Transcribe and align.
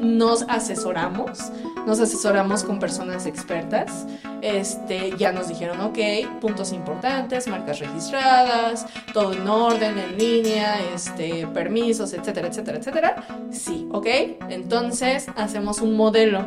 nos 0.00 0.42
asesoramos, 0.42 1.50
nos 1.86 2.00
asesoramos 2.00 2.64
con 2.64 2.78
personas 2.78 3.26
expertas. 3.26 4.06
Este, 4.42 5.16
ya 5.16 5.32
nos 5.32 5.48
dijeron, 5.48 5.80
ok, 5.80 5.98
puntos 6.40 6.72
importantes, 6.72 7.48
marcas 7.48 7.78
registradas, 7.80 8.86
todo 9.12 9.32
en 9.32 9.48
orden, 9.48 9.98
en 9.98 10.18
línea, 10.18 10.78
este, 10.94 11.46
permisos, 11.48 12.12
etcétera, 12.12 12.48
etcétera, 12.48 12.78
etcétera. 12.78 13.26
Sí, 13.50 13.86
ok. 13.90 14.06
Entonces 14.48 15.26
hacemos 15.36 15.80
un 15.80 15.96
modelo 15.96 16.46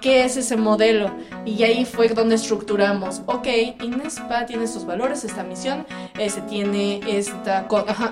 ¿Qué 0.00 0.24
es 0.24 0.36
ese 0.38 0.56
modelo? 0.56 1.10
Y 1.44 1.62
ahí 1.62 1.84
fue 1.84 2.08
donde 2.08 2.34
estructuramos, 2.36 3.22
ok, 3.26 3.46
INESPA 3.82 4.46
tiene 4.46 4.64
estos 4.64 4.86
valores, 4.86 5.24
esta 5.24 5.42
misión, 5.42 5.86
ese 6.18 6.40
tiene 6.42 7.00
esta, 7.06 7.66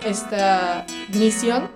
esta 0.04 0.84
misión. 1.14 1.70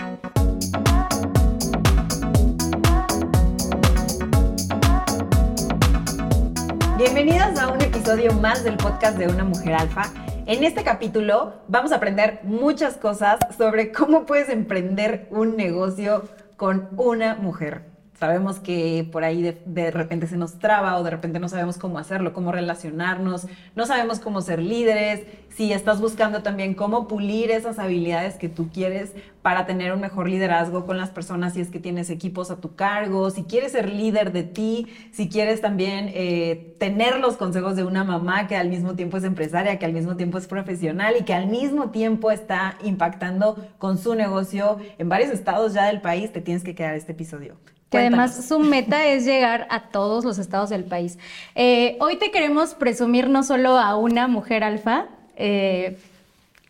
Bienvenidas 7.02 7.58
a 7.58 7.72
un 7.72 7.80
episodio 7.80 8.32
más 8.32 8.62
del 8.62 8.76
podcast 8.76 9.18
de 9.18 9.26
Una 9.26 9.42
Mujer 9.42 9.74
Alfa. 9.74 10.04
En 10.46 10.62
este 10.62 10.84
capítulo 10.84 11.54
vamos 11.66 11.90
a 11.90 11.96
aprender 11.96 12.38
muchas 12.44 12.96
cosas 12.96 13.40
sobre 13.58 13.90
cómo 13.90 14.24
puedes 14.24 14.48
emprender 14.48 15.26
un 15.32 15.56
negocio 15.56 16.22
con 16.56 16.90
una 16.96 17.34
mujer. 17.34 17.91
Sabemos 18.18 18.60
que 18.60 19.08
por 19.10 19.24
ahí 19.24 19.42
de, 19.42 19.90
repente 19.90 20.28
se 20.28 20.36
nos 20.36 20.58
traba 20.58 20.96
o 20.96 21.02
de 21.02 21.10
repente 21.10 21.40
no 21.40 21.48
sabemos 21.48 21.76
cómo 21.76 21.98
hacerlo, 21.98 22.32
cómo 22.32 22.52
relacionarnos, 22.52 23.48
no 23.74 23.84
sabemos 23.84 24.20
cómo 24.20 24.42
ser 24.42 24.60
líderes, 24.60 25.26
si 25.48 25.72
estás 25.72 26.00
buscando 26.00 26.42
también 26.42 26.74
cómo 26.74 27.08
pulir 27.08 27.50
esas 27.50 27.78
habilidades 27.78 28.36
que 28.36 28.48
tú 28.48 28.70
quieres 28.72 29.12
para 29.42 29.66
tener 29.66 29.92
un 29.92 30.00
mejor 30.00 30.28
liderazgo 30.28 30.86
con 30.86 30.98
las 30.98 31.10
personas, 31.10 31.54
si 31.54 31.62
es 31.62 31.70
que 31.70 31.80
tienes 31.80 32.10
equipos 32.10 32.50
a 32.50 32.60
tu 32.60 32.76
cargo, 32.76 33.30
si 33.30 33.42
quieres 33.42 33.72
ser 33.72 33.88
líder 33.88 34.32
de 34.32 34.44
ti, 34.44 34.86
si 35.10 35.28
quieres 35.28 35.60
también 35.60 36.10
eh, 36.14 36.76
tener 36.78 37.18
los 37.18 37.36
consejos 37.36 37.76
de 37.76 37.82
una 37.82 38.04
mamá 38.04 38.46
que 38.46 38.56
al 38.56 38.68
mismo 38.68 38.94
tiempo 38.94 39.16
es 39.16 39.24
empresaria, 39.24 39.78
que 39.78 39.86
al 39.86 39.92
mismo 39.92 40.16
tiempo 40.16 40.38
es 40.38 40.46
profesional 40.46 41.14
y 41.18 41.24
que 41.24 41.34
al 41.34 41.48
mismo 41.48 41.90
tiempo 41.90 42.30
está 42.30 42.78
impactando 42.84 43.56
con 43.78 43.98
su 43.98 44.14
negocio 44.14 44.78
en 44.98 45.08
varios 45.08 45.30
estados 45.30 45.74
ya 45.74 45.86
del 45.86 46.00
país, 46.00 46.32
te 46.32 46.40
tienes 46.40 46.62
que 46.62 46.74
quedar 46.74 46.94
este 46.94 47.12
episodio 47.12 47.56
que 47.92 47.98
además 47.98 48.46
su 48.48 48.58
meta 48.58 49.06
es 49.06 49.26
llegar 49.26 49.66
a 49.70 49.82
todos 49.90 50.24
los 50.24 50.38
estados 50.38 50.70
del 50.70 50.84
país. 50.84 51.18
Eh, 51.54 51.98
hoy 52.00 52.16
te 52.16 52.30
queremos 52.30 52.74
presumir 52.74 53.28
no 53.28 53.42
solo 53.42 53.78
a 53.78 53.96
una 53.96 54.28
mujer 54.28 54.64
alfa, 54.64 55.08
eh, 55.36 55.98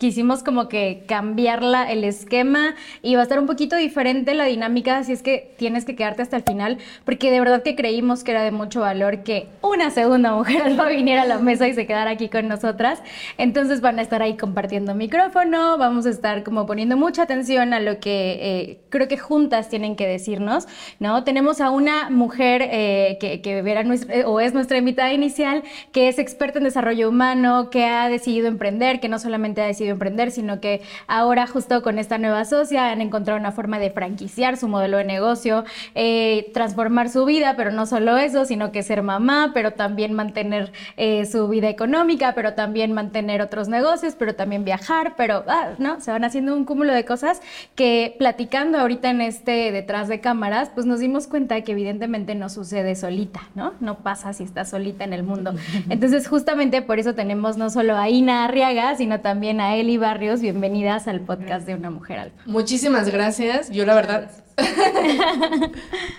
quisimos 0.03 0.43
como 0.43 0.69
que 0.69 1.05
cambiarla 1.07 1.89
el 1.89 2.03
esquema 2.03 2.75
y 3.03 3.15
va 3.15 3.21
a 3.21 3.23
estar 3.23 3.39
un 3.39 3.47
poquito 3.47 3.77
diferente 3.77 4.35
la 4.35 4.47
dinámica, 4.47 4.99
así 4.99 5.13
es 5.13 5.23
que 5.23 5.55
tienes 5.59 5.85
que 5.85 5.95
quedarte 5.95 6.23
hasta 6.23 6.39
el 6.39 6.43
final, 6.43 6.79
porque 7.05 7.31
de 7.31 7.39
verdad 7.39 7.63
que 7.63 7.77
creímos 7.77 8.25
que 8.25 8.33
era 8.33 8.43
de 8.43 8.51
mucho 8.51 8.81
valor 8.81 9.23
que 9.23 9.47
una 9.63 9.91
segunda 9.91 10.35
mujer 10.35 10.61
alfa 10.65 10.89
viniera 10.89 11.23
a 11.23 11.27
la 11.27 11.39
mesa 11.39 11.69
y 11.69 11.75
se 11.75 11.87
quedara 11.87 12.11
aquí 12.11 12.29
con 12.29 12.49
nosotras. 12.49 13.01
Entonces 13.39 13.81
van 13.81 14.01
a 14.01 14.03
estar 14.03 14.23
ahí 14.23 14.37
compartiendo 14.37 14.93
micrófono, 14.97 15.79
vamos 15.79 16.05
a 16.07 16.11
estar 16.11 16.43
como 16.43 16.67
poniendo 16.67 16.97
mucha 16.97 17.23
atención 17.23 17.73
a 17.73 17.79
lo 17.79 18.01
que 18.01 18.39
eh, 18.43 18.81
creo 18.89 19.07
que 19.07 19.19
juntas 19.19 19.69
tienen 19.69 19.95
que 19.95 20.09
decirnos, 20.09 20.67
¿no? 20.99 21.23
Tenemos 21.23 21.61
a 21.61 21.71
una 21.71 22.11
mujer 22.11 22.61
eh, 22.65 23.19
que, 23.21 23.41
que 23.41 23.63
verá 23.63 23.85
nuestra, 23.85 24.27
o 24.29 24.41
es 24.41 24.53
nuestra 24.53 24.79
invitada 24.79 25.13
inicial, 25.13 25.63
que 25.93 26.09
es 26.09 26.19
experta 26.19 26.59
en 26.59 26.65
desarrollo 26.65 27.09
humano, 27.09 27.71
que 27.71 27.85
ha 27.85 28.09
decidido 28.09 28.49
emprender, 28.49 28.99
que 28.99 29.09
no 29.09 29.21
solamente 29.21 29.63
ha 29.63 29.67
decidido 29.67 29.92
emprender, 29.93 30.31
sino 30.31 30.61
que 30.61 30.83
ahora 31.07 31.47
justo 31.47 31.83
con 31.83 31.99
esta 31.99 32.19
nueva 32.19 32.45
socia 32.45 32.91
han 32.91 33.01
encontrado 33.01 33.39
una 33.39 33.53
forma 33.53 33.79
de 33.79 33.91
franquiciar 33.91 34.57
su 34.57 34.69
modelo 34.69 34.97
de 34.99 35.05
negocio, 35.05 35.65
eh, 35.95 36.51
transformar 36.55 37.09
su 37.09 37.25
vida, 37.25 37.55
pero 37.57 37.71
no 37.71 37.87
solo 37.87 38.17
eso, 38.19 38.45
sino 38.45 38.73
que 38.73 38.83
ser 38.83 39.03
mamá, 39.03 39.53
pero 39.55 39.73
también 39.73 40.13
mantener 40.13 40.73
eh, 40.97 41.27
su 41.27 41.49
vida 41.49 41.69
económica, 41.69 42.35
pero 42.35 42.55
también 42.55 42.93
mantener 42.93 43.43
otros 43.43 43.69
negocios, 43.69 44.15
pero 44.19 44.35
también 44.35 44.65
viajar, 44.65 45.15
pero, 45.17 45.45
ah, 45.49 45.71
¿no? 45.79 46.01
Se 46.01 46.11
van 46.11 46.25
haciendo 46.25 46.55
un 46.57 46.65
cúmulo 46.65 46.93
de 46.93 47.05
cosas 47.05 47.41
que 47.75 48.15
platicando 48.19 48.79
ahorita 48.79 49.11
en 49.11 49.21
este 49.21 49.73
detrás 49.73 50.09
de 50.09 50.21
cámaras, 50.21 50.71
pues 50.75 50.87
nos 50.87 51.01
dimos 51.01 51.27
cuenta 51.27 51.61
que 51.63 51.73
evidentemente 51.73 52.35
no 52.35 52.49
sucede 52.49 52.95
solita, 52.95 53.43
¿no? 53.55 53.75
No 53.81 53.99
pasa 53.99 54.33
si 54.33 54.45
estás 54.45 54.71
solita 54.71 55.05
en 55.05 55.13
el 55.13 55.23
mundo. 55.23 55.55
Entonces, 55.89 56.29
justamente 56.29 56.83
por 56.83 56.99
eso 56.99 57.15
tenemos 57.15 57.57
no 57.57 57.71
solo 57.71 57.97
a 57.97 58.09
Ina 58.09 58.45
Arriaga, 58.45 58.95
sino 58.97 59.21
también 59.21 59.61
a 59.61 59.77
Eli 59.83 59.99
Barrios, 59.99 60.41
bienvenidas 60.41 61.09
al 61.09 61.23
podcast 61.23 61.67
de 61.67 61.75
Una 61.75 61.91
Mujer 61.91 62.17
Alfa. 62.17 62.41
Muchísimas 62.47 63.11
gracias. 63.11 63.69
Yo 63.69 63.85
la 63.85 63.97
verdad... 63.97 64.31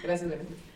gracias, 0.04 0.32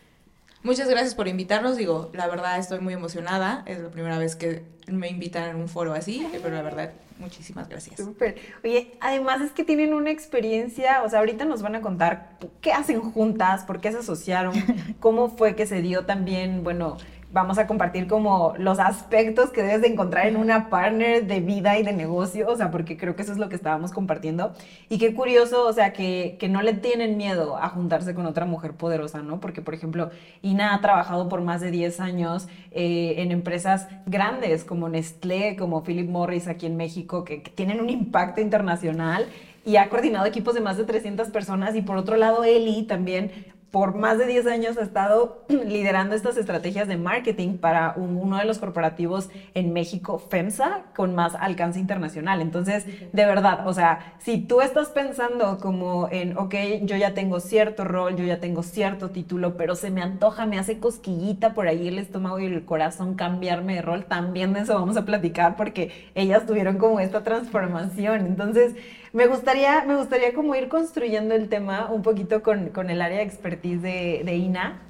Muchas 0.62 0.88
gracias 0.88 1.14
por 1.14 1.28
invitarnos. 1.28 1.76
Digo, 1.76 2.10
la 2.14 2.26
verdad 2.28 2.58
estoy 2.58 2.80
muy 2.80 2.94
emocionada. 2.94 3.62
Es 3.66 3.80
la 3.80 3.90
primera 3.90 4.16
vez 4.16 4.36
que 4.36 4.62
me 4.86 5.10
invitan 5.10 5.50
en 5.50 5.56
un 5.56 5.68
foro 5.68 5.92
así, 5.92 6.26
pero 6.42 6.54
la 6.54 6.62
verdad, 6.62 6.92
muchísimas 7.18 7.68
gracias. 7.68 8.00
Súper. 8.00 8.36
Oye, 8.64 8.92
además 9.02 9.42
es 9.42 9.52
que 9.52 9.64
tienen 9.64 9.92
una 9.92 10.10
experiencia, 10.10 11.02
o 11.02 11.10
sea, 11.10 11.18
ahorita 11.18 11.44
nos 11.44 11.60
van 11.60 11.74
a 11.74 11.82
contar 11.82 12.38
qué 12.62 12.72
hacen 12.72 13.02
juntas, 13.02 13.64
por 13.64 13.82
qué 13.82 13.92
se 13.92 13.98
asociaron, 13.98 14.54
cómo 14.98 15.28
fue 15.28 15.54
que 15.54 15.66
se 15.66 15.82
dio 15.82 16.06
también, 16.06 16.64
bueno, 16.64 16.96
vamos 17.30 17.58
a 17.58 17.66
compartir 17.66 18.06
como 18.06 18.54
los 18.58 18.78
aspectos 18.78 19.50
que 19.50 19.62
debes 19.62 19.82
de 19.82 19.88
encontrar 19.88 20.26
en 20.26 20.36
una 20.36 20.70
partner 20.70 21.26
de 21.26 21.40
vida 21.40 21.78
y 21.78 21.82
de 21.82 21.92
negocio, 21.92 22.48
o 22.48 22.56
sea, 22.56 22.70
porque 22.70 22.96
creo 22.96 23.16
que 23.16 23.22
eso 23.22 23.32
es 23.32 23.38
lo 23.38 23.48
que 23.48 23.56
estábamos 23.56 23.92
compartiendo. 23.92 24.52
Y 24.88 24.98
qué 24.98 25.14
curioso, 25.14 25.66
o 25.66 25.72
sea, 25.72 25.92
que, 25.92 26.36
que 26.40 26.48
no 26.48 26.62
le 26.62 26.72
tienen 26.72 27.18
miedo 27.18 27.58
a 27.58 27.68
juntarse 27.68 28.14
con 28.14 28.24
otra 28.24 28.46
mujer 28.46 28.72
poderosa, 28.72 29.22
¿no? 29.22 29.40
Porque, 29.40 29.60
por 29.60 29.74
ejemplo, 29.74 30.10
Ina 30.42 30.74
ha 30.74 30.80
trabajado 30.80 31.28
por 31.28 31.42
más 31.42 31.60
de 31.60 31.70
10 31.70 32.00
años 32.00 32.48
eh, 32.70 33.16
en 33.18 33.30
empresas 33.30 33.88
grandes 34.06 34.64
como 34.64 34.88
Nestlé, 34.88 35.56
como 35.56 35.82
Philip 35.84 36.08
Morris 36.08 36.48
aquí 36.48 36.66
en 36.66 36.76
México, 36.76 37.24
que, 37.24 37.42
que 37.42 37.50
tienen 37.50 37.80
un 37.80 37.90
impacto 37.90 38.40
internacional 38.40 39.26
y 39.66 39.76
ha 39.76 39.90
coordinado 39.90 40.24
equipos 40.24 40.54
de 40.54 40.62
más 40.62 40.78
de 40.78 40.84
300 40.84 41.28
personas. 41.28 41.76
Y 41.76 41.82
por 41.82 41.98
otro 41.98 42.16
lado, 42.16 42.42
Eli 42.42 42.84
también 42.84 43.30
por 43.70 43.94
más 43.94 44.16
de 44.18 44.26
10 44.26 44.46
años 44.46 44.78
ha 44.78 44.82
estado 44.82 45.44
liderando 45.48 46.14
estas 46.14 46.36
estrategias 46.36 46.88
de 46.88 46.96
marketing 46.96 47.58
para 47.58 47.94
uno 47.96 48.38
de 48.38 48.44
los 48.44 48.58
corporativos 48.58 49.28
en 49.54 49.72
México, 49.72 50.18
FEMSA, 50.18 50.84
con 50.96 51.14
más 51.14 51.34
alcance 51.34 51.78
internacional. 51.78 52.40
Entonces, 52.40 52.86
de 53.12 53.26
verdad, 53.26 53.66
o 53.66 53.74
sea, 53.74 54.14
si 54.18 54.38
tú 54.38 54.62
estás 54.62 54.88
pensando 54.88 55.58
como 55.58 56.08
en, 56.10 56.38
ok, 56.38 56.54
yo 56.82 56.96
ya 56.96 57.12
tengo 57.12 57.40
cierto 57.40 57.84
rol, 57.84 58.16
yo 58.16 58.24
ya 58.24 58.40
tengo 58.40 58.62
cierto 58.62 59.10
título, 59.10 59.56
pero 59.56 59.74
se 59.74 59.90
me 59.90 60.00
antoja, 60.00 60.46
me 60.46 60.58
hace 60.58 60.78
cosquillita 60.78 61.52
por 61.52 61.68
ahí 61.68 61.88
el 61.88 61.98
estómago 61.98 62.38
y 62.38 62.46
el 62.46 62.64
corazón 62.64 63.14
cambiarme 63.14 63.74
de 63.74 63.82
rol, 63.82 64.04
también 64.06 64.54
de 64.54 64.60
eso 64.60 64.74
vamos 64.74 64.96
a 64.96 65.04
platicar 65.04 65.56
porque 65.56 66.10
ellas 66.14 66.46
tuvieron 66.46 66.78
como 66.78 67.00
esta 67.00 67.22
transformación. 67.22 68.26
Entonces, 68.26 68.74
me 69.12 69.26
gustaría, 69.26 69.84
me 69.84 69.96
gustaría 69.96 70.34
como 70.34 70.54
ir 70.54 70.68
construyendo 70.68 71.34
el 71.34 71.48
tema 71.48 71.88
un 71.90 72.02
poquito 72.02 72.42
con, 72.42 72.68
con 72.70 72.90
el 72.90 73.00
área 73.00 73.18
de 73.18 73.24
expertise 73.24 73.82
de, 73.82 74.22
de, 74.24 74.36
Ina, 74.36 74.82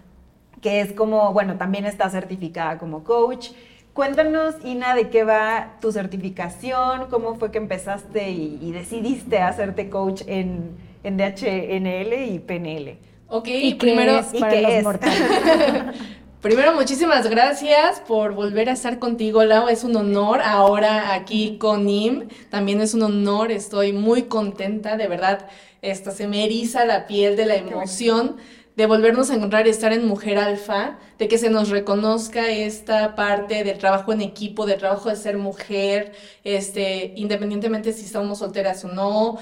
que 0.60 0.80
es 0.80 0.92
como, 0.92 1.32
bueno, 1.32 1.56
también 1.56 1.86
está 1.86 2.10
certificada 2.10 2.78
como 2.78 3.04
coach. 3.04 3.50
Cuéntanos, 3.92 4.54
Ina, 4.64 4.94
de 4.94 5.08
qué 5.08 5.24
va 5.24 5.76
tu 5.80 5.92
certificación, 5.92 7.06
cómo 7.10 7.36
fue 7.36 7.50
que 7.50 7.58
empezaste 7.58 8.30
y, 8.30 8.70
decidiste 8.72 9.38
hacerte 9.40 9.90
coach 9.90 10.22
en, 10.26 10.76
en, 11.02 11.16
DHNL 11.16 12.12
y 12.32 12.38
PNL. 12.38 12.98
Ok, 13.28 13.48
¿Y 13.48 13.74
primero, 13.74 14.18
es 14.18 14.26
para 14.40 14.60
los 14.60 14.82
mortales? 14.84 15.20
Primero, 16.48 16.72
muchísimas 16.72 17.28
gracias 17.28 18.00
por 18.00 18.32
volver 18.32 18.70
a 18.70 18.72
estar 18.72 18.98
contigo, 18.98 19.44
Lau. 19.44 19.68
Es 19.68 19.84
un 19.84 19.94
honor 19.96 20.40
ahora 20.42 21.12
aquí 21.12 21.58
con 21.58 21.84
Nim. 21.84 22.26
También 22.48 22.80
es 22.80 22.94
un 22.94 23.02
honor, 23.02 23.52
estoy 23.52 23.92
muy 23.92 24.22
contenta, 24.22 24.96
de 24.96 25.08
verdad. 25.08 25.46
Esta 25.82 26.10
se 26.10 26.26
me 26.26 26.46
eriza 26.46 26.86
la 26.86 27.06
piel 27.06 27.36
de 27.36 27.44
la 27.44 27.56
emoción 27.56 28.38
de 28.76 28.86
volvernos 28.86 29.28
a 29.28 29.34
encontrar 29.34 29.66
y 29.66 29.70
estar 29.70 29.92
en 29.92 30.06
Mujer 30.06 30.38
Alfa, 30.38 30.98
de 31.18 31.28
que 31.28 31.36
se 31.36 31.50
nos 31.50 31.68
reconozca 31.68 32.48
esta 32.48 33.14
parte 33.14 33.62
del 33.62 33.76
trabajo 33.76 34.14
en 34.14 34.22
equipo, 34.22 34.64
del 34.64 34.78
trabajo 34.78 35.10
de 35.10 35.16
ser 35.16 35.36
mujer, 35.36 36.12
este, 36.44 37.12
independientemente 37.16 37.92
si 37.92 38.06
estamos 38.06 38.38
solteras 38.38 38.82
o 38.86 38.88
no, 38.88 39.36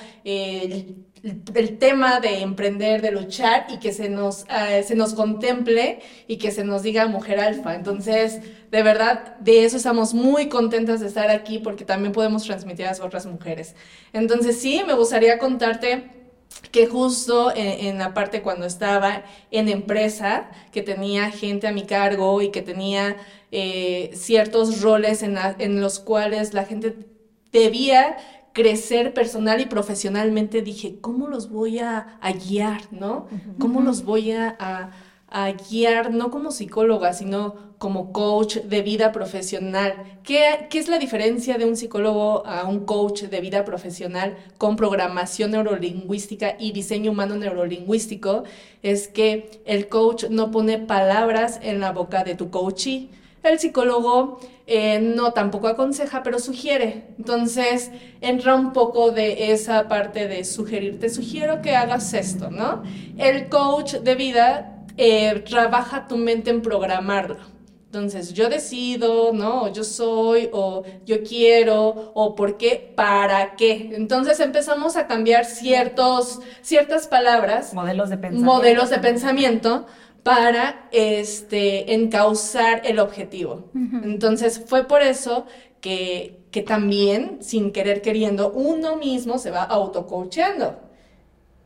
el, 1.22 1.78
tema 1.78 2.20
de 2.20 2.40
emprender, 2.40 3.02
de 3.02 3.10
luchar 3.10 3.66
y 3.70 3.78
que 3.78 3.92
se 3.92 4.08
nos, 4.08 4.44
eh, 4.48 4.82
se 4.82 4.94
nos 4.94 5.14
contemple 5.14 6.00
y 6.26 6.36
que 6.36 6.50
se 6.50 6.64
nos 6.64 6.82
diga 6.82 7.06
Mujer 7.06 7.40
Alfa. 7.40 7.74
Entonces, 7.74 8.40
de 8.70 8.82
verdad, 8.82 9.36
de 9.38 9.64
eso 9.64 9.76
estamos 9.76 10.14
muy 10.14 10.48
contentas 10.48 11.00
de 11.00 11.08
estar 11.08 11.30
aquí 11.30 11.58
porque 11.58 11.84
también 11.84 12.12
podemos 12.12 12.44
transmitir 12.44 12.86
a 12.86 12.90
las 12.90 13.00
otras 13.00 13.26
mujeres. 13.26 13.74
Entonces, 14.12 14.60
sí, 14.60 14.82
me 14.86 14.94
gustaría 14.94 15.38
contarte 15.38 16.10
que 16.70 16.86
justo 16.86 17.52
en, 17.54 17.98
la 17.98 18.14
parte 18.14 18.42
cuando 18.42 18.66
estaba 18.66 19.24
en 19.50 19.68
empresa, 19.68 20.50
que 20.72 20.82
tenía 20.82 21.30
gente 21.30 21.66
a 21.66 21.72
mi 21.72 21.82
cargo 21.84 22.42
y 22.42 22.50
que 22.50 22.62
tenía 22.62 23.16
eh, 23.52 24.10
ciertos 24.14 24.80
roles 24.80 25.22
en, 25.22 25.80
los 25.80 26.00
cuales 26.00 26.54
la 26.54 26.64
gente 26.64 26.96
debía 27.52 28.16
crecer 28.56 29.12
personal 29.12 29.60
y 29.60 29.66
profesionalmente, 29.66 30.62
dije, 30.62 30.96
¿cómo 31.02 31.28
los 31.28 31.50
voy 31.50 31.78
a, 31.78 32.16
a 32.22 32.32
guiar, 32.32 32.90
no? 32.90 33.26
¿Cómo 33.58 33.82
los 33.82 34.02
voy 34.02 34.32
a, 34.32 34.56
a, 34.58 34.92
a 35.28 35.52
guiar, 35.52 36.10
no 36.10 36.30
como 36.30 36.50
psicóloga, 36.50 37.12
sino 37.12 37.54
como 37.76 38.14
coach 38.14 38.56
de 38.56 38.80
vida 38.80 39.12
profesional. 39.12 40.20
¿Qué, 40.24 40.68
¿Qué, 40.70 40.78
es 40.78 40.88
la 40.88 40.98
diferencia 40.98 41.58
de 41.58 41.66
un 41.66 41.76
psicólogo 41.76 42.46
a 42.46 42.64
un 42.64 42.86
coach 42.86 43.24
de 43.24 43.42
vida 43.42 43.66
profesional 43.66 44.38
con 44.56 44.76
programación 44.76 45.50
neurolingüística 45.50 46.56
y 46.58 46.72
diseño 46.72 47.12
humano 47.12 47.36
neurolingüístico? 47.36 48.44
Es 48.82 49.06
que 49.06 49.60
el 49.66 49.88
coach 49.88 50.30
no 50.30 50.50
pone 50.50 50.78
palabras 50.78 51.60
en 51.62 51.80
la 51.80 51.92
boca 51.92 52.24
de 52.24 52.36
tu 52.36 52.48
coachee. 52.48 53.10
El 53.42 53.58
psicólogo 53.58 54.40
eh, 54.66 54.98
no 54.98 55.32
tampoco 55.32 55.68
aconseja, 55.68 56.22
pero 56.22 56.38
sugiere. 56.38 57.04
Entonces 57.18 57.90
entra 58.20 58.54
un 58.54 58.72
poco 58.72 59.12
de 59.12 59.52
esa 59.52 59.88
parte 59.88 60.26
de 60.26 60.44
sugerir. 60.44 60.98
Te 60.98 61.08
sugiero 61.08 61.62
que 61.62 61.76
hagas 61.76 62.12
esto, 62.14 62.50
¿no? 62.50 62.82
El 63.16 63.48
coach 63.48 63.94
de 63.94 64.14
vida 64.16 64.84
eh, 64.96 65.44
trabaja 65.48 66.08
tu 66.08 66.16
mente 66.16 66.50
en 66.50 66.62
programarlo. 66.62 67.56
Entonces, 67.86 68.34
yo 68.34 68.50
decido, 68.50 69.32
¿no? 69.32 69.62
O 69.62 69.72
yo 69.72 69.82
soy, 69.82 70.50
o 70.52 70.82
yo 71.06 71.22
quiero, 71.22 72.10
o 72.14 72.34
por 72.34 72.58
qué, 72.58 72.92
para 72.94 73.54
qué. 73.54 73.92
Entonces 73.94 74.38
empezamos 74.40 74.96
a 74.96 75.06
cambiar 75.06 75.46
ciertos, 75.46 76.40
ciertas 76.60 77.06
palabras. 77.06 77.72
Modelos 77.72 78.10
de 78.10 78.18
pensamiento. 78.18 78.52
Modelos 78.52 78.90
de 78.90 78.98
pensamiento 78.98 79.86
para 80.26 80.88
este, 80.90 81.94
encauzar 81.94 82.82
el 82.84 82.98
objetivo. 82.98 83.70
Entonces, 84.02 84.60
fue 84.66 84.82
por 84.82 85.00
eso 85.00 85.46
que, 85.80 86.40
que 86.50 86.62
también, 86.62 87.38
sin 87.42 87.70
querer 87.70 88.02
queriendo, 88.02 88.50
uno 88.50 88.96
mismo 88.96 89.38
se 89.38 89.52
va 89.52 89.62
autocoachando. 89.62 90.80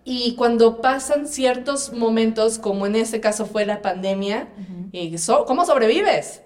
Y 0.04 0.34
cuando 0.34 0.82
pasan 0.82 1.26
ciertos 1.26 1.94
momentos, 1.94 2.58
como 2.58 2.84
en 2.84 2.96
este 2.96 3.18
caso 3.18 3.46
fue 3.46 3.64
la 3.64 3.80
pandemia, 3.80 4.48
eh, 4.92 5.16
¿cómo 5.46 5.64
sobrevives? 5.64 6.42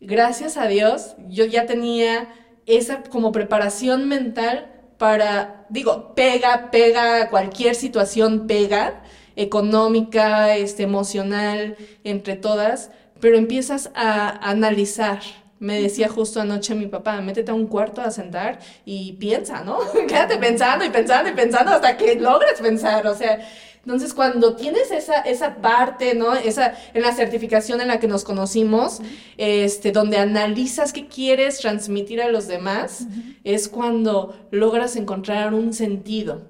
Gracias 0.00 0.56
a 0.56 0.66
Dios, 0.66 1.14
yo 1.28 1.44
ya 1.44 1.66
tenía 1.66 2.32
esa 2.64 3.02
como 3.02 3.32
preparación 3.32 4.08
mental 4.08 4.70
para, 4.96 5.66
digo, 5.68 6.14
pega, 6.14 6.70
pega, 6.70 7.28
cualquier 7.28 7.74
situación 7.74 8.46
pega, 8.46 9.02
económica, 9.36 10.56
este, 10.56 10.82
emocional, 10.82 11.76
entre 12.04 12.36
todas, 12.36 12.90
pero 13.20 13.36
empiezas 13.36 13.90
a 13.94 14.28
analizar, 14.48 15.20
me 15.58 15.80
decía 15.80 16.08
justo 16.08 16.40
anoche 16.40 16.74
mi 16.74 16.86
papá, 16.86 17.20
métete 17.20 17.50
a 17.50 17.54
un 17.54 17.66
cuarto 17.66 18.02
a 18.02 18.10
sentar 18.10 18.58
y 18.84 19.14
piensa, 19.14 19.64
¿no? 19.64 19.78
Quédate 20.08 20.36
pensando 20.36 20.84
y 20.84 20.90
pensando 20.90 21.30
y 21.30 21.32
pensando 21.32 21.72
hasta 21.72 21.96
que 21.96 22.16
logres 22.16 22.60
pensar, 22.60 23.06
o 23.06 23.14
sea, 23.14 23.38
entonces 23.84 24.14
cuando 24.14 24.56
tienes 24.56 24.90
esa, 24.90 25.20
esa 25.20 25.56
parte, 25.56 26.14
¿no? 26.14 26.34
Esa, 26.34 26.74
en 26.94 27.02
la 27.02 27.12
certificación 27.12 27.82
en 27.82 27.88
la 27.88 28.00
que 28.00 28.08
nos 28.08 28.24
conocimos, 28.24 29.00
este, 29.36 29.92
donde 29.92 30.16
analizas 30.16 30.92
qué 30.92 31.06
quieres 31.06 31.58
transmitir 31.58 32.22
a 32.22 32.30
los 32.30 32.46
demás, 32.46 33.06
es 33.44 33.68
cuando 33.68 34.36
logras 34.50 34.96
encontrar 34.96 35.52
un 35.52 35.74
sentido. 35.74 36.42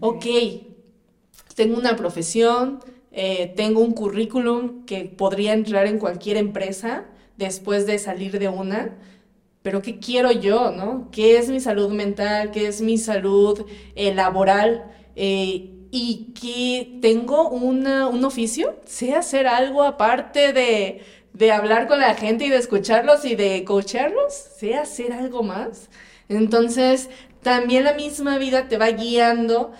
Ok, 0.00 0.24
tengo 1.58 1.76
una 1.76 1.96
profesión, 1.96 2.78
eh, 3.10 3.52
tengo 3.56 3.80
un 3.80 3.90
currículum 3.90 4.86
que 4.86 5.06
podría 5.06 5.54
entrar 5.54 5.88
en 5.88 5.98
cualquier 5.98 6.36
empresa, 6.36 7.06
después 7.36 7.84
de 7.84 7.98
salir 7.98 8.38
de 8.38 8.48
una, 8.48 8.96
pero 9.62 9.82
¿qué 9.82 9.98
quiero 9.98 10.30
yo, 10.30 10.70
no? 10.70 11.08
¿Qué 11.10 11.36
es 11.36 11.48
mi 11.48 11.58
salud 11.58 11.90
mental? 11.90 12.52
¿Qué 12.52 12.68
es 12.68 12.80
mi 12.80 12.96
salud 12.96 13.66
eh, 13.96 14.14
laboral? 14.14 14.84
Eh, 15.16 15.72
y 15.90 16.32
que 16.40 17.00
tengo 17.02 17.48
una, 17.48 18.06
un 18.06 18.24
oficio, 18.24 18.76
sé 18.84 19.14
hacer 19.14 19.48
algo 19.48 19.82
aparte 19.82 20.52
de, 20.52 21.02
de 21.32 21.50
hablar 21.50 21.88
con 21.88 21.98
la 21.98 22.14
gente 22.14 22.44
y 22.46 22.50
de 22.50 22.58
escucharlos 22.58 23.24
y 23.24 23.34
de 23.34 23.64
coacharlos, 23.64 24.32
sé 24.32 24.76
hacer 24.76 25.12
algo 25.12 25.42
más. 25.42 25.90
Entonces, 26.28 27.08
también 27.42 27.82
la 27.82 27.94
misma 27.94 28.38
vida 28.38 28.68
te 28.68 28.78
va 28.78 28.90
guiando 28.90 29.72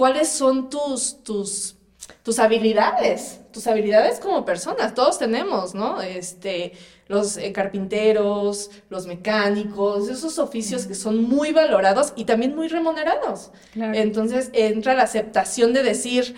cuáles 0.00 0.30
son 0.30 0.70
tus, 0.70 1.22
tus 1.22 1.76
tus 2.22 2.38
habilidades, 2.38 3.40
tus 3.52 3.66
habilidades 3.66 4.18
como 4.18 4.46
personas, 4.46 4.94
todos 4.94 5.18
tenemos, 5.18 5.74
¿no? 5.74 6.00
Este, 6.00 6.72
los 7.06 7.36
eh, 7.36 7.52
carpinteros, 7.52 8.70
los 8.88 9.06
mecánicos, 9.06 10.08
esos 10.08 10.38
oficios 10.38 10.86
que 10.86 10.94
son 10.94 11.22
muy 11.22 11.52
valorados 11.52 12.14
y 12.16 12.24
también 12.24 12.56
muy 12.56 12.68
remunerados. 12.68 13.50
Entonces 13.74 14.48
entra 14.54 14.94
la 14.94 15.02
aceptación 15.02 15.74
de 15.74 15.82
decir, 15.82 16.34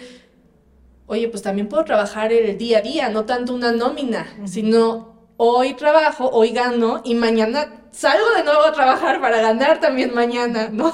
oye, 1.06 1.28
pues 1.28 1.42
también 1.42 1.68
puedo 1.68 1.84
trabajar 1.84 2.32
el 2.32 2.58
día 2.58 2.78
a 2.78 2.82
día, 2.82 3.08
no 3.10 3.24
tanto 3.24 3.54
una 3.54 3.70
nómina, 3.70 4.26
sino 4.44 5.28
hoy 5.36 5.74
trabajo, 5.74 6.30
hoy 6.32 6.50
gano 6.50 7.00
y 7.04 7.14
mañana 7.14 7.81
salgo 7.92 8.30
de 8.36 8.42
nuevo 8.42 8.64
a 8.64 8.72
trabajar 8.72 9.20
para 9.20 9.40
ganar 9.40 9.78
también 9.78 10.12
mañana, 10.14 10.68
¿no? 10.72 10.92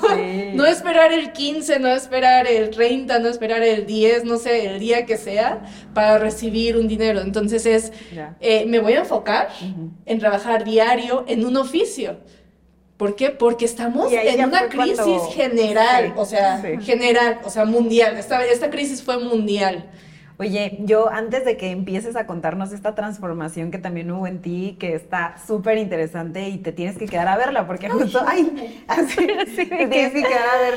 No 0.55 0.67
esperar 0.67 1.13
el 1.13 1.33
15, 1.33 1.79
no 1.79 1.89
esperar 1.89 2.47
el 2.47 2.71
30, 2.71 3.19
no 3.21 3.29
esperar 3.29 3.63
el 3.63 3.87
10, 3.87 4.25
no 4.25 4.37
sé, 4.37 4.67
el 4.67 4.81
día 4.81 5.07
que 5.07 5.17
sea, 5.17 5.63
para 5.95 6.19
recibir 6.19 6.77
un 6.77 6.89
dinero. 6.89 7.21
Entonces 7.21 7.65
es, 7.65 7.93
eh, 8.41 8.67
me 8.67 8.81
voy 8.81 8.95
a 8.95 9.01
enfocar 9.01 9.49
en 10.05 10.19
trabajar 10.19 10.65
diario 10.65 11.25
en 11.29 11.47
un 11.47 11.57
oficio. 11.57 12.19
¿Por 12.97 13.15
qué? 13.15 13.31
Porque 13.31 13.65
estamos 13.65 14.13
en 14.13 14.45
una 14.45 14.69
crisis 14.69 15.23
general, 15.33 16.13
o 16.17 16.25
sea, 16.25 16.61
general, 16.81 17.39
o 17.45 17.51
sea, 17.51 17.65
mundial. 17.65 18.17
Esta, 18.17 18.45
esta 18.45 18.71
crisis 18.71 19.03
fue 19.03 19.19
mundial. 19.19 19.89
Oye, 20.41 20.79
yo 20.83 21.11
antes 21.11 21.45
de 21.45 21.57
que 21.57 21.73
empieces 21.73 22.15
a 22.15 22.27
contarnos 22.27 22.71
esta 22.71 22.95
transformación 22.95 23.73
que 23.73 23.79
también 23.79 24.09
hubo 24.13 24.29
en 24.29 24.41
ti, 24.41 24.77
que 24.79 24.95
está 24.95 25.37
súper 25.45 25.79
interesante 25.79 26.49
y 26.49 26.59
te 26.59 26.71
tienes 26.71 26.97
que 26.97 27.07
quedar 27.07 27.27
a 27.27 27.37
verla, 27.37 27.67
porque 27.67 27.91
justo, 27.91 28.21
ay, 28.25 28.85
así, 28.87 29.27
te 29.27 29.67
tienes 29.67 30.13
que 30.13 30.23
quedar 30.23 30.49
a 30.49 30.61
ver 30.61 30.75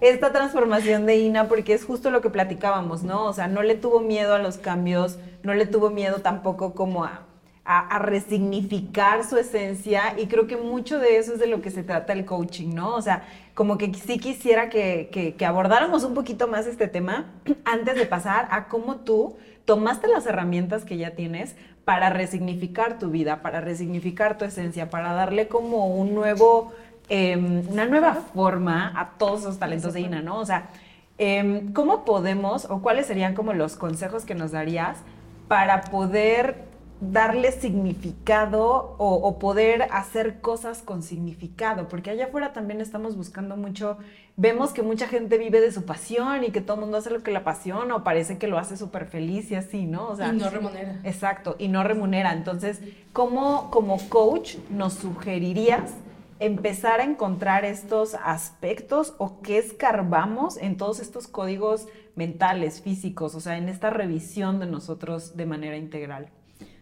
esta 0.00 0.32
transformación 0.32 1.06
de 1.06 1.16
Ina, 1.18 1.46
porque 1.46 1.74
es 1.74 1.84
justo 1.84 2.10
lo 2.10 2.20
que 2.22 2.30
platicábamos, 2.30 3.04
¿no? 3.04 3.26
O 3.26 3.32
sea, 3.32 3.46
no 3.46 3.62
le 3.62 3.76
tuvo 3.76 4.00
miedo 4.00 4.34
a 4.34 4.40
los 4.40 4.58
cambios, 4.58 5.20
no 5.44 5.54
le 5.54 5.66
tuvo 5.66 5.90
miedo 5.90 6.20
tampoco 6.20 6.74
como 6.74 7.04
a 7.04 7.22
a, 7.64 7.98
resignificar 7.98 9.24
su 9.24 9.38
esencia 9.38 10.14
y 10.18 10.26
creo 10.26 10.46
que 10.46 10.56
mucho 10.56 10.98
de 10.98 11.16
eso 11.16 11.32
es 11.32 11.38
de 11.38 11.46
lo 11.46 11.62
que 11.62 11.70
se 11.70 11.82
trata 11.82 12.12
el 12.12 12.24
coaching, 12.24 12.74
¿no? 12.74 12.94
O 12.94 13.02
sea, 13.02 13.24
como 13.54 13.78
que 13.78 13.92
sí 13.94 14.18
quisiera 14.18 14.68
que, 14.68 15.34
que, 15.38 15.46
abordáramos 15.46 16.02
un 16.04 16.14
poquito 16.14 16.48
más 16.48 16.66
este 16.66 16.88
tema 16.88 17.26
antes 17.64 17.94
de 17.94 18.06
pasar 18.06 18.48
a 18.50 18.66
cómo 18.68 18.96
tú 18.96 19.36
tomaste 19.64 20.08
las 20.08 20.26
herramientas 20.26 20.84
que 20.84 20.96
ya 20.96 21.12
tienes 21.12 21.54
para 21.84 22.10
resignificar 22.10 22.98
tu 22.98 23.10
vida, 23.10 23.42
para 23.42 23.60
resignificar 23.60 24.38
tu 24.38 24.44
esencia, 24.44 24.90
para 24.90 25.12
darle 25.12 25.48
como 25.48 25.86
un 25.86 26.14
nuevo, 26.14 26.72
em, 27.08 27.66
una 27.68 27.84
nueva 27.86 28.14
forma 28.14 28.92
a 28.98 29.10
todos 29.18 29.40
esos 29.42 29.58
talentos 29.58 29.92
de 29.92 30.00
Ina, 30.00 30.22
¿no? 30.22 30.38
O 30.38 30.46
sea, 30.46 30.70
em, 31.18 31.72
¿cómo 31.72 32.04
podemos 32.04 32.66
o 32.70 32.80
cuáles 32.82 33.06
serían 33.06 33.34
como 33.34 33.52
los 33.52 33.76
consejos 33.76 34.24
que 34.24 34.34
nos 34.34 34.50
darías 34.50 34.98
para 35.46 35.82
poder 35.82 36.73
darle 37.00 37.52
significado 37.52 38.94
o, 38.98 39.38
poder 39.38 39.88
hacer 39.90 40.40
cosas 40.40 40.82
con 40.82 41.02
significado, 41.02 41.88
porque 41.88 42.10
allá 42.10 42.26
afuera 42.26 42.52
también 42.52 42.80
estamos 42.80 43.16
buscando 43.16 43.56
mucho, 43.56 43.98
vemos 44.36 44.72
que 44.72 44.82
mucha 44.82 45.06
gente 45.06 45.36
vive 45.36 45.60
de 45.60 45.72
su 45.72 45.84
pasión 45.84 46.44
y 46.44 46.50
que 46.50 46.60
todo 46.60 46.76
el 46.76 46.82
mundo 46.82 46.98
hace 46.98 47.10
lo 47.10 47.22
que 47.22 47.30
la 47.30 47.40
apasiona 47.40 47.96
o 47.96 48.04
parece 48.04 48.38
que 48.38 48.46
lo 48.46 48.58
hace 48.58 48.76
súper 48.76 49.06
feliz 49.06 49.50
y 49.50 49.56
así, 49.56 49.86
¿no? 49.86 50.08
O 50.08 50.16
sea, 50.16 50.28
y 50.32 50.36
no 50.36 50.48
remunera. 50.50 51.00
Exacto, 51.04 51.56
y 51.58 51.68
no 51.68 51.82
remunera. 51.82 52.32
Entonces, 52.32 52.80
¿cómo 53.12 53.70
como 53.70 53.98
coach 54.08 54.56
nos 54.70 54.94
sugerirías 54.94 55.92
empezar 56.38 57.00
a 57.00 57.04
encontrar 57.04 57.64
estos 57.64 58.14
aspectos 58.14 59.14
o 59.18 59.40
qué 59.40 59.58
escarbamos 59.58 60.56
en 60.56 60.76
todos 60.76 61.00
estos 61.00 61.26
códigos 61.26 61.86
mentales, 62.16 62.80
físicos, 62.80 63.34
o 63.34 63.40
sea, 63.40 63.56
en 63.56 63.68
esta 63.68 63.90
revisión 63.90 64.60
de 64.60 64.66
nosotros 64.66 65.36
de 65.36 65.46
manera 65.46 65.76
integral? 65.76 66.30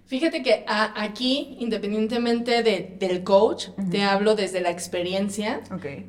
Fíjate 0.07 0.43
que 0.43 0.65
aquí, 0.67 1.57
independientemente 1.59 2.63
del 2.63 3.25
coach, 3.25 3.69
te 3.91 4.03
hablo 4.03 4.35
desde 4.35 4.61
la 4.61 4.71
experiencia. 4.71 5.63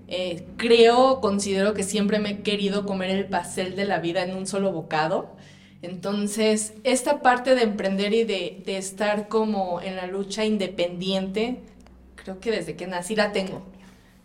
Eh, 0.08 0.46
creo, 0.58 1.22
considero 1.22 1.74
que 1.74 1.84
siempre 1.84 2.20
me 2.20 2.32
he 2.32 2.40
querido 2.42 2.86
comer 2.86 3.12
el 3.12 3.26
pastel 3.28 3.76
de 3.76 3.86
la 3.86 4.00
vida 4.00 4.24
en 4.24 4.36
un 4.36 4.46
solo 4.46 4.74
bocado. 4.74 5.38
Entonces, 5.82 6.74
esta 6.84 7.22
parte 7.22 7.56
de 7.56 7.64
emprender 7.64 8.14
y 8.14 8.24
de, 8.24 8.62
de 8.66 8.78
estar 8.78 9.30
como 9.30 9.82
en 9.82 9.96
la 9.96 10.08
lucha 10.08 10.44
independiente, 10.44 11.62
creo 12.16 12.40
que 12.40 12.52
desde 12.52 12.76
que 12.76 12.88
nací 12.88 13.16
la 13.16 13.32
tengo. 13.32 13.64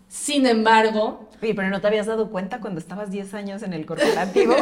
Sin 0.08 0.46
embargo... 0.46 1.28
Oye, 1.40 1.54
pero 1.54 1.70
no 1.70 1.80
te 1.80 1.86
habías 1.86 2.06
dado 2.06 2.30
cuenta 2.30 2.60
cuando 2.60 2.80
estabas 2.80 3.12
10 3.12 3.32
años 3.34 3.62
en 3.62 3.72
el 3.72 3.86
corporativo. 3.86 4.56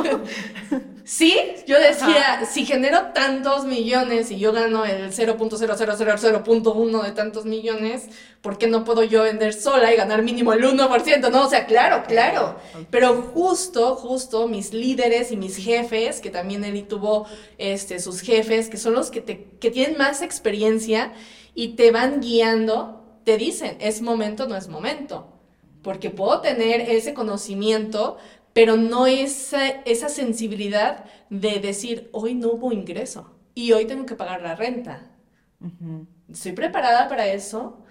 Sí, 1.07 1.35
yo 1.69 1.79
decía, 1.79 2.45
si 2.51 2.67
genero 2.67 3.13
tantos 3.15 3.65
millones 3.65 4.33
y 4.33 4.41
yo 4.41 4.53
gano 4.53 4.85
el 4.85 5.13
0.00001 5.13 7.03
de 7.05 7.13
tantos 7.13 7.45
millones, 7.45 8.09
¿por 8.41 8.59
qué 8.59 8.67
no 8.67 8.83
puedo 8.83 9.05
yo 9.05 9.23
vender 9.23 9.55
sola 9.55 9.93
y 9.95 9.97
ganar 9.97 10.23
mínimo 10.23 10.53
el 10.53 10.65
1%? 10.65 11.31
No, 11.31 11.47
o 11.47 11.49
sea, 11.49 11.67
claro, 11.67 12.03
claro. 12.09 12.57
Pero 12.91 13.23
justo, 13.23 13.95
justo 13.95 14.49
mis 14.49 14.75
líderes 14.75 15.31
y 15.31 15.37
mis 15.37 15.57
jefes, 15.57 16.21
que 16.21 16.31
también 16.31 16.65
Eli 16.65 16.83
tuvo 16.83 17.29
este, 17.57 18.01
sus 18.01 18.21
jefes, 18.21 18.69
que 18.69 18.77
son 18.77 18.95
los 18.95 19.13
que, 19.13 19.21
te, 19.21 19.45
que 19.61 19.71
tienen 19.71 19.97
más 19.97 20.23
experiencia 20.23 21.13
y 21.55 21.77
te 21.77 21.93
van 21.93 22.21
guiando, 22.21 23.21
te 23.23 23.37
dicen, 23.37 23.77
es 23.79 24.03
momento, 24.03 24.49
no 24.49 24.57
es 24.57 24.67
momento. 24.67 25.36
Porque 25.87 26.11
puedo 26.11 26.41
tener 26.41 26.81
ese 26.81 27.15
conocimiento, 27.15 28.17
pero 28.53 28.77
no 28.77 29.07
esa, 29.07 29.69
esa 29.69 30.09
sensibilidad 30.09 31.05
de 31.31 31.61
decir, 31.61 32.11
hoy 32.11 32.35
no 32.35 32.49
hubo 32.49 32.73
ingreso 32.73 33.31
y 33.55 33.71
hoy 33.71 33.85
tengo 33.85 34.05
que 34.05 34.17
pagar 34.17 34.43
la 34.43 34.57
renta. 34.57 35.13
Estoy 36.29 36.51
preparada 36.51 37.09
para 37.09 37.29
eso. 37.29 37.85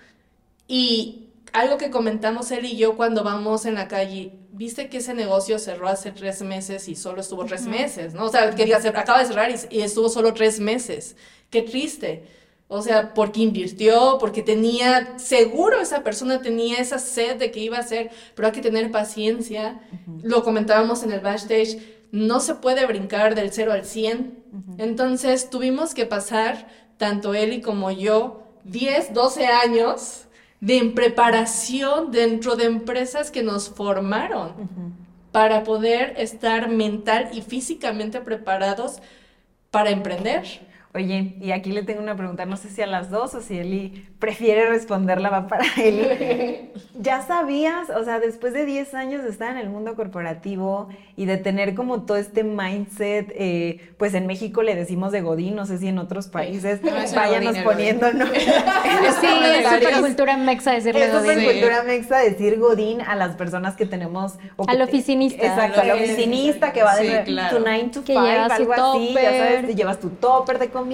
Y 0.67 1.29
algo 1.53 1.77
que 1.77 1.89
comentamos 1.89 2.51
él 2.51 2.65
y 2.65 2.75
yo 2.75 2.97
cuando 2.97 3.23
vamos 3.23 3.65
en 3.65 3.75
la 3.75 3.87
calle, 3.87 4.33
viste 4.51 4.89
que 4.89 4.97
ese 4.97 5.13
negocio 5.13 5.57
cerró 5.57 5.87
hace 5.87 6.11
tres 6.11 6.41
meses 6.41 6.89
y 6.89 6.95
solo 6.95 7.21
estuvo 7.21 7.45
tres 7.45 7.65
meses, 7.65 8.13
¿no? 8.13 8.25
O 8.25 8.29
sea, 8.29 8.53
que 8.53 8.75
acaba 8.75 9.19
de 9.19 9.25
cerrar 9.25 9.49
y, 9.69 9.79
estuvo 9.79 10.09
solo 10.09 10.33
tres 10.33 10.59
meses. 10.59 11.15
Qué 11.49 11.61
triste. 11.61 12.27
O 12.67 12.81
sea, 12.81 13.13
porque 13.13 13.41
invirtió, 13.41 14.17
porque 14.19 14.41
tenía, 14.41 15.19
seguro 15.19 15.79
esa 15.79 16.03
persona 16.03 16.41
tenía 16.41 16.79
esa 16.79 16.97
sed 16.97 17.37
de 17.37 17.51
que 17.51 17.59
iba 17.59 17.77
a 17.77 17.81
hacer, 17.81 18.09
pero 18.33 18.47
hay 18.47 18.53
que 18.53 18.61
tener 18.61 18.91
paciencia. 18.91 19.81
Lo 20.23 20.43
comentábamos 20.43 21.03
en 21.03 21.11
el 21.11 21.19
backstage, 21.19 21.77
no 22.11 22.39
se 22.39 22.55
puede 22.55 22.85
brincar 22.87 23.35
del 23.35 23.51
0 23.51 23.71
al 23.71 23.85
100. 23.85 24.43
Entonces 24.79 25.49
tuvimos 25.49 25.93
que 25.93 26.05
pasar, 26.05 26.67
tanto 26.97 27.35
él 27.35 27.53
y 27.53 27.61
como 27.61 27.91
yo, 27.91 28.47
10, 28.63 29.13
12 29.13 29.45
años 29.45 30.25
de 30.59 30.83
preparación 30.95 32.09
dentro 32.11 32.55
de 32.55 32.65
empresas 32.65 33.29
que 33.29 33.43
nos 33.43 33.69
formaron 33.69 34.53
para 35.31 35.63
poder 35.63 36.15
estar 36.17 36.69
mental 36.69 37.29
y 37.31 37.41
físicamente 37.41 38.21
preparados 38.21 39.01
para 39.69 39.91
emprender. 39.91 40.45
Oye, 40.95 41.35
y 41.41 41.51
aquí 41.51 41.73
le 41.73 41.83
tengo 41.83 42.01
una 42.01 42.15
pregunta, 42.15 42.45
no 42.45 42.55
sé 42.55 42.69
si 42.69 42.81
a 42.81 42.87
las 42.87 43.09
dos 43.09 43.35
o 43.35 43.41
si 43.41 43.57
Eli 43.57 44.07
prefiere 44.17 44.69
responderla, 44.69 45.29
va 45.29 45.47
para 45.47 45.65
Eli. 45.77 46.71
¿Ya 46.97 47.21
sabías, 47.21 47.89
o 47.89 48.05
sea, 48.05 48.21
después 48.21 48.53
de 48.53 48.65
10 48.65 48.93
años 48.93 49.23
de 49.23 49.29
estar 49.29 49.51
en 49.51 49.57
el 49.57 49.69
mundo 49.69 49.95
corporativo 49.95 50.87
y 51.17 51.25
de 51.25 51.35
tener 51.35 51.75
como 51.75 52.03
todo 52.03 52.15
este 52.15 52.45
mindset, 52.45 53.29
eh, 53.35 53.93
pues 53.97 54.13
en 54.13 54.25
México 54.25 54.63
le 54.63 54.73
decimos 54.73 55.11
de 55.11 55.19
Godín, 55.19 55.57
no 55.57 55.65
sé 55.65 55.79
si 55.79 55.89
en 55.89 55.99
otros 55.99 56.29
países, 56.29 56.79
váyanos 57.13 57.57
poniendo, 57.57 58.13
¿no? 58.13 58.25
sí, 58.33 59.27
es 59.27 59.69
super 59.69 59.99
cultura 59.99 60.37
mexa 60.37 60.71
decirle 60.71 61.09
Godín. 61.09 61.39
Es 61.39 61.51
cultura 61.51 61.83
mexa 61.83 62.19
decir 62.19 62.57
Godín 62.57 63.01
a 63.01 63.15
las 63.15 63.35
personas 63.35 63.75
que 63.75 63.85
tenemos... 63.85 64.35
al 64.65 64.81
oficinista. 64.81 65.45
Exacto, 65.45 65.81
al 65.81 65.91
oficinista 65.91 66.71
que 66.71 66.83
va 66.83 66.95
de 66.95 67.19
tu 67.49 67.59
9 67.59 67.89
to 67.91 68.01
5, 68.05 68.19
algo 68.19 68.73
así, 68.73 69.13
ya 69.13 69.37
sabes, 69.37 69.67
te 69.67 69.75
llevas 69.75 69.99
tu 69.99 70.09
topper 70.11 70.57
de 70.57 70.69
comida, 70.69 70.84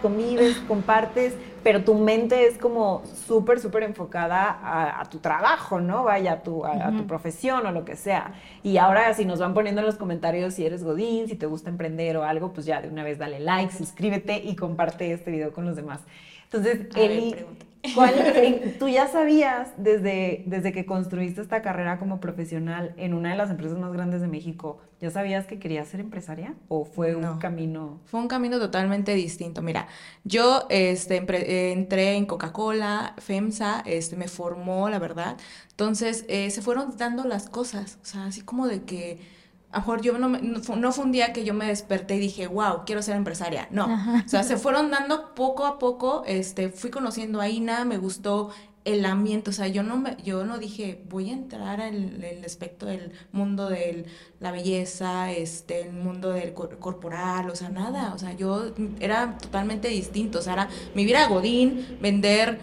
convives, 0.00 0.56
compartes, 0.68 1.34
pero 1.62 1.84
tu 1.84 1.94
mente 1.94 2.46
es 2.46 2.58
como 2.58 3.02
súper, 3.26 3.60
súper 3.60 3.82
enfocada 3.84 5.00
a, 5.00 5.04
tu 5.06 5.18
trabajo, 5.18 5.80
¿no? 5.80 6.04
Vaya, 6.04 6.32
a 6.32 6.42
tu, 6.42 6.64
a, 6.64 6.90
tu 6.90 7.06
profesión 7.06 7.64
o 7.66 7.72
lo 7.72 7.84
que 7.84 7.96
sea. 7.96 8.34
Y 8.62 8.78
ahora 8.78 9.12
si 9.14 9.24
nos 9.24 9.38
van 9.38 9.54
poniendo 9.54 9.80
en 9.80 9.86
los 9.86 9.96
comentarios 9.96 10.54
si 10.54 10.66
eres 10.66 10.82
Godín, 10.82 11.28
si 11.28 11.36
te 11.36 11.46
gusta 11.46 11.70
emprender 11.70 12.16
o 12.16 12.24
algo, 12.24 12.52
pues 12.52 12.66
ya 12.66 12.80
de 12.80 12.88
una 12.88 13.04
vez 13.04 13.18
dale 13.18 13.40
like, 13.40 13.72
suscríbete 13.72 14.36
y 14.36 14.56
comparte 14.56 15.12
este 15.12 15.30
video 15.30 15.52
con 15.52 15.64
los 15.64 15.76
demás. 15.76 16.00
Entonces, 16.52 16.86
Eli, 16.96 17.34
tú 18.78 18.88
ya 18.88 19.08
sabías 19.08 19.70
desde, 19.76 20.44
desde 20.46 20.72
que 20.72 20.86
construiste 20.86 21.40
esta 21.40 21.62
carrera 21.62 21.98
como 21.98 22.20
profesional 22.20 22.94
en 22.96 23.14
una 23.14 23.30
de 23.30 23.36
las 23.36 23.50
empresas 23.50 23.78
más 23.78 23.92
grandes 23.92 24.20
de 24.20 24.28
México, 24.28 24.78
¿ya 25.00 25.10
sabías 25.10 25.46
que 25.46 25.58
querías 25.58 25.88
ser 25.88 26.00
empresaria 26.00 26.54
o 26.68 26.84
fue 26.84 27.16
un 27.16 27.38
camino? 27.38 28.00
Fue 28.04 28.20
un 28.20 28.28
camino 28.28 28.58
totalmente 28.58 29.14
distinto. 29.14 29.62
Mira, 29.62 29.88
yo 30.24 30.66
este, 30.68 31.16
entré 31.72 32.14
en 32.14 32.26
Coca-Cola, 32.26 33.14
FEMSA, 33.18 33.82
este, 33.86 34.16
me 34.16 34.28
formó, 34.28 34.88
la 34.88 34.98
verdad. 34.98 35.36
Entonces, 35.70 36.24
eh, 36.28 36.50
se 36.50 36.62
fueron 36.62 36.96
dando 36.96 37.24
las 37.24 37.48
cosas, 37.48 37.98
o 38.02 38.04
sea, 38.04 38.26
así 38.26 38.42
como 38.42 38.68
de 38.68 38.82
que 38.82 39.41
a 39.72 39.78
lo 39.78 39.80
mejor 39.80 40.02
yo 40.02 40.18
no, 40.18 40.28
no, 40.28 40.92
fue 40.92 41.04
un 41.04 41.12
día 41.12 41.32
que 41.32 41.44
yo 41.44 41.54
me 41.54 41.66
desperté 41.66 42.16
y 42.16 42.20
dije, 42.20 42.46
wow, 42.46 42.84
quiero 42.84 43.00
ser 43.00 43.16
empresaria. 43.16 43.68
No, 43.70 43.86
o 44.24 44.28
sea, 44.28 44.42
se 44.42 44.58
fueron 44.58 44.90
dando 44.90 45.34
poco 45.34 45.64
a 45.64 45.78
poco, 45.78 46.24
este, 46.26 46.68
fui 46.68 46.90
conociendo 46.90 47.40
a 47.40 47.48
Ina, 47.48 47.86
me 47.86 47.96
gustó 47.96 48.50
el 48.84 49.04
ambiente, 49.06 49.50
o 49.50 49.52
sea, 49.52 49.68
yo 49.68 49.82
no, 49.82 49.96
me, 49.96 50.16
yo 50.24 50.44
no 50.44 50.58
dije, 50.58 51.02
voy 51.08 51.30
a 51.30 51.32
entrar 51.32 51.80
en 51.80 52.22
el, 52.22 52.44
aspecto 52.44 52.84
del 52.86 53.12
mundo 53.30 53.68
de 53.68 54.06
la 54.40 54.50
belleza, 54.50 55.30
este, 55.30 55.82
el 55.86 55.92
mundo 55.92 56.32
del 56.32 56.52
corporal, 56.52 57.48
o 57.48 57.56
sea, 57.56 57.68
nada, 57.68 58.12
o 58.12 58.18
sea, 58.18 58.32
yo 58.32 58.72
era 59.00 59.38
totalmente 59.38 59.88
distinto, 59.88 60.40
o 60.40 60.42
sea, 60.42 60.54
era 60.54 60.68
vivir 60.94 61.16
a 61.16 61.28
Godín, 61.28 61.98
vender 62.00 62.60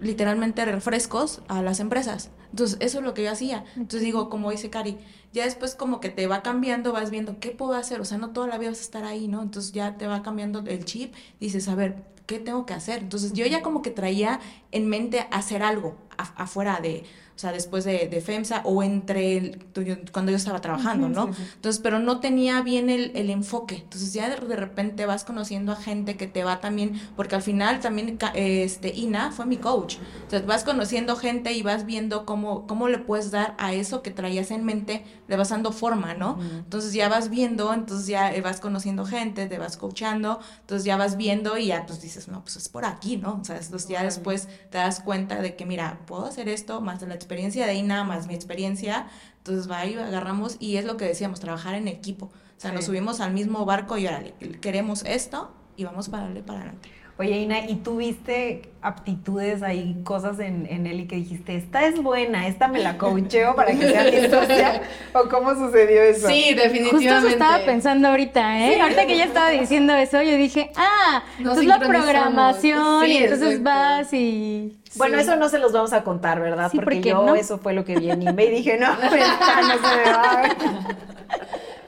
literalmente 0.00 0.64
refrescos 0.64 1.42
a 1.48 1.62
las 1.62 1.80
empresas. 1.80 2.30
Entonces, 2.50 2.78
eso 2.80 2.98
es 2.98 3.04
lo 3.04 3.12
que 3.12 3.24
yo 3.24 3.30
hacía. 3.30 3.64
Entonces 3.74 4.02
digo, 4.02 4.30
como 4.30 4.50
dice 4.50 4.70
Cari, 4.70 4.96
ya 5.36 5.44
después 5.44 5.74
como 5.74 6.00
que 6.00 6.08
te 6.08 6.26
va 6.26 6.42
cambiando, 6.42 6.94
vas 6.94 7.10
viendo 7.10 7.38
qué 7.40 7.50
puedo 7.50 7.74
hacer, 7.74 8.00
o 8.00 8.06
sea, 8.06 8.16
no 8.16 8.30
toda 8.30 8.46
la 8.46 8.56
vida 8.56 8.70
vas 8.70 8.78
a 8.78 8.82
estar 8.82 9.04
ahí, 9.04 9.28
¿no? 9.28 9.42
Entonces 9.42 9.72
ya 9.72 9.98
te 9.98 10.06
va 10.06 10.22
cambiando 10.22 10.60
el 10.60 10.86
chip, 10.86 11.14
dices, 11.38 11.68
a 11.68 11.74
ver, 11.74 12.04
¿qué 12.24 12.38
tengo 12.38 12.64
que 12.64 12.72
hacer? 12.72 13.00
Entonces 13.02 13.34
yo 13.34 13.44
ya 13.44 13.60
como 13.60 13.82
que 13.82 13.90
traía 13.90 14.40
en 14.72 14.88
mente 14.88 15.26
hacer 15.30 15.62
algo 15.62 15.98
afuera 16.16 16.80
de, 16.80 17.04
o 17.36 17.38
sea, 17.38 17.52
después 17.52 17.84
de, 17.84 18.08
de 18.08 18.20
FEMSA 18.22 18.62
o 18.64 18.82
entre 18.82 19.36
el, 19.36 19.66
cuando 20.10 20.32
yo 20.32 20.38
estaba 20.38 20.62
trabajando, 20.62 21.10
¿no? 21.10 21.28
Entonces, 21.54 21.82
pero 21.82 21.98
no 21.98 22.18
tenía 22.18 22.62
bien 22.62 22.88
el, 22.88 23.12
el, 23.14 23.28
enfoque. 23.28 23.74
Entonces 23.74 24.14
ya 24.14 24.30
de, 24.30 24.56
repente 24.56 25.04
vas 25.04 25.22
conociendo 25.22 25.72
a 25.72 25.76
gente 25.76 26.16
que 26.16 26.26
te 26.26 26.44
va 26.44 26.60
también, 26.60 26.98
porque 27.14 27.34
al 27.34 27.42
final 27.42 27.80
también 27.80 28.18
este, 28.34 28.88
Ina 28.96 29.32
fue 29.32 29.44
mi 29.44 29.58
coach. 29.58 29.96
Entonces 30.22 30.46
vas 30.46 30.64
conociendo 30.64 31.14
gente 31.14 31.52
y 31.52 31.60
vas 31.60 31.84
viendo 31.84 32.24
cómo, 32.24 32.66
cómo 32.66 32.88
le 32.88 32.96
puedes 32.96 33.30
dar 33.30 33.54
a 33.58 33.74
eso 33.74 34.00
que 34.00 34.10
traías 34.10 34.50
en 34.50 34.64
mente, 34.64 35.04
le 35.28 35.36
vas 35.36 35.50
dando 35.50 35.72
forma, 35.72 36.14
¿no? 36.14 36.38
Entonces 36.40 36.94
ya 36.94 37.10
vas 37.10 37.28
viendo, 37.28 37.74
entonces 37.74 38.06
ya 38.06 38.32
vas 38.42 38.60
conociendo 38.60 39.04
gente, 39.04 39.44
te 39.44 39.58
vas 39.58 39.76
coachando, 39.76 40.40
entonces 40.60 40.86
ya 40.86 40.96
vas 40.96 41.18
viendo 41.18 41.58
y 41.58 41.66
ya 41.66 41.84
pues 41.84 42.00
dices, 42.00 42.28
no, 42.28 42.40
pues 42.40 42.56
es 42.56 42.70
por 42.70 42.86
aquí, 42.86 43.18
¿no? 43.18 43.38
O 43.42 43.44
sea, 43.44 43.58
entonces 43.58 43.90
ya 43.90 44.02
después 44.02 44.48
te 44.70 44.78
das 44.78 45.00
cuenta 45.00 45.42
de 45.42 45.54
que, 45.54 45.66
mira, 45.66 46.00
puedo 46.06 46.24
hacer 46.24 46.48
esto 46.48 46.80
más 46.80 47.00
de 47.00 47.08
la 47.08 47.25
experiencia 47.26 47.66
de 47.66 47.74
Ina 47.74 48.04
más 48.04 48.26
mi 48.26 48.34
experiencia, 48.34 49.08
entonces 49.38 49.70
va 49.70 49.84
y 49.84 49.94
agarramos 49.94 50.56
y 50.60 50.76
es 50.76 50.84
lo 50.84 50.96
que 50.96 51.04
decíamos, 51.04 51.40
trabajar 51.40 51.74
en 51.74 51.88
equipo. 51.88 52.26
O 52.26 52.60
sea, 52.60 52.72
nos 52.72 52.84
subimos 52.86 53.20
al 53.20 53.32
mismo 53.32 53.64
barco 53.64 53.98
y 53.98 54.06
ahora 54.06 54.24
queremos 54.60 55.04
esto 55.04 55.52
y 55.76 55.84
vamos 55.84 56.08
para 56.08 56.24
darle 56.24 56.42
para 56.42 56.60
adelante. 56.60 56.90
Oye, 57.18 57.38
Ina, 57.38 57.60
¿y 57.60 57.76
tú 57.76 57.96
viste 57.96 58.68
aptitudes 58.82 59.62
ahí, 59.62 60.02
cosas 60.04 60.38
en, 60.38 60.66
en 60.68 60.86
él 60.86 61.00
y 61.00 61.06
que 61.06 61.16
dijiste, 61.16 61.56
esta 61.56 61.86
es 61.86 62.02
buena, 62.02 62.46
esta 62.46 62.68
me 62.68 62.80
la 62.80 62.98
coacheo 62.98 63.56
para 63.56 63.72
que 63.72 63.88
sea 63.88 64.04
mi 64.04 64.28
socia? 64.28 64.82
¿O 65.14 65.26
cómo 65.30 65.54
sucedió 65.54 66.02
eso? 66.02 66.28
Sí, 66.28 66.52
definitivamente. 66.52 67.14
Justo 67.14 67.28
estaba 67.28 67.64
pensando 67.64 68.08
ahorita, 68.08 68.60
¿eh? 68.60 68.82
ahorita 68.82 69.06
que 69.06 69.14
ella 69.14 69.24
estaba 69.24 69.48
diciendo 69.48 69.94
eso, 69.94 70.20
yo 70.20 70.36
dije, 70.36 70.70
ah, 70.76 71.22
es 71.38 71.64
la 71.64 71.78
programación 71.78 73.06
y 73.06 73.16
entonces 73.16 73.62
vas 73.62 74.12
y... 74.12 74.76
Bueno, 74.96 75.18
eso 75.18 75.36
no 75.36 75.48
se 75.48 75.58
los 75.58 75.72
vamos 75.72 75.94
a 75.94 76.04
contar, 76.04 76.40
¿verdad? 76.40 76.70
porque, 76.74 77.00
yo 77.00 77.34
eso 77.34 77.58
fue 77.58 77.72
lo 77.72 77.86
que 77.86 77.96
vi 77.96 78.10
en 78.10 78.22
y 78.22 78.50
dije, 78.50 78.78
no, 78.78 78.94
no 78.94 79.10
se 79.10 79.16
me 79.16 80.12
va. 80.12 80.42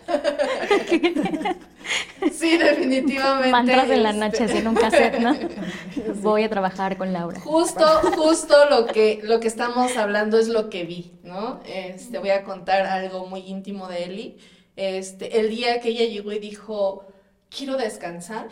Sí, 2.32 2.58
definitivamente. 2.58 3.50
Mantras 3.50 3.90
en 3.90 4.02
la 4.02 4.12
noche 4.12 4.44
este. 4.44 4.58
en 4.58 4.68
un 4.68 4.75
cassette, 4.75 5.18
¿no? 5.20 5.37
Voy 6.16 6.42
a 6.42 6.50
trabajar 6.50 6.96
con 6.96 7.12
Laura. 7.12 7.40
Justo, 7.40 7.87
justo 8.16 8.54
lo 8.68 8.87
que, 8.87 9.20
lo 9.22 9.40
que 9.40 9.48
estamos 9.48 9.96
hablando 9.96 10.38
es 10.38 10.48
lo 10.48 10.68
que 10.68 10.84
vi, 10.84 11.12
¿no? 11.22 11.60
Este, 11.66 12.18
voy 12.18 12.30
a 12.30 12.44
contar 12.44 12.87
algo 12.87 13.26
muy 13.26 13.40
íntimo 13.40 13.88
de 13.88 14.04
Eli. 14.04 14.38
Este, 14.76 15.40
el 15.40 15.50
día 15.50 15.80
que 15.80 15.90
ella 15.90 16.04
llegó 16.04 16.32
y 16.32 16.38
dijo, 16.38 17.06
quiero 17.48 17.76
descansar, 17.76 18.48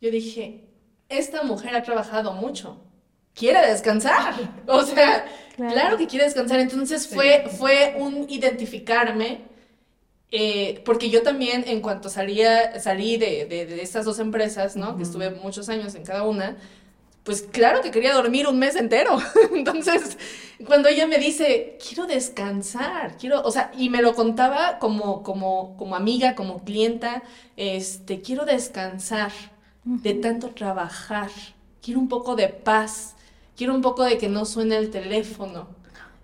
yo 0.00 0.10
dije, 0.10 0.68
esta 1.08 1.42
mujer 1.42 1.74
ha 1.74 1.82
trabajado 1.82 2.32
mucho, 2.32 2.80
quiere 3.34 3.66
descansar. 3.66 4.34
O 4.66 4.82
sea, 4.82 5.26
claro, 5.56 5.96
que 5.96 6.06
quiere 6.06 6.24
descansar. 6.24 6.60
Entonces 6.60 7.08
fue, 7.08 7.44
fue 7.58 7.94
un 7.98 8.26
identificarme 8.28 9.53
eh, 10.36 10.82
porque 10.84 11.10
yo 11.10 11.22
también, 11.22 11.62
en 11.68 11.80
cuanto 11.80 12.08
salía, 12.08 12.80
salí 12.80 13.18
de, 13.18 13.46
de, 13.46 13.80
estas 13.80 14.04
dos 14.04 14.18
empresas, 14.18 14.74
¿no? 14.74 14.96
Que 14.96 15.04
estuve 15.04 15.30
muchos 15.30 15.68
años 15.68 15.94
en 15.94 16.04
cada 16.04 16.24
una, 16.24 16.56
pues 17.22 17.42
claro 17.42 17.82
que 17.82 17.92
quería 17.92 18.12
dormir 18.12 18.48
un 18.48 18.58
mes 18.58 18.74
entero. 18.74 19.16
Entonces, 19.54 20.18
cuando 20.66 20.88
ella 20.88 21.06
me 21.06 21.18
dice, 21.18 21.78
quiero 21.78 22.08
descansar, 22.08 23.16
quiero, 23.16 23.42
o 23.42 23.52
sea, 23.52 23.70
y 23.78 23.90
me 23.90 24.02
lo 24.02 24.16
contaba 24.16 24.80
como, 24.80 25.22
como, 25.22 25.76
como 25.76 25.94
amiga, 25.94 26.34
como 26.34 26.64
clienta, 26.64 27.22
este, 27.56 28.20
quiero 28.20 28.44
descansar 28.44 29.30
de 29.84 30.14
tanto 30.14 30.48
trabajar, 30.48 31.30
quiero 31.80 32.00
un 32.00 32.08
poco 32.08 32.34
de 32.34 32.48
paz, 32.48 33.14
quiero 33.56 33.72
un 33.72 33.82
poco 33.82 34.02
de 34.02 34.18
que 34.18 34.28
no 34.28 34.46
suene 34.46 34.78
el 34.78 34.90
teléfono. 34.90 35.68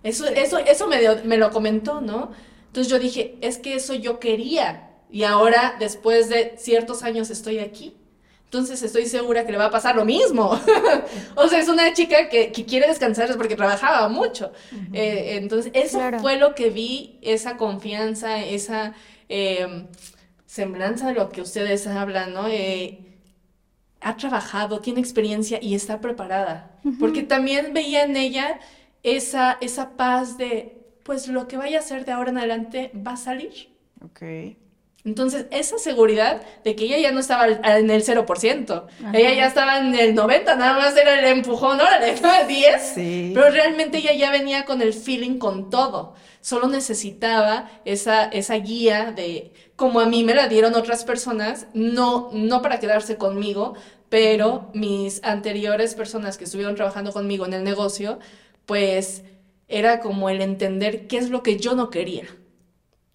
Eso, 0.03 0.27
eso, 0.27 0.57
eso 0.57 0.87
me, 0.87 0.97
me 1.23 1.37
lo 1.37 1.49
comentó, 1.51 2.01
¿no? 2.01 2.31
Entonces 2.71 2.89
yo 2.89 2.99
dije, 2.99 3.35
es 3.41 3.57
que 3.57 3.75
eso 3.75 3.93
yo 3.95 4.17
quería. 4.17 4.91
Y 5.11 5.23
ahora, 5.23 5.75
después 5.77 6.29
de 6.29 6.55
ciertos 6.57 7.03
años, 7.03 7.29
estoy 7.29 7.59
aquí. 7.59 7.97
Entonces 8.45 8.81
estoy 8.81 9.07
segura 9.07 9.45
que 9.45 9.51
le 9.51 9.57
va 9.57 9.65
a 9.65 9.71
pasar 9.71 9.97
lo 9.97 10.05
mismo. 10.05 10.57
o 11.35 11.47
sea, 11.49 11.59
es 11.59 11.67
una 11.67 11.91
chica 11.91 12.29
que, 12.29 12.53
quiere 12.53 12.87
descansar 12.87 13.29
es 13.29 13.35
porque 13.35 13.57
trabajaba 13.57 14.07
mucho. 14.07 14.53
Eh, 14.93 15.37
entonces, 15.41 15.73
eso 15.75 15.99
fue 16.21 16.37
lo 16.37 16.55
que 16.55 16.69
vi, 16.69 17.19
esa 17.21 17.57
confianza, 17.57 18.41
esa 18.41 18.93
em, 19.27 19.87
semblanza 20.45 21.09
de 21.09 21.15
lo 21.15 21.27
que 21.27 21.41
ustedes 21.41 21.87
hablan, 21.87 22.33
¿no? 22.33 22.47
Eh, 22.47 22.99
ha 23.99 24.15
trabajado, 24.15 24.79
tiene 24.79 25.01
experiencia 25.01 25.59
y 25.61 25.75
está 25.75 25.99
preparada. 25.99 26.79
Porque 27.01 27.23
también 27.23 27.73
veía 27.73 28.03
en 28.03 28.15
ella 28.15 28.61
esa, 29.03 29.57
esa 29.59 29.97
paz 29.97 30.37
de, 30.37 30.80
pues 31.11 31.27
lo 31.27 31.45
que 31.49 31.57
vaya 31.57 31.79
a 31.79 31.81
hacer 31.81 32.05
de 32.05 32.13
ahora 32.13 32.29
en 32.29 32.37
adelante 32.37 32.89
va 32.95 33.11
a 33.11 33.17
salir. 33.17 33.67
Ok. 34.01 34.21
Entonces, 35.03 35.47
esa 35.51 35.77
seguridad 35.77 36.41
de 36.63 36.73
que 36.73 36.85
ella 36.85 36.99
ya 36.99 37.11
no 37.11 37.19
estaba 37.19 37.47
en 37.47 37.91
el 37.91 38.01
0%, 38.01 38.85
ella 39.11 39.33
ya 39.33 39.45
estaba 39.45 39.79
en 39.79 39.93
el 39.93 40.15
90%, 40.15 40.45
nada 40.55 40.77
más 40.77 40.95
era 40.95 41.19
el 41.19 41.25
empujón, 41.37 41.81
órale, 41.81 42.15
10%, 42.47 42.79
sí. 42.79 43.31
pero 43.35 43.49
realmente 43.49 43.97
ella 43.97 44.13
ya 44.13 44.31
venía 44.31 44.63
con 44.63 44.81
el 44.81 44.93
feeling 44.93 45.37
con 45.37 45.69
todo. 45.69 46.13
Solo 46.39 46.69
necesitaba 46.69 47.69
esa, 47.83 48.23
esa 48.23 48.55
guía 48.55 49.11
de, 49.11 49.51
como 49.75 49.99
a 49.99 50.05
mí 50.05 50.23
me 50.23 50.33
la 50.33 50.47
dieron 50.47 50.75
otras 50.75 51.03
personas, 51.03 51.67
no, 51.73 52.29
no 52.31 52.61
para 52.61 52.79
quedarse 52.79 53.17
conmigo, 53.17 53.73
pero 54.07 54.69
mis 54.73 55.21
anteriores 55.25 55.93
personas 55.93 56.37
que 56.37 56.45
estuvieron 56.45 56.75
trabajando 56.75 57.11
conmigo 57.11 57.45
en 57.45 57.51
el 57.51 57.65
negocio, 57.65 58.17
pues 58.65 59.23
era 59.71 59.99
como 59.99 60.29
el 60.29 60.41
entender 60.41 61.07
qué 61.07 61.17
es 61.17 61.29
lo 61.29 61.43
que 61.43 61.57
yo 61.57 61.75
no 61.75 61.89
quería. 61.89 62.25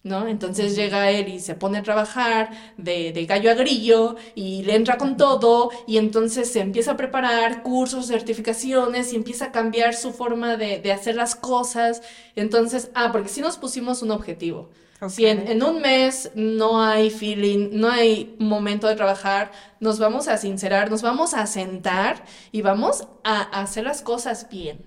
¿no? 0.07 0.27
Entonces 0.27 0.75
llega 0.75 1.11
él 1.11 1.29
y 1.29 1.39
se 1.39 1.53
pone 1.53 1.77
a 1.77 1.83
trabajar 1.83 2.51
de, 2.77 3.25
gallo 3.27 3.51
a 3.51 3.53
grillo 3.53 4.15
y 4.35 4.63
le 4.63 4.75
entra 4.75 4.97
con 4.97 5.17
todo 5.17 5.69
y 5.85 5.97
entonces 5.97 6.51
se 6.51 6.61
empieza 6.61 6.91
a 6.91 6.97
preparar 6.97 7.61
cursos, 7.61 8.07
certificaciones 8.07 9.13
y 9.13 9.15
empieza 9.15 9.45
a 9.45 9.51
cambiar 9.51 9.93
su 9.93 10.13
forma 10.13 10.57
de, 10.57 10.91
hacer 10.91 11.15
las 11.15 11.35
cosas. 11.35 12.01
Entonces, 12.35 12.89
ah, 12.95 13.11
porque 13.11 13.29
si 13.29 13.41
nos 13.41 13.57
pusimos 13.57 14.01
un 14.01 14.11
objetivo. 14.11 14.69
Si 15.09 15.27
en, 15.27 15.61
un 15.61 15.79
mes 15.79 16.31
no 16.33 16.81
hay 16.81 17.11
feeling, 17.11 17.69
no 17.73 17.91
hay 17.91 18.35
momento 18.39 18.87
de 18.87 18.95
trabajar, 18.95 19.51
nos 19.79 19.99
vamos 19.99 20.27
a 20.27 20.37
sincerar, 20.37 20.89
nos 20.89 21.03
vamos 21.03 21.35
a 21.35 21.45
sentar 21.45 22.25
y 22.51 22.63
vamos 22.63 23.07
a, 23.23 23.41
a 23.41 23.61
hacer 23.61 23.83
las 23.83 24.01
cosas 24.01 24.49
bien. 24.49 24.83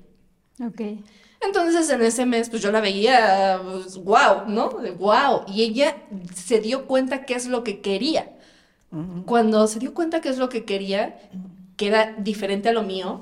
Ok. 0.61 0.81
Entonces 1.41 1.89
en 1.91 2.03
ese 2.03 2.27
mes 2.27 2.51
pues 2.51 2.63
yo 2.63 2.71
la 2.71 2.81
veía, 2.81 3.61
pues, 3.63 3.97
wow, 3.97 4.47
¿no? 4.47 4.71
wow. 4.99 5.45
Y 5.49 5.63
ella 5.63 5.97
se 6.35 6.61
dio 6.61 6.87
cuenta 6.87 7.25
qué 7.25 7.35
es 7.35 7.47
lo 7.47 7.65
que 7.65 7.81
quería. 7.81 8.33
Cuando 9.25 9.67
se 9.69 9.79
dio 9.79 9.95
cuenta 9.95 10.21
qué 10.21 10.31
es 10.31 10.39
lo 10.39 10.49
que 10.49 10.65
quería, 10.65 11.21
que 11.77 11.87
era 11.87 12.13
diferente 12.19 12.69
a 12.69 12.73
lo 12.73 12.83
mío, 12.83 13.21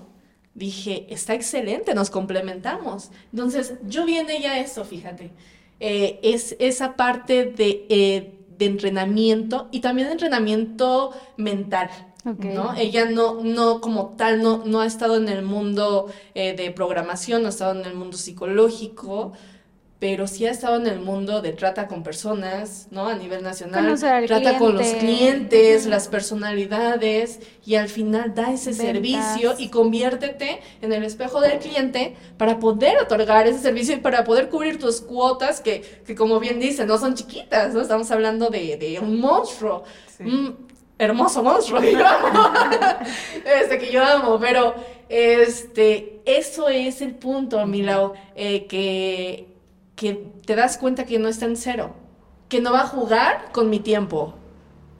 dije, 0.54 1.06
está 1.10 1.34
excelente, 1.34 1.94
nos 1.94 2.10
complementamos. 2.10 3.10
Entonces 3.32 3.74
yo 3.86 4.06
vi 4.06 4.16
en 4.16 4.30
ella 4.30 4.58
eso, 4.58 4.84
fíjate. 4.84 5.30
Eh, 5.78 6.18
es 6.22 6.56
esa 6.58 6.96
parte 6.96 7.44
de, 7.44 7.86
eh, 7.88 8.38
de 8.58 8.64
entrenamiento 8.66 9.68
y 9.70 9.80
también 9.80 10.08
de 10.08 10.12
entrenamiento 10.12 11.12
mental. 11.36 11.90
¿No? 12.34 12.74
Ella 12.76 13.06
no, 13.06 13.42
no 13.42 13.80
como 13.80 14.14
tal, 14.16 14.42
no, 14.42 14.62
no 14.64 14.80
ha 14.80 14.86
estado 14.86 15.16
en 15.16 15.28
el 15.28 15.42
mundo 15.42 16.06
eh, 16.34 16.54
de 16.54 16.70
programación, 16.70 17.42
no 17.42 17.48
ha 17.48 17.50
estado 17.50 17.78
en 17.78 17.86
el 17.86 17.94
mundo 17.94 18.16
psicológico, 18.16 19.32
pero 19.98 20.28
sí 20.28 20.46
ha 20.46 20.52
estado 20.52 20.76
en 20.76 20.86
el 20.86 21.00
mundo 21.00 21.42
de 21.42 21.52
trata 21.52 21.88
con 21.88 22.04
personas, 22.04 22.86
¿no? 22.92 23.08
A 23.08 23.16
nivel 23.16 23.42
nacional. 23.42 23.98
Trata 24.26 24.56
con 24.56 24.76
los 24.76 24.86
clientes, 24.86 25.86
las 25.86 26.06
personalidades 26.06 27.40
y 27.66 27.74
al 27.74 27.88
final 27.88 28.32
da 28.32 28.52
ese 28.52 28.74
servicio 28.74 29.54
y 29.58 29.70
conviértete 29.70 30.60
en 30.82 30.92
el 30.92 31.02
espejo 31.02 31.40
del 31.40 31.58
cliente 31.58 32.14
para 32.36 32.60
poder 32.60 32.98
otorgar 33.02 33.48
ese 33.48 33.58
servicio 33.58 33.94
y 33.94 33.98
para 33.98 34.22
poder 34.22 34.48
cubrir 34.48 34.78
tus 34.78 35.00
cuotas 35.00 35.60
que, 35.60 35.82
que 36.06 36.14
como 36.14 36.38
bien 36.38 36.60
dice, 36.60 36.86
no 36.86 36.98
son 36.98 37.14
chiquitas, 37.14 37.74
¿no? 37.74 37.80
Estamos 37.80 38.08
hablando 38.12 38.50
de, 38.50 38.76
de 38.76 39.00
un 39.00 39.18
monstruo 39.18 39.82
hermoso 40.98 41.42
monstruo, 41.42 41.80
este, 43.44 43.78
que 43.78 43.92
yo 43.92 44.04
amo, 44.04 44.38
pero 44.40 44.74
este, 45.08 46.20
eso 46.24 46.68
es 46.68 47.00
el 47.00 47.14
punto, 47.14 47.64
Milau, 47.66 48.14
eh, 48.34 48.66
que, 48.66 49.46
que 49.94 50.30
te 50.44 50.56
das 50.56 50.76
cuenta 50.76 51.04
que 51.04 51.18
no 51.18 51.28
está 51.28 51.46
en 51.46 51.56
cero, 51.56 51.94
que 52.48 52.60
no 52.60 52.72
va 52.72 52.82
a 52.82 52.86
jugar 52.86 53.52
con 53.52 53.70
mi 53.70 53.78
tiempo. 53.80 54.34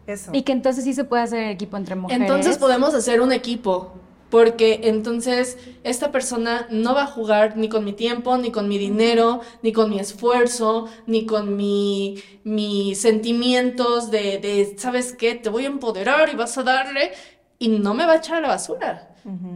Eso. 0.07 0.31
Y 0.33 0.43
que 0.43 0.53
entonces 0.53 0.85
sí 0.85 0.95
se 0.95 1.05
puede 1.05 1.23
hacer 1.23 1.51
equipo 1.51 1.77
entre 1.77 1.95
mujeres. 1.95 2.23
Entonces 2.23 2.57
podemos 2.57 2.95
hacer 2.95 3.21
un 3.21 3.33
equipo 3.33 3.93
porque 4.31 4.81
entonces 4.85 5.57
esta 5.85 6.12
persona 6.12 6.67
no 6.71 6.95
va 6.95 7.05
a 7.05 7.07
jugar 7.07 7.57
ni 7.57 7.69
con 7.69 7.85
mi 7.85 7.93
tiempo, 7.93 8.37
ni 8.37 8.51
con 8.51 8.69
mi 8.69 8.79
dinero, 8.79 9.41
ni 9.62 9.73
con 9.73 9.91
mi 9.91 9.99
esfuerzo, 9.99 10.88
ni 11.07 11.25
con 11.25 11.57
mi, 11.57 12.23
mis 12.45 13.01
sentimientos 13.01 14.11
de, 14.11 14.38
de, 14.38 14.75
¿sabes 14.79 15.14
qué? 15.14 15.35
Te 15.35 15.49
voy 15.49 15.64
a 15.64 15.69
empoderar 15.69 16.29
y 16.33 16.37
vas 16.37 16.59
a 16.59 16.62
darle 16.62 17.12
y 17.59 17.69
no 17.69 17.95
me 17.95 18.07
va 18.07 18.12
a 18.12 18.17
echar 18.17 18.38
a 18.38 18.41
la 18.41 18.49
basura. 18.49 19.05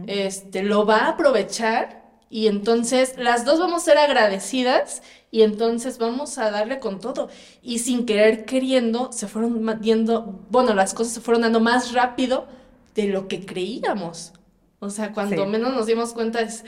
Este, 0.05 0.61
lo 0.61 0.85
va 0.85 0.97
a 0.97 1.09
aprovechar 1.09 2.03
y 2.29 2.47
entonces 2.47 3.15
las 3.17 3.43
dos 3.43 3.59
vamos 3.59 3.81
a 3.81 3.85
ser 3.85 3.97
agradecidas 3.97 5.01
y 5.31 5.41
entonces 5.41 5.97
vamos 5.97 6.37
a 6.37 6.51
darle 6.51 6.79
con 6.79 6.99
todo. 6.99 7.29
Y 7.63 7.79
sin 7.79 8.05
querer 8.05 8.45
queriendo, 8.45 9.11
se 9.11 9.27
fueron 9.27 9.79
viendo, 9.81 10.45
bueno, 10.51 10.75
las 10.75 10.93
cosas 10.93 11.13
se 11.13 11.21
fueron 11.21 11.41
dando 11.41 11.59
más 11.59 11.93
rápido 11.93 12.45
de 12.93 13.07
lo 13.07 13.27
que 13.27 13.45
creíamos. 13.45 14.33
O 14.83 14.89
sea, 14.89 15.13
cuando 15.13 15.45
menos 15.45 15.73
nos 15.73 15.85
dimos 15.85 16.13
cuenta 16.13 16.41
es... 16.41 16.63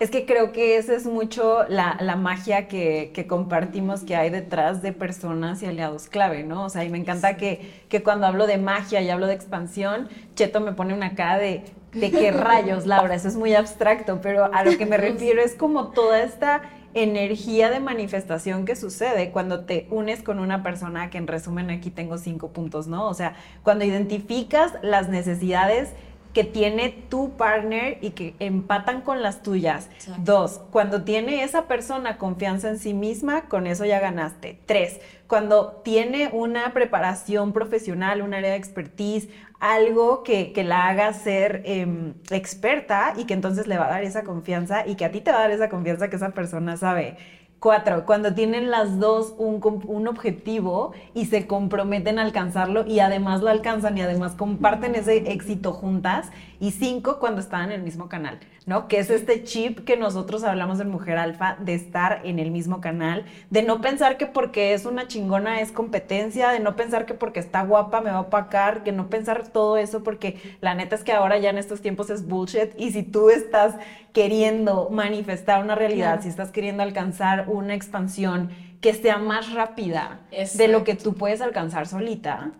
Es 0.00 0.10
que 0.10 0.26
creo 0.26 0.50
que 0.50 0.76
esa 0.76 0.94
es 0.94 1.06
mucho 1.06 1.64
la, 1.68 2.16
magia 2.16 2.66
que, 2.66 3.26
compartimos 3.28 4.02
que 4.02 4.16
hay 4.16 4.28
detrás 4.28 4.82
de 4.82 4.92
personas 4.92 5.62
y 5.62 5.66
aliados 5.66 6.08
clave, 6.08 6.42
¿no? 6.42 6.64
O 6.64 6.68
sea, 6.68 6.84
y 6.84 6.90
me 6.90 6.98
encanta 6.98 7.36
que, 7.36 7.84
que, 7.88 8.02
cuando 8.02 8.26
hablo 8.26 8.48
de 8.48 8.58
magia 8.58 9.00
y 9.00 9.08
hablo 9.08 9.28
de 9.28 9.34
expansión, 9.34 10.08
Cheto 10.34 10.60
me 10.60 10.72
pone 10.72 10.92
una 10.92 11.14
cara 11.14 11.38
de, 11.38 11.62
de 11.92 12.10
qué 12.10 12.32
rayos, 12.32 12.86
Laura, 12.86 13.14
eso 13.14 13.28
es 13.28 13.36
muy 13.36 13.54
abstracto, 13.54 14.20
pero 14.20 14.52
a 14.52 14.64
lo 14.64 14.76
que 14.76 14.86
me 14.86 14.96
refiero 14.98 15.40
es 15.40 15.54
como 15.54 15.88
toda 15.92 16.20
esta 16.20 16.62
energía 16.94 17.70
de 17.70 17.80
manifestación 17.80 18.64
que 18.64 18.76
sucede 18.76 19.30
cuando 19.30 19.64
te 19.64 19.86
unes 19.90 20.22
con 20.22 20.38
una 20.38 20.62
persona, 20.62 21.08
que 21.10 21.18
en 21.18 21.26
resumen 21.26 21.70
aquí 21.70 21.90
tengo 21.90 22.18
cinco 22.18 22.48
puntos, 22.48 22.86
¿no? 22.86 23.08
O 23.08 23.14
sea, 23.14 23.34
cuando 23.62 23.84
identificas 23.84 24.72
las 24.82 25.08
necesidades 25.08 25.90
que 26.32 26.44
tiene 26.44 26.90
tu 27.08 27.36
partner 27.36 27.98
y 28.00 28.10
que 28.10 28.34
empatan 28.38 29.02
con 29.02 29.22
las 29.22 29.42
tuyas. 29.42 29.88
Dos, 30.18 30.60
cuando 30.70 31.02
tiene 31.02 31.42
esa 31.42 31.66
persona 31.68 32.16
confianza 32.16 32.70
en 32.70 32.78
sí 32.78 32.94
misma, 32.94 33.42
con 33.42 33.66
eso 33.66 33.84
ya 33.84 34.00
ganaste. 34.00 34.58
Tres, 34.66 35.00
cuando 35.26 35.80
tiene 35.84 36.30
una 36.32 36.72
preparación 36.72 37.52
profesional, 37.52 38.22
un 38.22 38.34
área 38.34 38.50
de 38.50 38.56
expertise, 38.56 39.28
algo 39.60 40.24
que, 40.24 40.52
la 40.64 40.88
haga 40.88 41.12
ser 41.12 41.62
em, 41.64 42.14
experta 42.30 43.14
y 43.16 43.24
que 43.24 43.34
entonces 43.34 43.66
le 43.66 43.78
va 43.78 43.86
a 43.86 43.90
dar 43.90 44.04
esa 44.04 44.24
confianza 44.24 44.86
y 44.86 44.96
que 44.96 45.04
a 45.04 45.12
ti 45.12 45.20
te 45.20 45.30
va 45.30 45.38
a 45.38 45.42
dar 45.42 45.50
esa 45.50 45.68
confianza 45.68 46.10
que 46.10 46.16
esa 46.16 46.30
persona 46.30 46.76
sabe 46.76 47.16
Cuatro, 47.62 48.06
cuando 48.06 48.34
tienen 48.34 48.72
las 48.72 48.98
dos 48.98 49.36
un, 49.38 49.60
un, 49.86 50.08
objetivo 50.08 50.94
y 51.14 51.26
se 51.26 51.46
comprometen 51.46 52.18
a 52.18 52.22
alcanzarlo 52.22 52.84
y 52.84 52.98
además 52.98 53.40
lo 53.40 53.50
alcanzan 53.50 53.96
y 53.96 54.00
además 54.00 54.32
comparten 54.32 54.96
ese 54.96 55.30
éxito 55.30 55.72
juntas. 55.72 56.32
Y 56.58 56.72
cinco, 56.72 57.20
cuando 57.20 57.40
están 57.40 57.66
en 57.66 57.70
el 57.70 57.82
mismo 57.84 58.08
canal. 58.08 58.40
¿No? 58.66 58.88
Que 58.88 58.98
es 58.98 59.10
este 59.10 59.42
chip 59.44 59.80
que 59.80 59.96
nosotros 59.96 60.44
hablamos 60.44 60.80
en 60.80 60.88
Mujer 60.88 61.18
Alfa, 61.18 61.56
de 61.60 61.74
estar 61.74 62.20
en 62.24 62.38
el 62.38 62.50
mismo 62.50 62.80
canal, 62.80 63.24
de 63.50 63.62
no 63.62 63.80
pensar 63.80 64.16
que 64.16 64.26
porque 64.26 64.74
es 64.74 64.86
una 64.86 65.08
chingona 65.08 65.60
es 65.60 65.72
competencia, 65.72 66.50
de 66.50 66.60
no 66.60 66.76
pensar 66.76 67.06
que 67.06 67.14
porque 67.14 67.40
está 67.40 67.62
guapa 67.62 68.00
me 68.00 68.10
va 68.10 68.18
a 68.18 68.22
opacar, 68.22 68.82
que 68.82 68.92
no 68.92 69.08
pensar 69.08 69.48
todo 69.48 69.76
eso, 69.76 70.02
porque 70.02 70.56
la 70.60 70.74
neta 70.74 70.94
es 70.94 71.04
que 71.04 71.12
ahora 71.12 71.38
ya 71.38 71.50
en 71.50 71.58
estos 71.58 71.80
tiempos 71.80 72.10
es 72.10 72.26
bullshit. 72.26 72.70
Y 72.76 72.92
si 72.92 73.02
tú 73.02 73.30
estás 73.30 73.74
queriendo 74.12 74.88
manifestar 74.90 75.62
una 75.62 75.74
realidad, 75.74 76.20
si 76.22 76.28
estás 76.28 76.50
queriendo 76.50 76.82
alcanzar 76.82 77.46
una 77.48 77.74
expansión 77.74 78.50
que 78.80 78.94
sea 78.94 79.18
más 79.18 79.52
rápida 79.52 80.20
de 80.54 80.68
lo 80.68 80.84
que 80.84 80.96
tú 80.96 81.14
puedes 81.14 81.40
alcanzar 81.40 81.86
solita, 81.86 82.52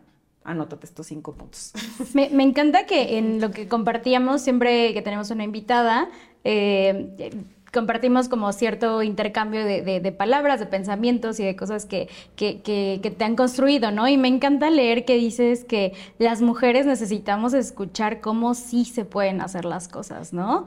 anótate 0.45 0.87
estos 0.87 1.07
cinco 1.07 1.35
puntos. 1.35 1.73
Me, 2.15 2.43
encanta 2.43 2.87
que 2.87 3.19
en 3.19 3.41
lo 3.41 3.51
que 3.51 3.69
compartíamos, 3.69 4.41
siempre 4.43 4.93
que 4.93 5.03
tenemos 5.03 5.31
una 5.31 5.45
invitada, 5.45 6.09
eh, 6.45 7.31
compartimos 7.73 8.29
como 8.29 8.53
cierto 8.53 9.03
intercambio 9.03 9.65
de, 9.65 9.83
de- 9.83 10.01
de 10.01 10.13
palabras, 10.13 10.61
de 10.61 10.67
pensamientos 10.67 11.41
y 11.41 11.45
de 11.45 11.57
cosas 11.57 11.87
que, 11.87 12.09
que, 12.37 12.61
que- 12.63 13.01
que 13.03 13.11
te 13.11 13.25
han 13.25 13.35
construido, 13.37 13.91
¿no? 13.91 14.09
Y 14.09 14.17
me 14.19 14.29
encanta 14.29 14.71
leer 14.71 15.05
que 15.05 15.15
dices 15.17 15.65
que 15.65 15.95
las 16.19 16.43
mujeres 16.43 16.87
necesitamos 16.87 17.55
escuchar 17.55 18.21
cómo 18.21 18.55
sí 18.55 18.85
se 18.85 19.05
pueden 19.05 19.41
hacer 19.41 19.65
las 19.65 19.89
cosas, 19.89 20.33
¿no? 20.33 20.67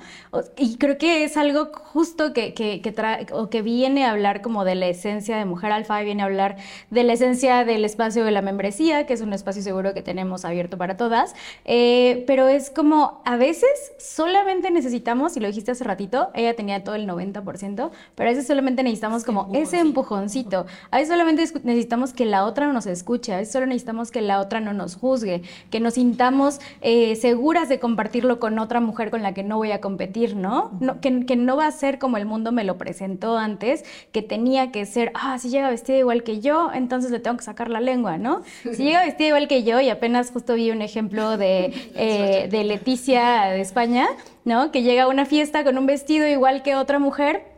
Y 0.57 0.77
creo 0.77 0.97
que 0.97 1.23
es 1.23 1.37
algo 1.37 1.69
justo 1.73 2.33
que 2.33 2.93
trae, 2.95 3.27
o 3.31 3.49
que 3.49 3.61
viene 3.61 4.05
a 4.05 4.11
hablar 4.11 4.41
como 4.41 4.65
de 4.65 4.75
la 4.75 4.87
esencia 4.87 5.37
de 5.37 5.45
Mujer 5.45 5.71
Alfa, 5.71 5.99
viene 6.01 6.23
a 6.23 6.25
hablar 6.25 6.57
de 6.89 7.03
la 7.03 7.13
esencia 7.13 7.65
del 7.65 7.85
espacio 7.85 8.25
de 8.25 8.31
la 8.31 8.41
membresía, 8.41 9.05
que 9.05 9.13
es 9.13 9.21
un 9.21 9.33
espacio 9.33 9.61
seguro 9.61 9.93
que 9.93 10.01
tenemos 10.01 10.45
abierto 10.45 10.77
para 10.77 10.97
todas, 10.97 11.35
eh, 11.65 12.23
pero 12.27 12.47
es 12.47 12.69
como 12.69 13.21
a 13.25 13.37
veces 13.37 13.69
solamente 13.99 14.71
necesitamos, 14.71 15.37
y 15.37 15.39
lo 15.39 15.47
dijiste 15.47 15.71
hace 15.71 15.83
ratito, 15.83 16.29
ella 16.33 16.55
tenía 16.55 16.83
todo 16.83 16.94
el 16.95 17.07
90%, 17.07 17.91
pero 18.15 18.29
a 18.29 18.31
veces 18.31 18.47
solamente 18.47 18.83
necesitamos 18.83 19.23
como 19.23 19.49
ese 19.53 19.79
empujoncito, 19.79 20.65
a 20.91 20.97
veces 20.97 21.09
solamente 21.09 21.43
necesitamos 21.63 22.13
que 22.13 22.25
la 22.25 22.45
otra 22.45 22.71
nos 22.71 22.85
escuche, 22.85 23.33
a 23.33 23.37
veces 23.37 23.53
solo 23.53 23.65
necesitamos 23.65 24.11
que 24.11 24.21
la 24.21 24.39
otra 24.39 24.59
no 24.59 24.73
nos 24.73 24.95
juzgue, 24.95 25.43
que 25.69 25.79
nos 25.79 25.95
sintamos 25.95 26.59
eh, 26.81 27.15
seguras 27.15 27.69
de 27.69 27.79
compartirlo 27.79 28.39
con 28.39 28.59
otra 28.59 28.79
mujer 28.79 29.11
con 29.11 29.23
la 29.23 29.33
que 29.33 29.43
no 29.43 29.57
voy 29.57 29.71
a 29.71 29.81
competir, 29.81 30.35
¿no? 30.35 30.71
no 30.79 31.01
que, 31.01 31.25
que 31.25 31.35
no 31.35 31.57
va 31.57 31.67
a 31.67 31.71
ser 31.71 31.99
como 31.99 32.17
el 32.17 32.25
mundo 32.25 32.51
me 32.51 32.63
lo 32.63 32.77
presentó 32.77 33.37
antes, 33.37 33.83
que 34.11 34.21
tenía 34.21 34.71
que 34.71 34.85
ser, 34.85 35.11
ah, 35.13 35.37
si 35.39 35.49
llega 35.49 35.69
vestida 35.69 35.97
igual 35.97 36.23
que 36.23 36.39
yo, 36.39 36.71
entonces 36.73 37.11
le 37.11 37.19
tengo 37.19 37.37
que 37.37 37.43
sacar 37.43 37.69
la 37.69 37.81
lengua, 37.81 38.17
¿no? 38.17 38.41
Si 38.63 38.83
llega 38.83 39.05
vestida 39.05 39.27
igual 39.27 39.47
que 39.47 39.63
yo, 39.63 39.79
y 39.81 39.89
apenas 39.89 40.31
justo 40.31 40.55
vi 40.55 40.71
un 40.71 40.81
ejemplo 40.81 41.37
de, 41.37 41.73
eh, 41.95 42.47
de 42.49 42.63
Leticia 42.63 43.45
de 43.45 43.61
España, 43.61 44.07
¿no? 44.45 44.71
Que 44.71 44.83
llega 44.83 45.03
a 45.03 45.07
una 45.07 45.25
fiesta 45.25 45.63
con 45.63 45.77
un 45.77 45.85
vestido 45.87 46.25
igual 46.27 46.63
que 46.63 46.75
otra 46.75 46.99
mujer. 46.99 47.54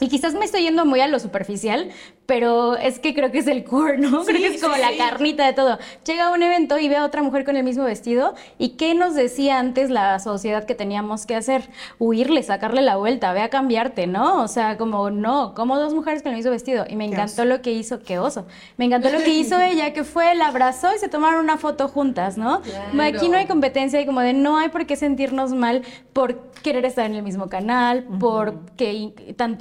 Y 0.00 0.08
quizás 0.08 0.34
me 0.34 0.44
estoy 0.44 0.62
yendo 0.62 0.84
muy 0.84 1.00
a 1.00 1.06
lo 1.06 1.18
superficial, 1.18 1.90
pero 2.24 2.76
es 2.76 2.98
que 2.98 3.14
creo 3.14 3.30
que 3.30 3.38
es 3.38 3.46
el 3.46 3.64
core, 3.64 3.98
¿no? 3.98 4.24
creo 4.26 4.38
que 4.38 4.46
es 4.54 4.62
como 4.62 4.74
sí, 4.74 4.80
la 4.80 4.96
carnita 4.96 5.46
de 5.46 5.52
todo. 5.52 5.78
Llega 6.04 6.26
a 6.26 6.30
un 6.32 6.42
evento 6.42 6.78
y 6.78 6.88
ve 6.88 6.96
a 6.96 7.04
otra 7.04 7.22
mujer 7.22 7.44
con 7.44 7.56
el 7.56 7.64
mismo 7.64 7.84
vestido. 7.84 8.34
¿Y 8.58 8.70
qué 8.70 8.94
nos 8.94 9.14
decía 9.14 9.58
antes 9.58 9.90
la 9.90 10.18
sociedad 10.18 10.64
que 10.64 10.74
teníamos 10.74 11.26
que 11.26 11.36
hacer? 11.36 11.68
Huirle, 11.98 12.42
sacarle 12.42 12.82
la 12.82 12.96
vuelta, 12.96 13.32
ve 13.32 13.40
a 13.42 13.50
cambiarte, 13.50 14.06
¿no? 14.06 14.42
O 14.42 14.48
sea, 14.48 14.76
como 14.78 15.10
no, 15.10 15.54
como 15.54 15.78
dos 15.78 15.94
mujeres 15.94 16.22
con 16.22 16.32
el 16.32 16.36
mismo 16.38 16.50
vestido. 16.52 16.84
Y 16.88 16.96
me 16.96 17.04
encantó 17.04 17.44
lo 17.44 17.62
que 17.62 17.72
hizo, 17.72 18.02
qué 18.02 18.18
oso. 18.18 18.46
Me 18.76 18.86
encantó 18.86 19.10
lo 19.10 19.18
que 19.18 19.30
hizo 19.30 19.60
ella, 19.60 19.92
que 19.92 20.04
fue, 20.04 20.34
la 20.34 20.48
abrazó 20.48 20.94
y 20.94 20.98
se 20.98 21.08
tomaron 21.08 21.40
una 21.44 21.58
foto 21.58 21.88
juntas, 21.88 22.36
¿no? 22.38 22.62
Claro. 22.62 23.16
Aquí 23.16 23.28
no 23.28 23.36
hay 23.36 23.46
competencia 23.46 24.00
y 24.00 24.06
como 24.06 24.20
de 24.20 24.32
no 24.32 24.58
hay 24.58 24.68
por 24.70 24.86
qué 24.86 24.96
sentirnos 24.96 25.52
mal 25.52 25.82
por 26.12 26.50
querer 26.62 26.84
estar 26.84 27.06
en 27.06 27.14
el 27.14 27.22
mismo 27.22 27.48
canal, 27.48 28.04
por 28.18 28.58
que 28.76 28.92
in- 28.94 29.14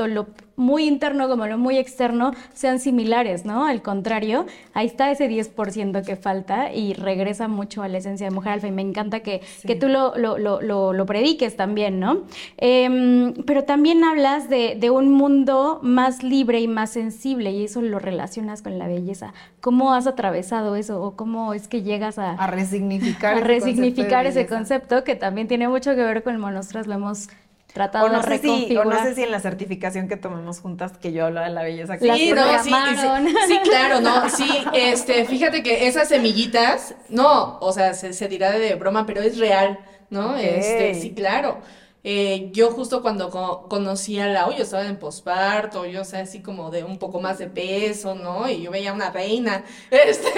tanto 0.06 0.14
lo 0.14 0.46
muy 0.58 0.86
interno 0.88 1.28
como 1.28 1.48
lo 1.48 1.58
muy 1.58 1.78
externo 1.78 2.32
sean 2.54 2.80
similares, 2.80 3.44
¿no? 3.44 3.66
Al 3.66 3.82
contrario, 3.82 4.46
ahí 4.74 4.86
está 4.88 5.12
ese 5.12 5.28
10% 5.30 6.06
que 6.06 6.16
falta 6.16 6.72
y 6.74 6.94
regresa 6.94 7.50
mucho 7.50 7.84
a 7.84 7.90
la 7.90 7.98
esencia 7.98 8.30
de 8.30 8.34
mujer 8.34 8.54
alfa 8.54 8.68
y 8.68 8.72
me 8.72 8.82
encanta 8.82 9.20
que, 9.20 9.42
que 9.68 9.76
tú 9.76 9.90
lo, 9.90 10.16
lo, 10.18 10.38
lo, 10.38 10.94
lo- 10.94 11.06
prediques 11.06 11.58
también, 11.58 12.00
¿no? 12.00 12.20
Em, 12.58 13.34
pero 13.46 13.64
también 13.66 14.04
hablas 14.06 14.50
de, 14.50 14.76
de 14.80 14.90
un 14.90 15.12
mundo 15.12 15.80
más 15.84 16.24
libre 16.24 16.62
y 16.62 16.68
más 16.70 16.90
sensible 16.92 17.52
y 17.52 17.66
eso 17.66 17.82
lo 17.82 18.00
relacionas 18.00 18.62
con 18.62 18.80
la 18.80 18.88
belleza. 18.88 19.34
¿Cómo 19.60 19.94
has 19.94 20.08
atravesado 20.08 20.76
eso 20.78 21.02
o 21.02 21.16
cómo 21.18 21.54
es 21.54 21.68
que 21.68 21.82
llegas 21.84 22.18
a, 22.18 22.32
A 22.32 22.48
resignificar. 22.48 23.36
a 23.36 23.40
ese 23.42 23.46
concepto 23.50 24.30
ese 24.30 24.48
concepto 24.48 25.04
que 25.04 25.16
también 25.16 25.48
tiene 25.48 25.68
mucho 25.68 25.92
que 25.96 26.04
ver 26.04 26.24
con 26.24 26.40
nosotras 26.40 26.88
lo 26.88 26.94
hemos 26.96 27.28
tratado 27.76 28.06
O 28.06 28.10
no, 28.10 28.22
de 28.22 28.24
sé 28.24 28.38
si, 28.40 28.48
o 28.48 28.54
reconfigurar. 28.54 28.88
no 28.88 29.04
sé 29.04 29.16
si 29.16 29.24
en 29.24 29.32
la 29.32 29.40
certificación 29.42 30.08
que 30.08 30.18
tomamos 30.18 30.62
juntas 30.62 30.98
que 30.98 31.12
yo 31.12 31.26
hablaba 31.26 31.48
de 31.48 31.54
la 31.54 31.62
belleza. 31.62 31.98
Las 32.00 32.18
Sí, 32.18 32.30
que- 32.30 32.34
no, 32.34 32.64
sí, 32.64 32.72
sí, 32.72 33.36
sí, 33.48 33.60
claro, 33.70 34.02
no, 34.02 34.30
sí, 34.30 34.50
este, 34.74 35.26
fíjate 35.26 35.62
que 35.62 35.86
esas 35.88 36.08
semillitas, 36.08 36.96
no, 37.10 37.60
o 37.60 37.72
sea, 37.74 37.94
se, 37.94 38.14
se 38.14 38.28
dirá 38.30 38.52
de 38.52 38.76
broma, 38.76 39.06
pero 39.06 39.22
es 39.22 39.38
real, 39.38 39.78
¿no? 40.10 40.36
Este, 40.38 40.96
sí, 40.96 41.14
claro. 41.14 41.60
Eh, 42.08 42.50
yo 42.54 42.70
justo 42.70 43.02
cuando 43.02 43.32
co- 43.32 43.68
conocí 43.68 44.20
a 44.20 44.28
Lau, 44.28 44.52
yo 44.56 44.62
estaba 44.64 44.86
en 44.86 44.98
posparto, 45.00 45.86
yo, 45.88 46.02
o 46.02 46.06
sea, 46.06 46.20
así 46.22 46.40
como 46.44 46.70
de 46.70 46.84
un 46.84 47.00
poco 47.00 47.20
más 47.20 47.40
de 47.40 47.48
peso, 47.48 48.14
¿no? 48.14 48.48
Y 48.48 48.62
yo 48.62 48.70
veía 48.70 48.94
una 48.94 49.10
reina, 49.10 49.64
este, 49.92 50.30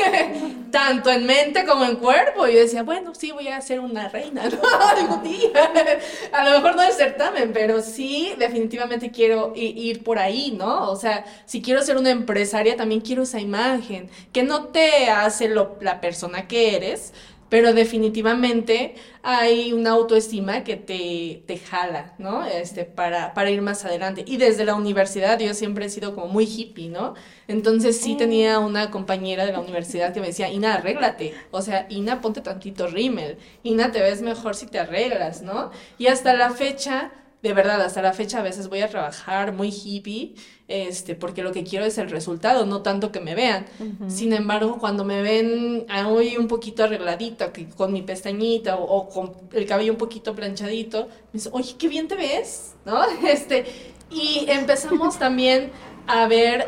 tanto 0.72 1.10
en 1.12 1.26
mente 1.26 1.66
como 1.66 1.84
en 1.84 1.98
cuerpo, 1.98 2.48
y 2.48 2.54
yo 2.54 2.60
decía, 2.60 2.84
bueno, 2.84 3.14
sí, 3.14 3.32
voy 3.32 3.50
a 3.50 3.60
ser 3.60 3.82
una 3.82 4.08
reina, 4.08 4.44
¿no? 4.50 4.60
Algún 4.98 5.24
día. 5.24 5.72
A 6.32 6.44
lo 6.46 6.52
mejor 6.52 6.76
no 6.78 6.84
es 6.84 6.96
certamen, 6.96 7.52
pero 7.54 7.82
sí, 7.82 8.34
definitivamente 8.38 9.12
quiero 9.12 9.52
ir 9.56 10.04
por 10.04 10.20
ahí, 10.20 10.52
¿no? 10.58 10.90
O 10.90 10.96
sea, 10.96 11.26
si 11.46 11.62
quiero 11.62 11.82
ser 11.82 11.98
una 11.98 12.12
empresaria, 12.12 12.78
también 12.78 13.02
quiero 13.02 13.24
esa 13.24 13.40
imagen, 13.42 14.10
que 14.32 14.44
no 14.44 14.68
te 14.68 15.10
hace 15.10 15.50
lo- 15.50 15.78
la 15.82 16.00
persona 16.02 16.48
que 16.48 16.76
eres, 16.76 17.14
pero 17.50 17.74
definitivamente 17.74 18.96
hay 19.24 19.74
una 19.74 19.92
autoestima 19.92 20.64
que 20.64 20.76
te, 20.76 21.44
te 21.46 21.58
jala, 21.58 22.14
¿no? 22.18 22.46
Este, 22.46 22.86
para, 22.86 23.34
para 23.34 23.50
ir 23.50 23.62
más 23.62 23.86
adelante. 23.86 24.24
Y 24.28 24.38
desde 24.38 24.66
la 24.66 24.76
universidad 24.76 25.40
yo 25.40 25.54
siempre 25.54 25.86
he 25.86 25.90
sido 25.90 26.14
como 26.16 26.28
muy 26.28 26.46
hippie, 26.46 26.90
¿no? 26.90 27.14
Entonces 27.48 28.00
sí 28.00 28.16
tenía 28.16 28.60
una 28.60 28.92
compañera 28.92 29.46
de 29.46 29.54
la 29.54 29.60
universidad 29.60 30.14
que 30.14 30.20
me 30.20 30.28
decía, 30.28 30.50
Ina, 30.50 30.76
arréglate. 30.76 31.34
O 31.52 31.62
sea, 31.62 31.88
Ina, 31.90 32.22
ponte 32.22 32.42
tantito 32.42 32.88
rímel. 32.88 33.38
Ina, 33.64 33.92
te 33.92 34.02
ves 34.02 34.22
mejor 34.22 34.56
si 34.56 34.68
te 34.68 34.80
arreglas, 34.80 35.42
¿no? 35.42 35.72
Y 35.98 36.08
hasta 36.08 36.34
la 36.34 36.50
fecha, 36.52 37.12
de 37.48 37.54
verdad, 37.54 37.82
hasta 37.82 38.02
la 38.02 38.14
fecha 38.14 38.40
a 38.40 38.44
veces 38.44 38.68
voy 38.70 38.82
a 38.82 38.90
trabajar 38.90 39.54
muy 39.54 39.70
hippie, 39.70 40.36
este, 40.68 41.16
porque 41.16 41.44
lo 41.44 41.52
que 41.52 41.64
quiero 41.64 41.86
es 41.86 41.98
el 41.98 42.10
resultado, 42.10 42.66
no 42.66 42.82
tanto 42.82 43.12
que 43.12 43.20
me 43.20 43.36
vean. 43.36 43.66
Sin 44.08 44.34
embargo, 44.34 44.78
cuando 44.80 45.04
me 45.06 45.22
ven 45.22 45.86
hoy 46.06 46.38
un 46.38 46.48
poquito 46.48 46.84
arregladita, 46.84 47.52
con 47.76 47.94
mi 47.94 48.02
pestañita 48.02 48.76
o, 48.78 48.84
o 48.84 49.10
con 49.10 49.34
el 49.54 49.66
cabello 49.66 49.92
un 49.94 49.98
poquito 49.98 50.36
planchadito, 50.36 51.08
me 51.08 51.34
dicen, 51.34 51.52
oye, 51.56 51.76
qué 51.78 51.88
bien 51.88 52.08
te 52.08 52.16
ves, 52.16 52.76
¿no? 52.86 53.02
Este, 53.28 53.66
y 54.10 54.46
empezamos 54.50 55.18
también 55.26 55.72
a 56.08 56.28
ver 56.28 56.68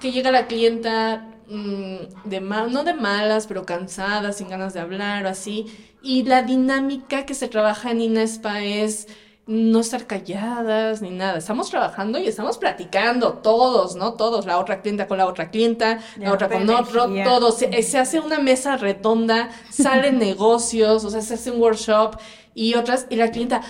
que 0.00 0.12
llega 0.12 0.30
la 0.30 0.46
clienta 0.46 1.28
mm, 1.48 1.96
de 2.24 2.40
ma- 2.40 2.66
no 2.68 2.84
de 2.84 2.94
malas, 2.94 3.46
pero 3.46 3.64
cansada, 3.64 4.32
sin 4.32 4.48
ganas 4.48 4.74
de 4.74 4.80
hablar 4.80 5.24
o 5.24 5.28
así. 5.28 5.66
Y 6.02 6.22
la 6.24 6.42
dinámica 6.42 7.26
que 7.26 7.34
se 7.34 7.48
trabaja 7.48 7.90
en 7.90 8.00
Inespa 8.00 8.62
es 8.62 9.08
no 9.46 9.78
estar 9.78 10.06
calladas 10.06 11.02
ni 11.02 11.10
nada. 11.10 11.38
Estamos 11.38 11.70
trabajando 11.70 12.18
y 12.18 12.26
estamos 12.26 12.58
platicando 12.58 13.34
todos, 13.34 13.94
¿no? 13.94 14.14
Todos, 14.14 14.44
la 14.44 14.58
otra 14.58 14.82
clienta 14.82 15.06
con 15.06 15.18
la 15.18 15.26
otra 15.26 15.50
clienta, 15.50 16.00
la 16.16 16.32
otra 16.32 16.48
con 16.48 16.68
otro, 16.68 17.08
todos. 17.24 17.58
Se, 17.58 17.82
se 17.82 17.98
hace 17.98 18.18
una 18.18 18.40
mesa 18.40 18.76
redonda, 18.76 19.50
salen 19.70 20.18
negocios, 20.20 21.04
o 21.04 21.10
sea, 21.10 21.20
se 21.20 21.34
hace 21.34 21.52
un 21.52 21.60
workshop 21.60 22.16
y 22.54 22.74
otras, 22.74 23.06
y 23.08 23.16
la 23.16 23.30
clienta, 23.30 23.62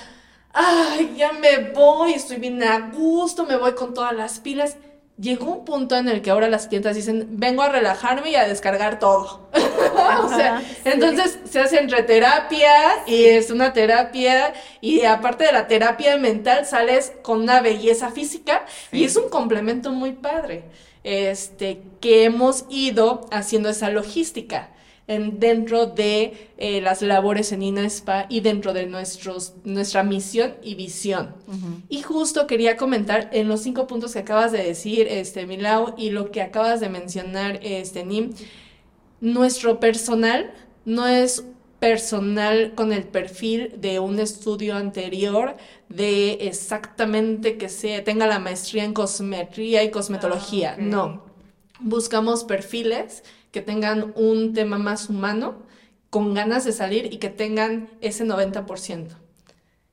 ay, 0.54 1.14
ya 1.18 1.32
me 1.32 1.70
voy, 1.72 2.14
estoy 2.14 2.38
bien 2.38 2.62
a 2.62 2.90
gusto, 2.90 3.44
me 3.44 3.56
voy 3.56 3.72
con 3.72 3.92
todas 3.92 4.14
las 4.14 4.40
pilas. 4.40 4.78
Llegó 5.18 5.46
un 5.46 5.64
punto 5.64 5.96
en 5.96 6.08
el 6.08 6.20
que 6.20 6.30
ahora 6.30 6.48
las 6.48 6.66
clientas 6.66 6.94
dicen, 6.94 7.26
vengo 7.30 7.62
a 7.62 7.70
relajarme 7.70 8.30
y 8.30 8.34
a 8.36 8.46
descargar 8.46 8.98
todo. 8.98 9.48
o 10.22 10.28
sea, 10.28 10.62
entonces 10.84 11.38
se 11.48 11.60
hace 11.60 11.78
entre 11.78 12.02
terapia 12.02 12.70
y 13.06 13.24
es 13.24 13.50
una 13.50 13.72
terapia 13.72 14.52
y 14.82 15.04
aparte 15.04 15.44
de 15.44 15.52
la 15.52 15.68
terapia 15.68 16.18
mental 16.18 16.66
sales 16.66 17.12
con 17.22 17.40
una 17.40 17.62
belleza 17.62 18.10
física 18.10 18.66
y 18.92 19.04
es 19.04 19.16
un 19.16 19.30
complemento 19.30 19.90
muy 19.90 20.12
padre. 20.12 20.64
Este, 21.02 21.82
que 22.00 22.24
hemos 22.24 22.64
ido 22.68 23.26
haciendo 23.30 23.68
esa 23.68 23.90
logística 23.90 24.70
en, 25.08 25.38
dentro 25.38 25.86
de 25.86 26.48
eh, 26.58 26.80
las 26.80 27.02
labores 27.02 27.52
en 27.52 27.62
INASPA 27.62 28.26
y 28.28 28.40
dentro 28.40 28.72
de 28.72 28.86
nuestros, 28.86 29.54
nuestra 29.64 30.02
misión 30.02 30.54
y 30.62 30.74
visión. 30.74 31.34
Y 31.88 32.02
justo 32.02 32.46
quería 32.46 32.76
comentar 32.76 33.28
en 33.32 33.48
los 33.48 33.62
cinco 33.62 33.86
puntos 33.86 34.12
que 34.12 34.20
acabas 34.20 34.52
de 34.52 34.62
decir, 34.62 35.06
este, 35.08 35.46
Milau, 35.46 35.94
y 35.96 36.10
lo 36.10 36.30
que 36.30 36.42
acabas 36.42 36.80
de 36.80 36.88
mencionar, 36.88 37.60
este, 37.62 38.04
Nim, 38.04 38.32
nuestro 39.20 39.80
personal 39.80 40.52
no 40.84 41.06
es 41.06 41.44
personal 41.78 42.72
con 42.74 42.92
el 42.92 43.04
perfil 43.04 43.74
de 43.78 44.00
un 44.00 44.18
estudio 44.18 44.76
anterior 44.76 45.56
de 45.88 46.32
exactamente 46.40 47.58
que 47.58 47.68
sea, 47.68 48.02
tenga 48.02 48.26
la 48.26 48.38
maestría 48.38 48.84
en 48.84 48.92
cosmetría 48.92 49.84
y 49.84 49.90
cosmetología. 49.90 50.74
Ah. 50.78 50.80
No. 50.80 51.22
Buscamos 51.78 52.44
perfiles 52.44 53.22
que 53.56 53.62
tengan 53.62 54.12
un 54.16 54.52
tema 54.52 54.76
más 54.76 55.08
humano, 55.08 55.62
con 56.10 56.34
ganas 56.34 56.66
de 56.66 56.72
salir 56.72 57.10
y 57.10 57.16
que 57.16 57.30
tengan 57.30 57.88
ese 58.02 58.26
90%. 58.26 59.16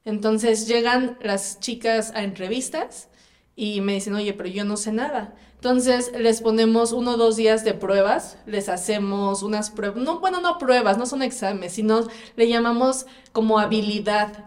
Entonces 0.04 0.68
llegan 0.68 1.18
las 1.22 1.62
chicas 1.62 2.12
a 2.14 2.26
entrevistas 2.26 3.08
y 3.56 3.80
me 3.80 3.94
dicen, 3.94 4.16
oye, 4.16 4.34
pero 4.34 4.50
yo 4.50 4.66
no 4.66 4.76
sé 4.76 4.92
nada. 4.92 5.34
Entonces 5.56 6.12
les 6.12 6.42
ponemos 6.42 6.92
uno 6.92 7.12
o 7.12 7.18
dos 7.18 7.38
días 7.38 7.64
de 7.64 7.74
pruebas, 7.74 8.38
les 8.46 8.68
hacemos 8.68 9.44
unas 9.44 9.70
pruebas, 9.70 10.04
no, 10.04 10.20
bueno, 10.20 10.42
no 10.42 10.58
pruebas, 10.58 10.98
no 10.98 11.06
son 11.06 11.22
exámenes, 11.22 11.72
sino 11.72 12.06
le 12.36 12.50
llamamos 12.50 13.06
como 13.32 13.60
habilidad. 13.60 14.44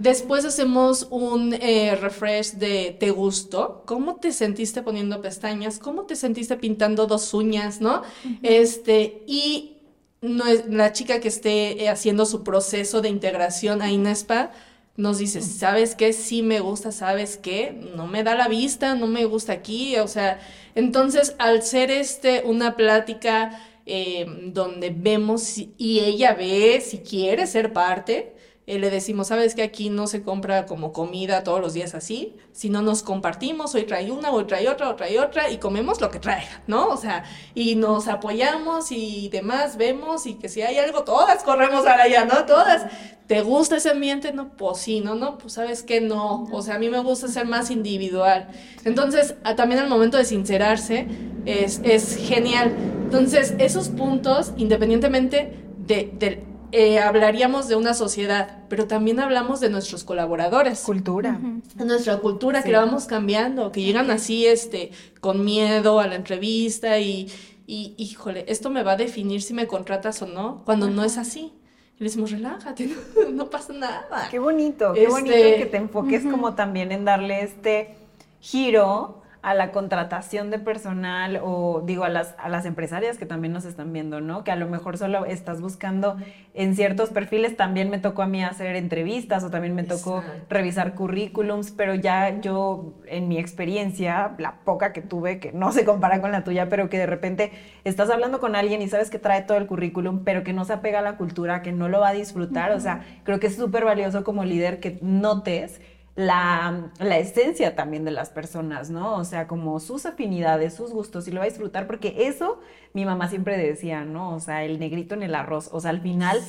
Después 0.00 0.44
hacemos 0.44 1.06
un 1.10 1.54
eh, 1.54 1.96
refresh 1.96 2.52
de 2.52 2.96
¿te 2.98 3.10
gustó? 3.10 3.84
¿Cómo 3.86 4.16
te 4.16 4.32
sentiste 4.32 4.82
poniendo 4.82 5.20
pestañas? 5.20 5.78
¿Cómo 5.78 6.02
te 6.02 6.16
sentiste 6.16 6.56
pintando 6.56 7.06
dos 7.06 7.32
uñas? 7.34 7.80
¿No? 7.80 8.02
Este, 8.42 9.22
y 9.26 9.76
no 10.20 10.46
es, 10.46 10.66
la 10.68 10.92
chica 10.92 11.20
que 11.20 11.28
esté 11.28 11.84
eh, 11.84 11.88
haciendo 11.88 12.26
su 12.26 12.42
proceso 12.42 13.00
de 13.00 13.10
integración 13.10 13.80
a 13.80 13.90
INESPA 13.90 14.50
nos 14.96 15.18
dice, 15.18 15.42
¿sabes 15.42 15.94
qué? 15.94 16.12
Sí 16.12 16.42
me 16.42 16.60
gusta, 16.60 16.90
¿sabes 16.90 17.36
qué? 17.36 17.72
No 17.94 18.06
me 18.06 18.24
da 18.24 18.34
la 18.34 18.48
vista, 18.48 18.94
no 18.94 19.06
me 19.06 19.26
gusta 19.26 19.52
aquí, 19.52 19.96
o 19.98 20.08
sea, 20.08 20.40
entonces 20.74 21.34
al 21.38 21.62
ser 21.62 21.90
este 21.90 22.42
una 22.44 22.76
plática 22.76 23.60
eh, 23.84 24.26
donde 24.52 24.90
vemos 24.90 25.58
y 25.58 26.00
ella 26.00 26.34
ve 26.34 26.80
si 26.80 26.98
quiere 26.98 27.46
ser 27.46 27.72
parte, 27.72 28.34
eh, 28.66 28.80
le 28.80 28.90
decimos, 28.90 29.28
sabes 29.28 29.54
que 29.54 29.62
aquí 29.62 29.90
no 29.90 30.08
se 30.08 30.22
compra 30.22 30.66
como 30.66 30.92
comida 30.92 31.44
todos 31.44 31.60
los 31.60 31.72
días 31.72 31.94
así, 31.94 32.34
si 32.50 32.68
no 32.68 32.82
nos 32.82 33.04
compartimos, 33.04 33.74
hoy 33.76 33.84
trae 33.84 34.10
una, 34.10 34.32
hoy 34.32 34.44
trae 34.44 34.68
otra, 34.68 34.90
hoy 34.90 34.96
trae 34.96 35.20
otra, 35.20 35.50
y 35.50 35.58
comemos 35.58 36.00
lo 36.00 36.10
que 36.10 36.18
traiga, 36.18 36.62
¿no? 36.66 36.88
O 36.88 36.96
sea, 36.96 37.22
y 37.54 37.76
nos 37.76 38.08
apoyamos 38.08 38.90
y 38.90 39.28
demás, 39.28 39.76
vemos, 39.76 40.26
y 40.26 40.34
que 40.34 40.48
si 40.48 40.62
hay 40.62 40.78
algo, 40.78 41.04
todas 41.04 41.44
corremos 41.44 41.84
para 41.84 42.02
allá, 42.02 42.24
¿no? 42.24 42.44
Todas. 42.44 42.86
¿Te 43.28 43.42
gusta 43.42 43.76
ese 43.76 43.90
ambiente? 43.90 44.32
No, 44.32 44.56
pues 44.56 44.78
sí, 44.78 45.00
no, 45.00 45.14
no, 45.14 45.38
pues 45.38 45.54
sabes 45.54 45.82
que 45.82 46.00
no. 46.00 46.44
O 46.52 46.62
sea, 46.62 46.76
a 46.76 46.78
mí 46.78 46.88
me 46.88 47.00
gusta 47.00 47.26
ser 47.26 47.46
más 47.46 47.70
individual. 47.70 48.48
Entonces, 48.84 49.34
también 49.56 49.80
al 49.80 49.88
momento 49.88 50.16
de 50.16 50.24
sincerarse, 50.24 51.08
es, 51.44 51.80
es 51.82 52.16
genial. 52.16 52.72
Entonces, 53.04 53.54
esos 53.58 53.88
puntos, 53.88 54.52
independientemente 54.56 55.56
de, 55.78 56.12
de 56.18 56.55
eh, 56.72 56.98
hablaríamos 56.98 57.68
de 57.68 57.76
una 57.76 57.94
sociedad, 57.94 58.58
pero 58.68 58.86
también 58.86 59.20
hablamos 59.20 59.60
de 59.60 59.70
nuestros 59.70 60.04
colaboradores. 60.04 60.80
Cultura. 60.80 61.38
De 61.74 61.84
nuestra 61.84 62.18
cultura 62.18 62.62
que 62.62 62.72
la 62.72 62.80
vamos 62.80 63.06
cambiando, 63.06 63.72
que 63.72 63.82
llegan 63.82 64.10
así, 64.10 64.46
este, 64.46 64.90
con 65.20 65.44
miedo 65.44 66.00
a 66.00 66.06
la 66.06 66.14
entrevista 66.14 66.98
y, 66.98 67.30
y, 67.66 67.94
híjole, 67.96 68.44
esto 68.48 68.70
me 68.70 68.82
va 68.82 68.92
a 68.92 68.96
definir 68.96 69.42
si 69.42 69.54
me 69.54 69.66
contratas 69.66 70.22
o 70.22 70.26
no, 70.26 70.62
cuando 70.64 70.88
no 70.90 71.04
es 71.04 71.18
así. 71.18 71.52
Y 71.98 72.00
le 72.00 72.10
decimos, 72.10 72.30
relájate, 72.30 72.90
no, 73.32 73.48
pasa 73.48 73.72
nada. 73.72 74.28
Qué 74.30 74.38
bonito, 74.38 74.92
qué 74.92 75.08
bonito 75.08 75.34
este, 75.34 75.58
que 75.58 75.66
te 75.66 75.76
enfoques 75.78 76.24
como 76.24 76.54
también 76.54 76.92
en 76.92 77.04
darle 77.04 77.42
este 77.42 77.94
giro 78.40 79.22
a 79.46 79.54
la 79.54 79.70
contratación 79.70 80.50
de 80.50 80.58
personal 80.58 81.38
o 81.40 81.80
digo 81.86 82.02
a 82.02 82.08
las, 82.08 82.34
a 82.36 82.48
las 82.48 82.66
empresarias 82.66 83.16
que 83.16 83.26
también 83.26 83.52
nos 83.52 83.64
están 83.64 83.92
viendo, 83.92 84.20
¿no? 84.20 84.42
Que 84.42 84.50
a 84.50 84.56
lo 84.56 84.66
mejor 84.66 84.98
solo 84.98 85.24
estás 85.24 85.60
buscando 85.60 86.16
en 86.52 86.74
ciertos 86.74 87.10
perfiles, 87.10 87.56
también 87.56 87.88
me 87.88 88.00
tocó 88.00 88.22
a 88.22 88.26
mí 88.26 88.42
hacer 88.42 88.74
entrevistas 88.74 89.44
o 89.44 89.50
también 89.50 89.76
me 89.76 89.84
tocó 89.84 90.24
revisar 90.48 90.96
currículums, 90.96 91.70
pero 91.70 91.94
ya 91.94 92.40
yo 92.40 92.94
en 93.06 93.28
mi 93.28 93.38
experiencia, 93.38 94.34
la 94.38 94.56
poca 94.64 94.92
que 94.92 95.00
tuve, 95.00 95.38
que 95.38 95.52
no 95.52 95.70
se 95.70 95.84
compara 95.84 96.20
con 96.20 96.32
la 96.32 96.42
tuya, 96.42 96.68
pero 96.68 96.88
que 96.88 96.98
de 96.98 97.06
repente 97.06 97.52
estás 97.84 98.10
hablando 98.10 98.40
con 98.40 98.56
alguien 98.56 98.82
y 98.82 98.88
sabes 98.88 99.10
que 99.10 99.20
trae 99.20 99.42
todo 99.42 99.58
el 99.58 99.68
currículum, 99.68 100.24
pero 100.24 100.42
que 100.42 100.54
no 100.54 100.64
se 100.64 100.72
apega 100.72 100.98
a 100.98 101.02
la 101.02 101.16
cultura, 101.16 101.62
que 101.62 101.70
no 101.70 101.88
lo 101.88 102.00
va 102.00 102.08
a 102.08 102.14
disfrutar, 102.14 102.72
o 102.72 102.80
sea, 102.80 103.04
creo 103.22 103.38
que 103.38 103.46
es 103.46 103.54
súper 103.54 103.84
valioso 103.84 104.24
como 104.24 104.44
líder 104.44 104.80
que 104.80 104.98
notes 105.02 105.80
la, 106.16 106.90
esencia 106.98 107.76
también 107.76 108.04
de 108.04 108.10
las 108.10 108.30
personas, 108.30 108.90
¿no? 108.90 109.16
O 109.16 109.24
sea, 109.24 109.46
como 109.46 109.78
sus 109.80 110.06
afinidades, 110.06 110.74
sus 110.74 110.90
gustos, 110.90 111.28
y 111.28 111.30
lo 111.30 111.38
va 111.38 111.44
a 111.44 111.48
disfrutar, 111.48 111.86
porque 111.86 112.26
eso 112.26 112.60
mi 112.94 113.04
mamá 113.04 113.28
siempre 113.28 113.58
decía, 113.58 114.04
¿no? 114.04 114.34
O 114.34 114.40
sea, 114.40 114.64
el 114.64 114.80
negrito 114.80 115.14
en 115.14 115.22
el 115.22 115.34
arroz, 115.34 115.68
o 115.72 115.80
sea, 115.80 115.90
al 115.90 116.00
final, 116.00 116.40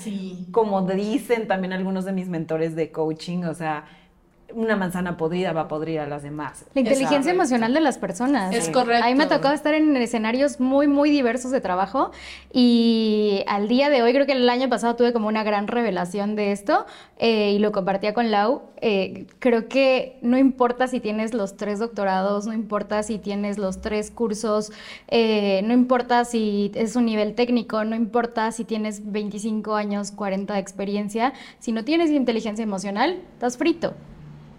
como 0.51 0.81
dicen 0.83 1.47
también 1.47 1.73
algunos 1.73 2.05
de 2.05 2.13
mis 2.13 2.29
mentores 2.29 2.75
de 2.75 2.91
coaching, 2.91 3.43
o 3.43 3.53
sea, 3.53 3.85
una 4.53 4.75
manzana 4.75 5.17
podrida 5.17 5.51
va 5.53 5.61
a 5.61 5.67
podrir 5.67 5.99
a 5.99 6.07
las 6.07 6.23
demás. 6.23 6.65
La 6.73 6.81
inteligencia 6.81 7.31
emocional 7.31 7.73
de 7.73 7.81
las 7.81 7.97
personas. 7.97 8.53
Es 8.53 8.69
correcto. 8.69 9.03
A 9.03 9.07
mí 9.07 9.15
me 9.15 9.25
ha 9.25 9.27
tocado 9.27 9.53
estar 9.53 9.73
en 9.73 9.95
escenarios 9.97 10.59
muy, 10.59 10.87
muy 10.87 11.09
diversos 11.09 11.51
de 11.51 11.61
trabajo 11.61 12.11
y 12.53 13.43
al 13.47 13.67
día 13.67 13.89
de 13.89 14.01
hoy, 14.01 14.13
creo 14.13 14.25
que 14.25 14.31
el 14.33 14.49
año 14.49 14.69
pasado 14.69 14.95
tuve 14.95 15.11
como 15.11 15.27
una 15.27 15.43
gran 15.43 15.67
revelación 15.67 16.35
de 16.35 16.51
esto 16.51 16.85
eh, 17.17 17.51
y 17.51 17.59
lo 17.59 17.71
compartía 17.71 18.13
con 18.13 18.31
Lau. 18.31 18.61
Eh, 18.79 19.25
creo 19.39 19.67
que 19.67 20.17
no 20.21 20.37
importa 20.37 20.87
si 20.87 20.99
tienes 20.99 21.33
los 21.33 21.57
tres 21.57 21.79
doctorados, 21.79 22.45
no 22.45 22.53
importa 22.53 23.03
si 23.03 23.17
tienes 23.17 23.57
los 23.57 23.81
tres 23.81 24.11
cursos, 24.11 24.71
eh, 25.07 25.61
no 25.65 25.73
importa 25.73 26.23
si 26.25 26.71
es 26.75 26.95
un 26.95 27.05
nivel 27.05 27.35
técnico, 27.35 27.83
no 27.83 27.95
importa 27.95 28.51
si 28.51 28.63
tienes 28.63 29.11
25 29.11 29.75
años, 29.75 30.11
40 30.11 30.53
de 30.53 30.59
experiencia, 30.59 31.33
si 31.59 31.71
no 31.71 31.83
tienes 31.83 32.11
inteligencia 32.11 32.63
emocional, 32.63 33.19
estás 33.33 33.57
frito 33.57 33.93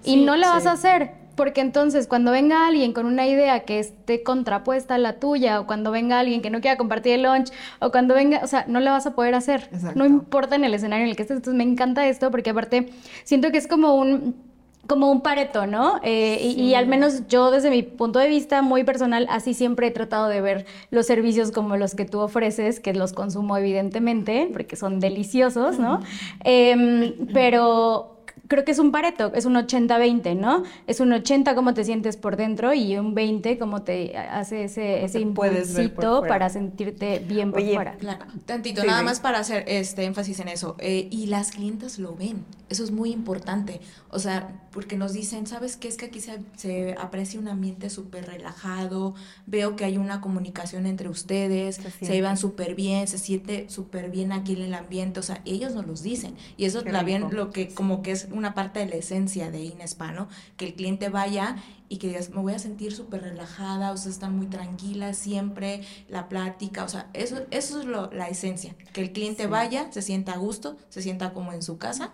y 0.04 0.24
no 0.24 0.36
la 0.36 0.48
vas 0.48 0.66
a 0.66 0.72
hacer, 0.72 1.12
porque 1.38 1.60
entonces 1.60 2.08
cuando 2.08 2.32
venga 2.32 2.66
alguien 2.66 2.92
con 2.92 3.06
una 3.06 3.26
idea 3.26 3.60
que 3.60 3.78
esté 3.78 4.24
contrapuesta 4.24 4.96
a 4.96 4.98
la 4.98 5.20
tuya, 5.20 5.60
o 5.60 5.66
cuando 5.66 5.92
venga 5.92 6.18
alguien 6.18 6.42
que 6.42 6.50
no 6.50 6.60
quiera 6.60 6.76
compartir 6.76 7.12
el 7.12 7.22
lunch, 7.22 7.50
o 7.80 7.90
cuando 7.90 8.14
venga, 8.14 8.40
o 8.42 8.46
sea, 8.48 8.64
no 8.66 8.80
la 8.80 8.90
vas 8.90 9.06
a 9.06 9.14
poder 9.14 9.36
hacer. 9.36 9.70
No 9.94 10.04
importa 10.04 10.56
en 10.56 10.64
el 10.64 10.74
escenario 10.74 11.04
en 11.04 11.10
el 11.10 11.16
que 11.16 11.22
estés. 11.22 11.36
Entonces 11.36 11.56
me 11.56 11.62
encanta 11.62 12.08
esto 12.08 12.32
porque 12.32 12.50
aparte 12.50 12.90
siento 13.22 13.52
que 13.52 13.58
es 13.58 13.68
como 13.68 13.94
un 13.94 14.48
como 14.88 15.12
un 15.12 15.20
pareto, 15.20 15.66
¿no? 15.66 16.00
Eh, 16.02 16.38
y, 16.42 16.62
y, 16.62 16.74
al 16.74 16.86
menos 16.86 17.28
yo 17.28 17.50
desde 17.50 17.68
mi 17.68 17.82
punto 17.82 18.18
de 18.18 18.26
vista 18.26 18.62
muy 18.62 18.84
personal, 18.84 19.26
así 19.28 19.52
siempre 19.52 19.88
he 19.88 19.90
tratado 19.90 20.28
de 20.28 20.40
ver 20.40 20.64
los 20.90 21.06
servicios 21.06 21.52
como 21.52 21.76
los 21.76 21.94
que 21.94 22.06
tú 22.06 22.20
ofreces, 22.20 22.80
que 22.80 22.94
los 22.94 23.12
consumo 23.12 23.56
evidentemente, 23.58 24.48
porque 24.50 24.76
son 24.76 24.98
deliciosos, 24.98 25.78
¿no? 25.78 26.00
Em, 26.42 27.14
pero 27.34 28.17
creo 28.48 28.64
que 28.64 28.72
es 28.72 28.78
un 28.78 28.90
pareto, 28.90 29.32
es 29.34 29.44
un 29.44 29.54
80-20, 29.54 30.34
¿no? 30.36 30.64
Es 30.86 31.00
un 31.00 31.12
80 31.12 31.54
como 31.54 31.74
te 31.74 31.84
sientes 31.84 32.16
por 32.16 32.36
dentro 32.36 32.72
y 32.74 32.96
un 32.96 33.14
20 33.14 33.58
como 33.58 33.82
te 33.82 34.16
hace 34.16 34.64
ese, 34.64 35.04
ese 35.04 35.20
impulsito 35.20 36.22
para 36.26 36.48
sentirte 36.48 37.20
bien 37.20 37.52
por 37.52 37.62
fuera. 37.62 37.94
Claro, 37.96 38.24
tantito, 38.46 38.84
nada 38.84 39.02
más 39.02 39.20
para 39.20 39.38
hacer 39.38 39.64
este 39.68 40.04
énfasis 40.04 40.40
en 40.40 40.48
eso. 40.48 40.76
Eh, 40.78 41.08
y 41.10 41.26
las 41.26 41.52
clientas 41.52 41.98
lo 41.98 42.16
ven, 42.16 42.44
eso 42.68 42.84
es 42.84 42.90
muy 42.90 43.12
importante. 43.12 43.80
O 44.10 44.18
sea, 44.18 44.66
porque 44.72 44.96
nos 44.96 45.12
dicen, 45.12 45.46
¿sabes 45.46 45.76
qué? 45.76 45.88
Es 45.88 45.96
que 45.96 46.06
aquí 46.06 46.20
se, 46.20 46.38
se 46.56 46.94
aprecia 46.98 47.40
un 47.40 47.48
ambiente 47.48 47.90
súper 47.90 48.26
relajado, 48.26 49.14
veo 49.46 49.76
que 49.76 49.84
hay 49.84 49.98
una 49.98 50.20
comunicación 50.20 50.86
entre 50.86 51.08
ustedes, 51.08 51.76
se, 51.76 51.90
se 51.90 52.12
llevan 52.12 52.36
súper 52.36 52.74
bien, 52.74 53.08
se 53.08 53.18
siente 53.18 53.68
súper 53.68 54.10
bien 54.10 54.32
aquí 54.32 54.52
en 54.52 54.62
el 54.62 54.74
ambiente, 54.74 55.20
o 55.20 55.22
sea, 55.22 55.40
ellos 55.44 55.74
nos 55.74 55.86
los 55.86 56.02
dicen. 56.02 56.36
Y 56.56 56.64
eso 56.64 56.82
también 56.82 57.28
lo 57.30 57.50
que 57.50 57.68
como 57.68 58.02
que 58.02 58.12
es 58.12 58.28
una 58.30 58.54
parte 58.54 58.80
de 58.80 58.86
la 58.86 58.96
esencia 58.96 59.50
de 59.50 59.62
Inespa, 59.62 60.12
¿no? 60.12 60.28
Que 60.56 60.66
el 60.66 60.74
cliente 60.74 61.08
vaya 61.08 61.56
y 61.88 61.98
que 61.98 62.08
digas, 62.08 62.30
me 62.30 62.40
voy 62.40 62.52
a 62.52 62.58
sentir 62.58 62.94
súper 62.94 63.22
relajada, 63.22 63.92
o 63.92 63.96
sea, 63.96 64.10
están 64.10 64.36
muy 64.36 64.46
tranquila 64.46 65.14
siempre, 65.14 65.80
la 66.08 66.28
plática, 66.28 66.84
o 66.84 66.88
sea, 66.88 67.08
eso, 67.14 67.38
eso 67.50 67.80
es 67.80 67.86
lo, 67.86 68.10
la 68.12 68.28
esencia, 68.28 68.74
que 68.92 69.00
el 69.00 69.12
cliente 69.12 69.46
vaya, 69.46 69.90
se 69.90 70.02
sienta 70.02 70.32
a 70.32 70.36
gusto, 70.36 70.76
se 70.90 71.00
sienta 71.00 71.32
como 71.32 71.52
en 71.52 71.62
su 71.62 71.78
casa 71.78 72.12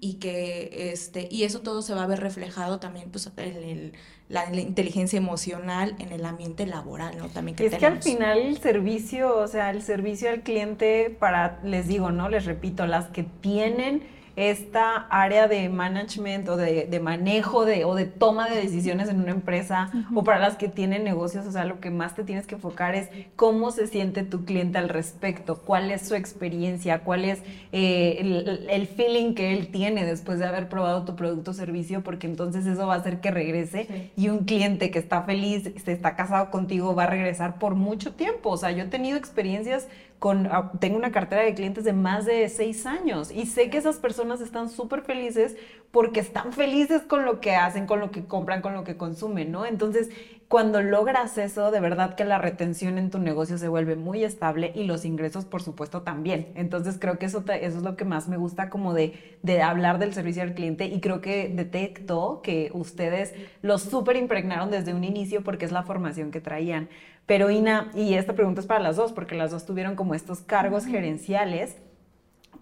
y 0.00 0.14
que, 0.14 0.92
este, 0.92 1.28
y 1.30 1.42
eso 1.42 1.60
todo 1.60 1.82
se 1.82 1.94
va 1.94 2.04
a 2.04 2.06
ver 2.06 2.20
reflejado 2.20 2.78
también, 2.78 3.10
pues, 3.10 3.30
en 3.36 3.92
la, 4.28 4.52
inteligencia 4.54 5.16
emocional 5.16 5.96
en 5.98 6.12
el 6.12 6.24
ambiente 6.24 6.66
laboral, 6.66 7.16
¿no? 7.18 7.28
También 7.28 7.56
que 7.56 7.66
es 7.66 7.74
que 7.74 7.86
al 7.86 8.02
final 8.02 8.38
el 8.38 8.58
servicio, 8.58 9.36
o 9.36 9.48
sea, 9.48 9.70
el 9.70 9.82
servicio 9.82 10.30
al 10.30 10.42
cliente 10.42 11.16
para, 11.18 11.60
les 11.64 11.88
digo, 11.88 12.12
¿no? 12.12 12.28
Les 12.28 12.44
repito, 12.44 12.86
las 12.86 13.06
que 13.06 13.24
tienen 13.24 14.02
esta 14.38 15.08
área 15.10 15.48
de 15.48 15.68
management 15.68 16.48
o 16.48 16.56
de, 16.56 17.00
manejo 17.02 17.64
de, 17.64 17.84
o 17.84 17.96
de 17.96 18.04
toma 18.04 18.48
de 18.48 18.54
decisiones 18.54 19.08
en 19.08 19.20
una 19.20 19.32
empresa 19.32 19.90
o 20.14 20.22
para 20.22 20.38
las 20.38 20.56
que 20.56 20.68
tienen 20.68 21.02
negocios, 21.02 21.44
o 21.44 21.50
sea, 21.50 21.64
lo 21.64 21.80
que 21.80 21.90
más 21.90 22.14
te 22.14 22.22
tienes 22.22 22.46
que 22.46 22.54
enfocar 22.54 22.94
es 22.94 23.08
cómo 23.34 23.72
se 23.72 23.88
siente 23.88 24.22
tu 24.22 24.44
cliente 24.44 24.78
al 24.78 24.90
respecto, 24.90 25.58
cuál 25.58 25.90
es 25.90 26.06
su 26.06 26.14
experiencia, 26.14 27.00
cuál 27.00 27.24
es 27.24 27.42
eh, 27.72 28.66
el, 28.68 28.86
feeling 28.86 29.34
que 29.34 29.58
él 29.58 29.72
tiene 29.72 30.04
después 30.04 30.38
de 30.38 30.46
haber 30.46 30.68
probado 30.68 31.04
tu 31.04 31.16
producto 31.16 31.50
o 31.50 31.54
servicio, 31.54 32.04
porque 32.04 32.28
entonces 32.28 32.64
eso 32.64 32.86
va 32.86 32.94
a 32.94 32.98
hacer 32.98 33.20
que 33.20 33.32
regrese 33.32 34.12
y 34.16 34.28
un 34.28 34.44
cliente 34.44 34.92
que 34.92 35.00
está 35.00 35.22
feliz, 35.22 35.68
se 35.84 35.92
está 35.92 36.14
casado 36.14 36.52
contigo, 36.52 36.94
va 36.94 37.04
a 37.04 37.08
regresar 37.08 37.58
por 37.58 37.74
mucho 37.74 38.14
tiempo. 38.14 38.50
O 38.50 38.56
sea, 38.56 38.70
yo 38.70 38.84
he 38.84 38.86
tenido 38.86 39.18
experiencias 39.18 39.88
Ah, 40.20 40.72
tengo 40.80 40.96
una 40.96 41.12
cartera 41.12 41.42
de 41.42 41.54
clientes 41.54 41.84
de 41.84 41.92
más 41.92 42.26
de 42.26 42.48
seis 42.48 42.86
años 42.86 43.30
y 43.30 43.46
sé 43.46 43.70
que 43.70 43.78
esas 43.78 43.98
personas 43.98 44.40
están 44.40 44.68
súper 44.68 45.02
felices 45.02 45.56
porque 45.92 46.20
están 46.20 46.52
felices 46.52 47.02
con 47.02 47.24
lo 47.24 47.40
que 47.40 47.54
hacen, 47.54 47.86
con 47.86 48.00
lo 48.00 48.10
que 48.10 48.24
compran, 48.26 48.60
con 48.60 48.74
lo 48.74 48.82
que 48.82 48.96
consumen, 48.96 49.52
¿no? 49.52 49.64
Entonces, 49.64 50.10
cuando 50.48 50.82
logras 50.82 51.38
eso, 51.38 51.70
de 51.70 51.80
verdad 51.80 52.14
que 52.14 52.24
la 52.24 52.38
retención 52.38 52.98
en 52.98 53.10
tu 53.10 53.18
negocio 53.18 53.58
se 53.58 53.68
vuelve 53.68 53.96
muy 53.96 54.24
estable 54.24 54.72
y 54.74 54.84
los 54.84 55.04
ingresos, 55.04 55.44
por 55.44 55.62
supuesto, 55.62 56.02
también. 56.02 56.52
Entonces 56.56 56.96
creo 56.98 57.18
que 57.18 57.26
eso, 57.26 57.44
es 57.48 57.74
lo 57.76 57.96
que 57.96 58.04
más 58.04 58.28
me 58.28 58.38
gusta 58.38 58.70
como 58.70 58.94
de, 58.94 59.38
de 59.42 59.62
hablar 59.62 59.98
del 59.98 60.14
servicio 60.14 60.42
al 60.42 60.54
cliente 60.54 60.86
y 60.86 61.00
creo 61.00 61.20
que 61.20 61.48
detecto 61.48 62.40
que 62.42 62.70
ustedes 62.72 63.34
lo 63.62 63.78
súper 63.78 64.16
impregnaron 64.16 64.70
desde 64.70 64.94
un 64.94 65.04
inicio 65.04 65.44
porque 65.44 65.64
es 65.66 65.72
la 65.72 65.82
formación 65.84 66.30
que 66.30 66.40
traían. 66.40 66.88
Pero 67.28 67.48
Ina, 67.50 67.92
y 67.94 68.14
esta 68.14 68.32
pregunta 68.32 68.60
es 68.60 68.66
para 68.66 68.80
las 68.80 68.96
dos, 68.96 69.12
porque 69.12 69.36
las 69.36 69.52
dos 69.52 69.64
tuvieron 69.64 69.94
como 69.94 70.14
estos 70.14 70.40
cargos 70.40 70.84
gerenciales 70.84 71.76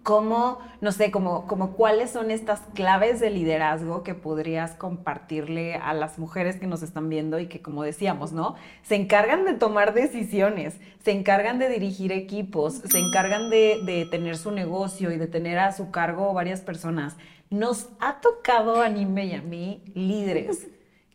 ¿Cómo, 0.07 0.59
no 0.79 0.93
sé, 0.93 1.11
como, 1.11 1.47
como 1.47 1.73
cuáles 1.73 2.11
son 2.11 2.31
estas 2.31 2.61
claves 2.73 3.19
de 3.19 3.29
liderazgo 3.29 4.03
que 4.03 4.15
podrías 4.15 4.71
compartirle 4.71 5.75
a 5.75 5.93
las 5.93 6.17
mujeres 6.17 6.55
que 6.55 6.65
nos 6.65 6.81
están 6.81 7.09
viendo 7.09 7.39
y 7.39 7.47
que, 7.47 7.61
como 7.61 7.83
decíamos, 7.83 8.31
¿no? 8.31 8.55
Se 8.83 8.95
encargan 8.95 9.43
de 9.43 9.53
tomar 9.55 9.93
decisiones, 9.93 10.79
se 11.03 11.11
encargan 11.11 11.59
de 11.59 11.67
dirigir 11.67 12.13
equipos, 12.13 12.75
se 12.75 12.99
encargan 12.99 13.49
de, 13.49 13.81
de 13.85 14.05
tener 14.05 14.37
su 14.37 14.51
negocio 14.51 15.11
y 15.11 15.17
de 15.17 15.27
tener 15.27 15.59
a 15.59 15.73
su 15.73 15.91
cargo 15.91 16.33
varias 16.33 16.61
personas. 16.61 17.17
Nos 17.49 17.89
ha 17.99 18.21
tocado 18.21 18.81
a 18.81 18.87
Nimbe 18.87 19.25
y 19.25 19.33
a 19.33 19.41
mí 19.41 19.83
líderes 19.93 20.67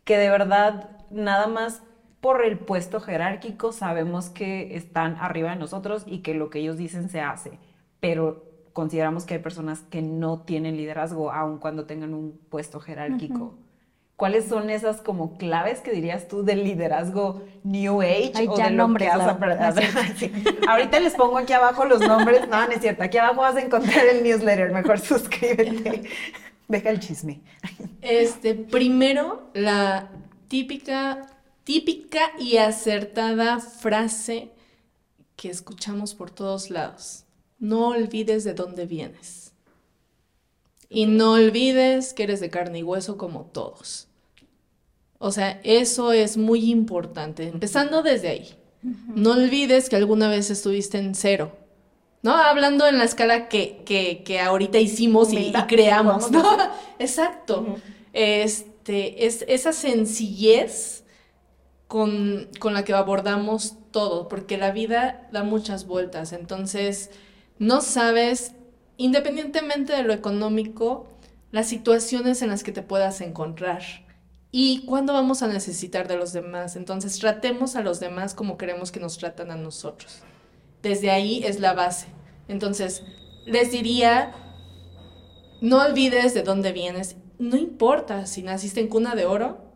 que 0.03 0.19
de 0.19 0.29
verdad 0.29 0.91
nada 1.09 1.47
más 1.47 1.81
por 2.23 2.45
el 2.45 2.57
puesto 2.57 3.01
jerárquico 3.01 3.73
sabemos 3.73 4.29
que 4.29 4.77
están 4.77 5.17
arriba 5.19 5.49
de 5.49 5.57
nosotros 5.57 6.05
y 6.07 6.19
que 6.19 6.33
lo 6.33 6.49
que 6.49 6.59
ellos 6.59 6.77
dicen 6.77 7.09
se 7.09 7.19
hace, 7.19 7.59
pero 7.99 8.45
consideramos 8.71 9.25
que 9.25 9.33
hay 9.33 9.39
personas 9.41 9.81
que 9.81 10.01
no 10.01 10.39
tienen 10.39 10.77
liderazgo 10.77 11.33
aun 11.33 11.57
cuando 11.57 11.85
tengan 11.85 12.13
un 12.13 12.39
puesto 12.49 12.79
jerárquico. 12.79 13.55
¿Cuáles 14.15 14.45
son 14.45 14.69
esas 14.69 15.01
como 15.01 15.37
claves 15.37 15.81
que 15.81 15.91
dirías 15.91 16.29
tú 16.29 16.45
del 16.45 16.63
liderazgo 16.63 17.41
New 17.65 18.01
Age 18.01 18.47
o 18.47 18.55
de 18.55 18.69
lo 18.69 18.93
que 18.93 19.09
has 19.09 19.75
Ahorita 20.69 21.01
les 21.01 21.15
pongo 21.15 21.39
aquí 21.39 21.51
abajo 21.51 21.83
los 21.83 21.99
nombres. 21.99 22.47
No, 22.47 22.65
no 22.65 22.71
es 22.71 22.79
cierto. 22.79 23.03
Aquí 23.03 23.17
abajo 23.17 23.41
vas 23.41 23.57
a 23.57 23.61
encontrar 23.61 24.05
el 24.05 24.23
newsletter. 24.23 24.71
Mejor 24.71 24.97
suscríbete. 25.01 26.03
Deja 26.69 26.89
el 26.89 27.01
chisme. 27.01 27.41
Este, 28.01 28.55
primero, 28.55 29.49
la 29.53 30.09
típica, 30.47 31.27
típica 31.63 32.31
y 32.39 32.57
acertada 32.57 33.59
frase 33.59 34.51
que 35.35 35.49
escuchamos 35.49 36.13
por 36.13 36.31
todos 36.31 36.69
lados 36.69 37.23
no 37.63 37.87
olvides 37.87 38.43
de 38.43 38.53
dónde 38.53 38.85
vienes. 38.85 39.53
Y 40.89 41.05
no 41.05 41.31
olvides 41.31 42.13
que 42.13 42.23
eres 42.23 42.41
de 42.41 42.49
carne 42.49 42.79
y 42.79 42.83
hueso 42.83 43.17
como 43.17 43.45
todos. 43.45 44.09
O 45.17 45.31
sea, 45.31 45.61
eso 45.63 46.11
es 46.11 46.35
muy 46.35 46.69
importante, 46.69 47.47
empezando 47.47 48.03
desde 48.03 48.27
ahí. 48.27 48.49
No 49.15 49.31
olvides 49.31 49.87
que 49.87 49.95
alguna 49.95 50.27
vez 50.27 50.51
estuviste 50.51 50.97
en 50.97 51.15
cero. 51.15 51.55
¿No? 52.21 52.35
Hablando 52.35 52.85
en 52.85 52.97
la 52.97 53.05
escala 53.05 53.47
que, 53.47 53.81
que, 53.85 54.39
ahorita 54.41 54.77
hicimos 54.79 55.31
y, 55.31 55.53
creamos, 55.67 56.31
¿no? 56.31 56.43
Exacto. 56.99 57.77
Este, 58.11 59.25
es 59.25 59.45
esa 59.47 59.71
sencillez 59.71 61.02
con, 61.93 62.49
con 62.57 62.73
la 62.73 62.83
que 62.83 62.91
abordamos 62.91 63.77
todo, 63.91 64.27
porque 64.27 64.57
la 64.57 64.71
vida 64.71 65.29
da 65.31 65.43
muchas 65.43 65.85
vueltas. 65.85 66.33
Entonces, 66.33 67.11
no 67.59 67.81
sabes, 67.81 68.53
independientemente 68.97 69.93
de 69.93 70.01
lo 70.01 70.11
económico, 70.11 71.05
las 71.51 71.67
situaciones 71.69 72.41
en 72.41 72.49
las 72.49 72.63
que 72.63 72.71
te 72.71 72.81
puedas 72.81 73.21
encontrar 73.21 73.83
y 74.51 74.87
cuándo 74.87 75.13
vamos 75.13 75.43
a 75.43 75.47
necesitar 75.47 76.07
de 76.07 76.17
los 76.17 76.33
demás. 76.33 76.77
Entonces 76.77 77.19
tratemos 77.19 77.75
a 77.75 77.83
los 77.83 77.99
demás 77.99 78.33
como 78.33 78.57
queremos 78.57 78.91
que 78.91 78.99
nos 78.99 79.19
tratan 79.19 79.51
a 79.51 79.55
nosotros. 79.55 80.23
Desde 80.81 81.11
ahí 81.11 81.43
es 81.43 81.59
la 81.59 81.73
base. 81.73 82.07
Entonces, 82.47 83.03
les 83.45 83.71
diría, 83.71 84.33
no 85.61 85.79
olvides 85.79 86.33
de 86.33 86.41
dónde 86.41 86.71
vienes. 86.71 87.17
No 87.37 87.55
importa 87.55 88.25
si 88.25 88.41
naciste 88.41 88.79
en 88.79 88.87
cuna 88.87 89.13
de 89.13 89.27
oro, 89.27 89.72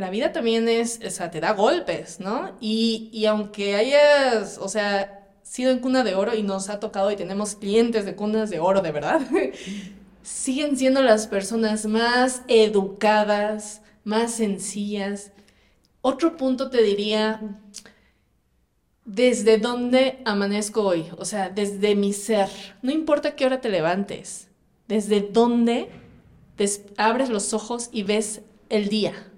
la 0.00 0.10
vida 0.10 0.32
también 0.32 0.68
es, 0.68 1.00
o 1.06 1.10
sea, 1.10 1.30
te 1.30 1.40
da 1.40 1.52
golpes, 1.52 2.20
¿no? 2.20 2.56
Y, 2.60 3.10
y 3.12 3.26
aunque 3.26 3.76
hayas, 3.76 4.58
o 4.58 4.68
sea, 4.68 5.28
sido 5.42 5.70
en 5.70 5.80
cuna 5.80 6.04
de 6.04 6.14
oro 6.14 6.34
y 6.34 6.42
nos 6.42 6.68
ha 6.68 6.80
tocado 6.80 7.10
y 7.10 7.16
tenemos 7.16 7.54
clientes 7.54 8.04
de 8.04 8.14
cunas 8.14 8.50
de 8.50 8.60
oro, 8.60 8.82
de 8.82 8.92
verdad, 8.92 9.20
siguen 10.22 10.76
siendo 10.76 11.02
las 11.02 11.26
personas 11.26 11.86
más 11.86 12.42
educadas, 12.48 13.82
más 14.04 14.32
sencillas. 14.32 15.32
Otro 16.02 16.36
punto 16.36 16.70
te 16.70 16.82
diría, 16.82 17.40
¿desde 19.04 19.58
dónde 19.58 20.20
amanezco 20.24 20.82
hoy? 20.82 21.06
O 21.18 21.24
sea, 21.24 21.50
desde 21.50 21.94
mi 21.94 22.12
ser. 22.12 22.48
No 22.82 22.92
importa 22.92 23.34
qué 23.34 23.46
hora 23.46 23.60
te 23.60 23.68
levantes, 23.68 24.48
desde 24.88 25.20
dónde 25.20 25.90
abres 26.96 27.30
los 27.30 27.54
ojos 27.54 27.88
y 27.92 28.02
ves 28.02 28.42
el 28.68 28.88
día. 28.88 29.29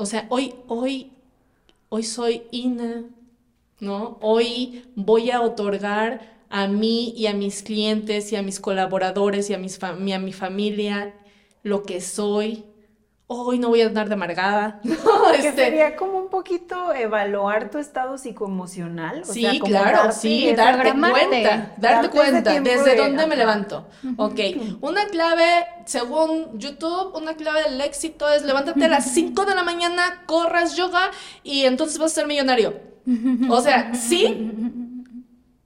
O 0.00 0.06
sea, 0.06 0.26
hoy, 0.30 0.54
hoy, 0.66 1.12
hoy 1.90 2.02
soy 2.04 2.44
Ina 2.52 3.04
¿no? 3.80 4.16
Hoy 4.22 4.84
voy 4.94 5.30
a 5.30 5.42
otorgar 5.42 6.40
a 6.48 6.66
mí 6.68 7.12
y 7.16 7.26
a 7.26 7.34
mis 7.34 7.62
clientes 7.62 8.32
y 8.32 8.36
a 8.36 8.42
mis 8.42 8.60
colaboradores 8.60 9.50
y 9.50 9.54
a, 9.54 9.58
mis 9.58 9.82
a 9.82 9.92
mi 9.94 10.32
familia 10.32 11.14
lo 11.62 11.82
que 11.82 12.00
soy. 12.00 12.64
Hoy 13.32 13.60
no 13.60 13.68
voy 13.68 13.80
a 13.82 13.86
andar 13.86 14.08
de 14.08 14.14
amargada. 14.14 14.80
que 14.82 14.90
este 15.36 15.52
sería 15.52 15.94
como 15.94 16.18
un 16.18 16.30
poquito 16.30 16.92
evaluar 16.92 17.70
tu 17.70 17.78
estado 17.78 18.18
psicoemocional. 18.18 19.24
sí, 19.24 19.60
claro, 19.60 20.10
sí, 20.10 20.52
darte 20.52 20.92
cuenta, 20.92 21.74
darte, 21.76 22.08
cuenta, 22.08 22.60
desde 22.60 22.96
dónde 22.96 23.28
me 23.28 23.36
levanto. 23.36 23.86
Ok, 24.16 24.40
una 24.80 25.06
clave, 25.06 25.64
según 25.84 26.58
YouTube, 26.58 27.14
una 27.14 27.34
clave 27.34 27.62
del 27.70 27.80
éxito 27.80 28.28
es 28.28 28.42
levántate 28.42 28.86
a 28.86 28.88
las 28.88 29.12
5 29.12 29.44
de 29.44 29.54
la 29.54 29.62
mañana, 29.62 30.24
corras 30.26 30.74
yoga 30.74 31.12
y 31.44 31.66
entonces 31.66 31.98
vas 31.98 32.10
a 32.10 32.14
ser 32.16 32.26
millonario. 32.26 32.80
O 33.48 33.60
sea, 33.60 33.94
sí, 33.94 34.50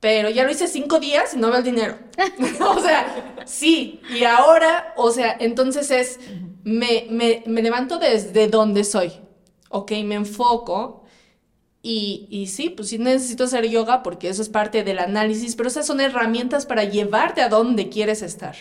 pero 0.05 0.29
ya 0.29 0.45
lo 0.45 0.51
hice 0.51 0.69
cinco 0.69 1.01
días 1.01 1.33
y 1.33 1.39
no 1.39 1.49
veo 1.49 1.61
el 1.61 1.65
dinero. 1.65 1.97
o 2.61 2.79
sea, 2.79 3.41
sí, 3.47 4.03
y 4.15 4.25
ahora, 4.25 4.93
o 4.99 5.11
sea, 5.11 5.35
entonces 5.41 5.91
es, 5.91 6.21
me, 6.63 7.07
me, 7.09 7.63
levanto 7.63 7.99
desde 7.99 8.49
donde 8.49 8.85
soy, 8.85 9.15
ok, 9.71 9.93
me 10.05 10.17
enfoco. 10.17 11.05
Y, 11.81 12.27
y, 12.29 12.49
sí, 12.49 12.69
pues 12.69 12.91
sí 12.91 12.99
necesito 12.99 13.45
hacer 13.45 13.67
yoga 13.67 14.03
porque 14.03 14.29
eso 14.29 14.43
es 14.43 14.51
parte 14.51 14.85
del 14.85 14.99
análisis, 14.99 15.57
pero 15.57 15.71
esas 15.71 15.87
son 15.87 16.03
herramientas 16.03 16.67
para 16.67 16.85
llevarte 16.85 17.41
a 17.41 17.49
donde 17.49 17.89
quieres 17.89 18.21
estar. 18.21 18.57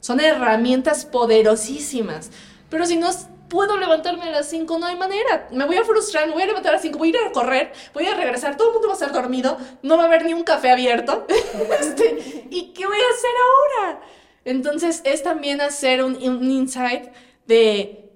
Son 0.00 0.20
herramientas 0.20 1.06
poderosísimas. 1.06 2.30
Pero 2.68 2.84
si 2.84 2.98
no 2.98 3.08
puedo 3.54 3.76
levantarme 3.76 4.24
a 4.24 4.30
las 4.32 4.48
5, 4.48 4.78
no 4.80 4.86
hay 4.86 4.96
manera. 4.96 5.48
Me 5.52 5.64
voy 5.64 5.76
a 5.76 5.84
frustrar, 5.84 6.26
me 6.26 6.32
voy 6.32 6.42
a 6.42 6.46
levantar 6.46 6.70
a 6.70 6.72
las 6.74 6.82
5, 6.82 6.98
voy 6.98 7.08
a 7.08 7.10
ir 7.10 7.16
a 7.24 7.30
correr, 7.30 7.72
voy 7.94 8.04
a 8.06 8.14
regresar, 8.16 8.56
todo 8.56 8.68
el 8.68 8.72
mundo 8.74 8.88
va 8.88 8.94
a 8.94 8.96
estar 8.96 9.12
dormido, 9.12 9.56
no 9.82 9.96
va 9.96 10.02
a 10.02 10.06
haber 10.06 10.24
ni 10.24 10.34
un 10.34 10.42
café 10.42 10.70
abierto. 10.70 11.26
Este, 11.80 12.46
¿Y 12.50 12.72
qué 12.72 12.86
voy 12.86 12.96
a 12.96 13.14
hacer 13.14 13.30
ahora? 13.46 14.00
Entonces 14.44 15.02
es 15.04 15.22
también 15.22 15.60
hacer 15.60 16.02
un, 16.02 16.16
un 16.16 16.50
insight 16.50 17.10
de 17.46 18.10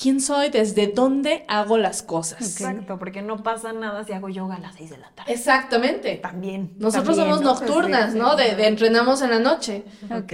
quién 0.00 0.20
soy, 0.20 0.48
desde 0.48 0.86
dónde 0.86 1.44
hago 1.48 1.76
las 1.76 2.02
cosas. 2.02 2.40
Exacto, 2.40 2.98
porque 2.98 3.20
no 3.20 3.42
pasa 3.42 3.72
nada 3.72 4.04
si 4.04 4.12
hago 4.12 4.28
yoga 4.30 4.56
a 4.56 4.58
las 4.58 4.74
6 4.76 4.90
de 4.90 4.98
la 4.98 5.10
tarde. 5.10 5.32
Exactamente. 5.32 6.16
También. 6.16 6.74
Nosotros 6.78 7.16
somos 7.16 7.42
nocturnas, 7.42 8.14
¿no? 8.14 8.36
De, 8.36 8.54
de, 8.56 8.66
entrenamos 8.68 9.20
en 9.22 9.30
la 9.30 9.38
noche. 9.38 9.84
Ok. 10.10 10.32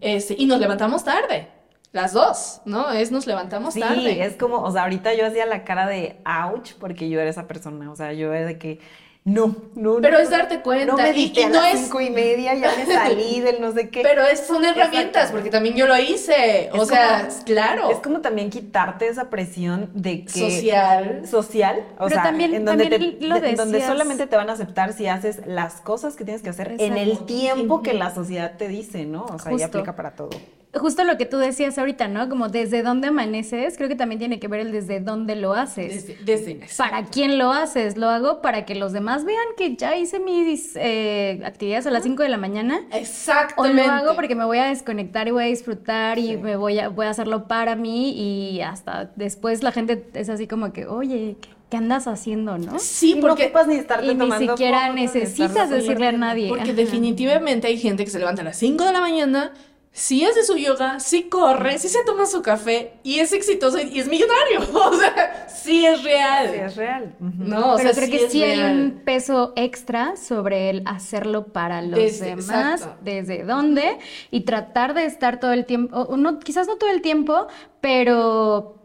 Este, 0.00 0.36
y 0.38 0.46
nos 0.46 0.60
levantamos 0.60 1.02
tarde. 1.02 1.59
Las 1.92 2.12
dos, 2.12 2.60
¿no? 2.64 2.90
Es 2.92 3.10
nos 3.10 3.26
levantamos 3.26 3.74
tarde. 3.74 4.12
Sí, 4.12 4.20
es 4.20 4.34
como, 4.36 4.62
o 4.62 4.70
sea, 4.70 4.82
ahorita 4.82 5.14
yo 5.14 5.26
hacía 5.26 5.44
la 5.46 5.64
cara 5.64 5.88
de 5.88 6.20
ouch 6.24 6.74
porque 6.74 7.08
yo 7.08 7.20
era 7.20 7.28
esa 7.28 7.48
persona, 7.48 7.90
o 7.90 7.96
sea, 7.96 8.12
yo 8.12 8.32
era 8.32 8.46
de 8.46 8.58
que 8.58 8.80
no, 9.22 9.54
no. 9.74 9.98
Pero 10.00 10.18
es 10.18 10.30
darte 10.30 10.60
cuenta. 10.60 10.86
No 10.86 10.96
me 10.96 11.10
y, 11.10 11.32
no 11.52 11.62
es 11.62 11.80
cinco 11.80 12.00
y 12.00 12.08
media, 12.08 12.54
ya 12.54 12.74
me 12.74 12.86
salí 12.86 13.40
del 13.42 13.60
no 13.60 13.70
sé 13.72 13.90
qué. 13.90 14.00
Pero 14.02 14.22
es, 14.22 14.46
son 14.46 14.64
herramientas, 14.64 15.30
porque 15.30 15.50
también 15.50 15.76
yo 15.76 15.86
lo 15.86 15.96
hice. 15.98 16.70
o 16.72 16.86
sea, 16.86 17.28
claro. 17.44 17.90
Es 17.90 17.98
como 17.98 18.22
también 18.22 18.48
quitarte 18.48 19.06
esa 19.08 19.28
presión 19.28 19.90
de 19.92 20.24
que. 20.24 20.30
Social. 20.30 21.26
Social. 21.26 21.84
O 21.98 22.08
sea, 22.08 22.22
también, 22.22 22.54
en 22.54 22.64
donde, 22.64 22.86
te, 22.86 23.54
donde 23.56 23.86
solamente 23.86 24.26
te 24.26 24.36
van 24.36 24.48
a 24.48 24.54
aceptar 24.54 24.94
si 24.94 25.06
haces 25.06 25.46
las 25.46 25.82
cosas 25.82 26.16
que 26.16 26.24
tienes 26.24 26.42
que 26.42 26.48
hacer 26.48 26.76
en 26.78 26.96
el 26.96 27.26
tiempo 27.26 27.82
que 27.82 27.92
la 27.92 28.14
sociedad 28.14 28.56
te 28.56 28.68
dice, 28.68 29.04
¿no? 29.04 29.26
O 29.26 29.38
sea, 29.38 29.52
y 29.52 29.62
aplica 29.62 29.94
para 29.94 30.12
todo. 30.12 30.30
Justo 30.72 31.02
lo 31.04 31.16
que 31.16 31.26
tú 31.26 31.38
decías 31.38 31.78
ahorita, 31.78 32.06
¿no? 32.06 32.28
Como 32.28 32.48
desde 32.48 32.82
dónde 32.82 33.08
amaneces, 33.08 33.76
creo 33.76 33.88
que 33.88 33.96
también 33.96 34.20
tiene 34.20 34.38
que 34.38 34.46
ver 34.46 34.60
el 34.60 34.72
desde 34.72 35.00
dónde 35.00 35.34
lo 35.34 35.54
haces. 35.54 36.06
Desde, 36.06 36.24
desde 36.24 36.60
¿Para 36.76 37.06
quién 37.06 37.38
lo 37.38 37.50
haces? 37.50 37.96
Lo 37.96 38.08
hago 38.08 38.40
para 38.40 38.64
que 38.64 38.76
los 38.76 38.92
demás 38.92 39.24
vean 39.24 39.44
que 39.56 39.74
ya 39.74 39.96
hice 39.96 40.20
mis 40.20 40.76
eh, 40.76 41.40
actividades 41.44 41.86
a 41.86 41.90
las 41.90 42.04
5 42.04 42.22
de 42.22 42.28
la 42.28 42.36
mañana. 42.36 42.82
O 42.92 42.96
Exactamente. 42.96 43.84
lo 43.84 43.92
hago 43.92 44.14
porque 44.14 44.36
me 44.36 44.44
voy 44.44 44.58
a 44.58 44.66
desconectar 44.66 45.26
y 45.26 45.32
voy 45.32 45.44
a 45.44 45.46
disfrutar 45.48 46.18
y 46.18 46.36
me 46.36 46.56
voy 46.56 46.78
a, 46.78 46.88
voy 46.88 47.06
a 47.06 47.10
hacerlo 47.10 47.48
para 47.48 47.74
mí 47.74 48.12
y 48.12 48.60
hasta 48.60 49.10
después 49.16 49.62
la 49.62 49.72
gente 49.72 50.08
es 50.14 50.28
así 50.28 50.46
como 50.46 50.72
que, 50.72 50.86
oye, 50.86 51.36
¿qué, 51.40 51.48
qué 51.70 51.76
andas 51.76 52.06
haciendo, 52.06 52.58
no? 52.58 52.78
Sí, 52.78 53.12
Y 53.12 53.14
no 53.16 53.20
porque 53.22 53.44
ocupas 53.46 53.68
ni 53.68 53.76
estarte 53.76 54.06
Y 54.06 54.14
ni 54.14 54.30
siquiera 54.32 54.80
fotos, 54.88 54.94
necesitas 54.94 55.70
decirle 55.70 56.08
a 56.08 56.12
nadie. 56.12 56.48
Porque 56.48 56.62
Ajá. 56.64 56.72
definitivamente 56.74 57.68
hay 57.68 57.78
gente 57.78 58.04
que 58.04 58.10
se 58.10 58.18
levanta 58.18 58.42
a 58.42 58.44
las 58.44 58.56
5 58.58 58.84
de 58.84 58.92
la 58.92 59.00
mañana, 59.00 59.52
sí 59.92 60.24
hace 60.24 60.44
su 60.44 60.56
yoga, 60.56 61.00
sí 61.00 61.24
corre, 61.24 61.78
sí 61.78 61.88
se 61.88 62.04
toma 62.04 62.24
su 62.26 62.42
café 62.42 62.94
y 63.02 63.18
es 63.18 63.32
exitoso 63.32 63.78
y 63.80 63.98
es 63.98 64.08
millonario. 64.08 64.60
O 64.72 64.94
sea, 64.94 65.48
sí 65.48 65.84
es 65.84 66.02
real. 66.04 66.50
Sí, 66.52 66.58
es 66.58 66.76
real. 66.76 67.14
No, 67.20 67.74
o 67.74 67.76
Pero 67.76 67.92
sea, 67.92 68.04
creo 68.06 68.18
que 68.18 68.24
es 68.26 68.32
sí 68.32 68.42
hay 68.42 68.60
un 68.60 69.02
peso 69.04 69.52
extra 69.56 70.16
sobre 70.16 70.70
el 70.70 70.82
hacerlo 70.86 71.48
para 71.48 71.82
los 71.82 71.98
Desde- 71.98 72.36
demás, 72.36 72.80
exacto. 72.80 72.98
desde 73.02 73.44
dónde, 73.44 73.98
y 74.30 74.42
tratar 74.42 74.94
de 74.94 75.04
estar 75.04 75.38
todo 75.40 75.52
el 75.52 75.66
tiempo, 75.66 75.96
o 75.96 76.16
no, 76.16 76.38
quizás 76.38 76.66
no 76.66 76.76
todo 76.76 76.90
el 76.90 77.02
tiempo, 77.02 77.46
pero 77.80 78.76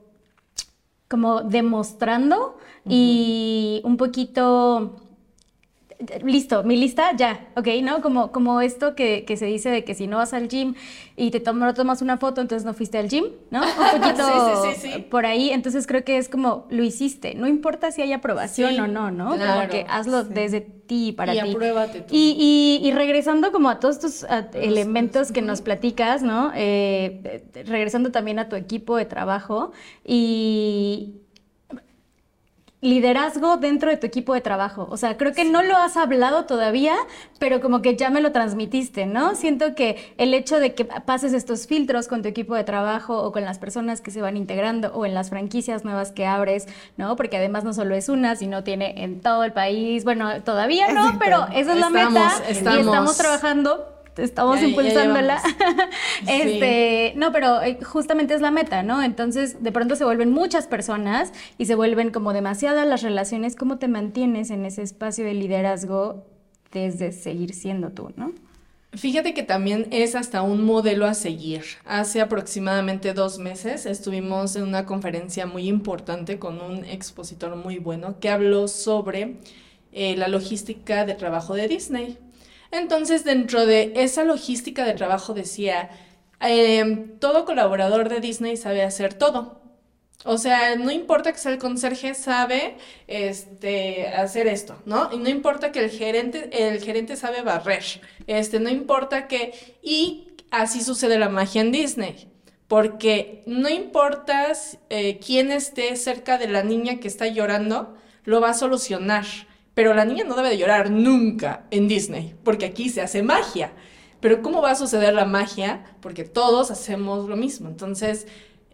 como 1.07 1.41
demostrando 1.41 2.57
y 2.87 3.81
un 3.83 3.97
poquito 3.97 5.01
listo, 6.23 6.63
mi 6.63 6.75
lista 6.75 7.15
ya, 7.15 7.47
¿ok? 7.55 7.67
¿No? 7.81 8.01
Como, 8.01 8.31
como 8.31 8.61
esto 8.61 8.95
que, 8.95 9.23
que 9.25 9.37
se 9.37 9.45
dice 9.45 9.69
de 9.69 9.83
que 9.83 9.95
si 9.95 10.07
no 10.07 10.17
vas 10.17 10.33
al 10.33 10.49
gym 10.49 10.75
y 11.15 11.31
te 11.31 11.39
tom- 11.39 11.59
no 11.59 11.73
tomas 11.73 12.01
una 12.01 12.17
foto, 12.17 12.41
entonces 12.41 12.65
no 12.65 12.73
fuiste 12.73 12.97
al 12.97 13.07
gym, 13.09 13.25
¿no? 13.49 13.61
Un 13.61 13.67
poquito 14.01 14.23
Sí, 14.27 14.33
sí, 14.39 14.81
sí, 14.81 14.91
sí. 14.93 14.99
por 15.09 15.25
ahí, 15.25 15.51
entonces 15.51 15.87
creo 15.87 16.03
que 16.03 16.17
es 16.17 16.27
como 16.29 16.65
lo 16.69 16.83
hiciste, 16.83 17.33
no 17.35 17.47
importa 17.47 17.91
si 17.91 18.01
hay 18.01 18.11
aprobación 18.13 18.79
o 18.79 18.87
no, 18.87 19.09
¿no? 19.11 19.29
Como 19.29 19.37
claro, 19.41 19.69
que 19.71 19.85
hazlo 19.89 20.23
desde 20.23 20.61
ti 20.61 21.13
para 21.13 21.33
Y 21.33 21.41
ti. 21.41 21.49
apruébate 21.51 22.01
tú. 22.01 22.13
Y, 22.13 22.79
y- 22.83 22.87
y 22.87 22.91
regresando 22.91 23.51
como 23.51 23.69
a 23.69 23.79
todos 23.79 23.95
estos 23.95 24.23
a, 24.25 24.49
elementos 24.53 25.31
que 25.31 25.41
nos 25.41 25.61
platicas, 25.61 26.21
¿no? 26.23 26.51
Eh, 26.55 27.21
eh, 27.55 27.63
regresando 27.65 28.11
también 28.11 28.37
a 28.39 28.49
tu 28.49 28.55
equipo 28.55 28.97
de 28.97 29.05
trabajo 29.05 29.71
y 30.03 31.21
liderazgo 32.85 33.57
dentro 33.57 33.89
de 33.89 33.97
tu 33.97 34.05
equipo 34.07 34.33
de 34.33 34.41
trabajo. 34.41 34.87
O 34.89 34.97
sea, 34.97 35.17
creo 35.17 35.33
que 35.33 35.43
no 35.43 35.61
lo 35.63 35.75
has 35.75 35.97
hablado 35.97 36.45
todavía, 36.45 36.95
pero 37.39 37.59
como 37.59 37.81
que 37.81 37.95
ya 37.95 38.09
me 38.09 38.21
lo 38.21 38.31
transmitiste, 38.31 39.05
¿no? 39.05 39.35
Siento 39.35 39.75
que 39.75 40.13
el 40.17 40.33
hecho 40.33 40.59
de 40.59 40.73
que 40.75 40.85
pases 40.85 41.33
estos 41.33 41.67
filtros 41.67 42.07
con 42.07 42.21
tu 42.21 42.27
equipo 42.29 42.55
de 42.55 42.63
trabajo 42.63 43.21
o 43.23 43.31
con 43.31 43.43
las 43.43 43.59
personas 43.59 44.01
que 44.01 44.11
se 44.11 44.21
van 44.21 44.37
integrando 44.37 44.89
o 44.93 45.05
en 45.05 45.13
las 45.13 45.29
franquicias 45.29 45.83
nuevas 45.83 46.11
que 46.11 46.25
abres, 46.25 46.67
¿no? 46.97 47.15
Porque 47.15 47.37
además 47.37 47.63
no 47.63 47.73
solo 47.73 47.95
es 47.95 48.07
una, 48.09 48.35
sino 48.35 48.63
tiene 48.63 49.03
en 49.03 49.19
todo 49.21 49.43
el 49.43 49.51
país. 49.53 50.03
Bueno, 50.03 50.43
todavía 50.43 50.91
no, 50.93 51.17
pero 51.19 51.47
esa 51.53 51.73
es 51.73 51.79
la 51.79 51.87
estamos- 51.87 52.13
meta 52.13 52.31
y 52.47 52.51
estamos- 52.51 52.79
estamos 52.79 53.17
trabajando. 53.17 53.94
Estamos 54.17 54.59
Ya- 54.61 54.67
impulsándola. 54.67 55.41
este, 56.27 57.13
no, 57.15 57.31
pero 57.31 57.61
eh, 57.61 57.79
justamente 57.83 58.33
es 58.33 58.41
la 58.41 58.51
meta, 58.51 58.83
¿no? 58.83 59.03
Entonces, 59.03 59.61
de 59.63 59.71
pronto 59.71 59.95
se 59.95 60.05
vuelven 60.05 60.31
muchas 60.31 60.67
personas 60.67 61.33
y 61.57 61.65
se 61.65 61.75
vuelven 61.75 62.11
como 62.11 62.33
demasiadas 62.33 62.87
las 62.87 63.01
relaciones. 63.01 63.55
¿Cómo 63.55 63.77
te 63.77 63.87
mantienes 63.87 64.49
en 64.51 64.65
ese 64.65 64.81
espacio 64.81 65.25
de 65.25 65.33
liderazgo 65.33 66.25
desde 66.71 67.11
seguir 67.11 67.53
siendo 67.53 67.89
tú, 67.91 68.11
no? 68.15 68.33
Fíjate 68.93 69.33
que 69.33 69.43
también 69.43 69.87
es 69.91 70.15
hasta 70.15 70.41
un 70.41 70.63
modelo 70.63 71.05
a 71.05 71.13
seguir. 71.13 71.63
Hace 71.83 72.21
aproximadamente 72.21 73.13
dos 73.13 73.39
meses 73.39 73.85
estuvimos 73.85 74.55
en 74.55 74.63
una 74.63 74.85
conferencia 74.85 75.45
muy 75.45 75.67
importante 75.67 76.39
con 76.39 76.61
un 76.61 76.85
expositor 76.85 77.57
muy 77.57 77.77
bueno 77.77 78.19
que 78.21 78.29
habló 78.29 78.69
sobre 78.69 79.35
eh, 79.91 80.15
la 80.15 80.29
logística 80.29 81.05
de 81.05 81.13
trabajo 81.15 81.55
de 81.55 81.67
Disney. 81.67 82.17
Entonces, 82.71 83.23
dentro 83.23 83.65
de 83.65 83.93
esa 83.95 84.23
logística 84.23 84.85
de 84.85 84.93
trabajo 84.93 85.33
decía, 85.33 85.89
em, 86.39 87.17
todo 87.19 87.45
colaborador 87.45 88.09
de 88.09 88.19
Disney 88.19 88.57
sabe 88.57 88.83
hacer 88.83 89.13
todo. 89.13 89.61
O 90.27 90.39
sea, 90.39 90.75
no 90.75 90.89
importa 90.91 91.31
que 91.31 91.37
sea 91.37 91.51
el 91.51 91.59
conserje, 91.59 92.15
sabe 92.15 92.77
este, 93.07 94.07
hacer 94.07 94.47
esto, 94.47 94.75
¿no? 94.85 95.09
Y 95.13 95.17
no 95.17 95.29
importa 95.29 95.71
que 95.71 95.79
el 95.79 95.91
gerente, 95.91 96.49
el 96.67 96.81
gerente 96.81 97.15
sabe 97.15 97.43
barrer, 97.43 97.83
este, 98.25 98.59
no 98.59 98.69
importa 98.69 99.27
que... 99.27 99.53
Y 99.83 100.29
así 100.49 100.81
sucede 100.81 101.19
la 101.19 101.29
magia 101.29 101.61
en 101.61 101.71
Disney, 101.71 102.27
porque 102.67 103.43
no 103.45 103.69
importa 103.69 104.51
eh, 104.89 105.19
quién 105.23 105.51
esté 105.51 105.95
cerca 105.95 106.39
de 106.39 106.47
la 106.47 106.63
niña 106.63 106.99
que 106.99 107.07
está 107.07 107.27
llorando, 107.27 107.95
lo 108.23 108.41
va 108.41 108.49
a 108.49 108.53
solucionar. 108.55 109.25
Pero 109.75 109.93
la 109.93 110.05
niña 110.05 110.23
no 110.23 110.35
debe 110.35 110.49
de 110.49 110.57
llorar 110.57 110.89
nunca 110.89 111.65
en 111.69 111.87
Disney, 111.87 112.33
porque 112.43 112.65
aquí 112.65 112.89
se 112.89 113.01
hace 113.01 113.21
magia. 113.21 113.73
Pero 114.21 114.41
¿cómo 114.41 114.61
va 114.61 114.71
a 114.71 114.75
suceder 114.75 115.13
la 115.13 115.25
magia? 115.25 115.83
Porque 116.01 116.23
todos 116.23 116.71
hacemos 116.71 117.29
lo 117.29 117.35
mismo. 117.35 117.69
Entonces, 117.69 118.25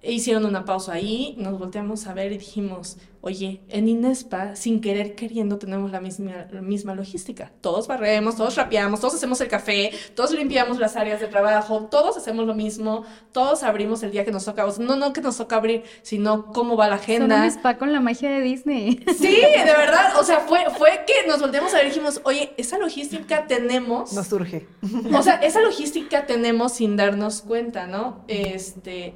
hicieron 0.03 0.45
una 0.45 0.65
pausa 0.65 0.93
ahí, 0.93 1.35
nos 1.37 1.59
volteamos 1.59 2.07
a 2.07 2.13
ver 2.13 2.31
y 2.31 2.37
dijimos, 2.39 2.97
oye, 3.21 3.61
en 3.69 3.87
Inespa, 3.87 4.55
sin 4.55 4.81
querer 4.81 5.13
queriendo, 5.13 5.59
tenemos 5.59 5.91
la 5.91 6.01
misma, 6.01 6.47
la 6.51 6.61
misma 6.61 6.95
logística. 6.95 7.51
Todos 7.61 7.87
barremos, 7.87 8.35
todos 8.35 8.55
rapeamos, 8.55 8.99
todos 8.99 9.13
hacemos 9.13 9.39
el 9.41 9.47
café, 9.47 9.91
todos 10.15 10.31
limpiamos 10.31 10.79
las 10.79 10.95
áreas 10.95 11.19
de 11.19 11.27
trabajo, 11.27 11.87
todos 11.91 12.17
hacemos 12.17 12.47
lo 12.47 12.55
mismo, 12.55 13.05
todos 13.31 13.61
abrimos 13.61 14.01
el 14.01 14.09
día 14.11 14.25
que 14.25 14.31
nos 14.31 14.45
toca. 14.45 14.65
O 14.65 14.71
sea, 14.71 14.83
no, 14.83 14.95
no 14.95 15.13
que 15.13 15.21
nos 15.21 15.37
toca 15.37 15.57
abrir, 15.57 15.83
sino 16.01 16.47
cómo 16.47 16.75
va 16.75 16.87
la 16.87 16.97
Son 16.97 17.03
agenda. 17.03 17.41
un 17.41 17.43
spa 17.51 17.77
con 17.77 17.93
la 17.93 17.99
magia 17.99 18.31
de 18.31 18.41
Disney. 18.41 19.03
Sí, 19.21 19.35
de 19.35 19.63
verdad. 19.77 20.19
O 20.19 20.23
sea, 20.23 20.39
fue, 20.39 20.61
fue 20.77 21.03
que 21.05 21.27
nos 21.27 21.39
volteamos 21.41 21.71
a 21.73 21.77
ver 21.77 21.85
y 21.85 21.89
dijimos, 21.89 22.21
oye, 22.23 22.53
esa 22.57 22.79
logística 22.79 23.45
tenemos. 23.45 24.13
Nos 24.13 24.25
surge. 24.27 24.67
O 25.13 25.21
sea, 25.21 25.35
esa 25.35 25.61
logística 25.61 26.25
tenemos 26.25 26.73
sin 26.73 26.97
darnos 26.97 27.43
cuenta, 27.43 27.85
¿no? 27.85 28.23
Este, 28.27 29.13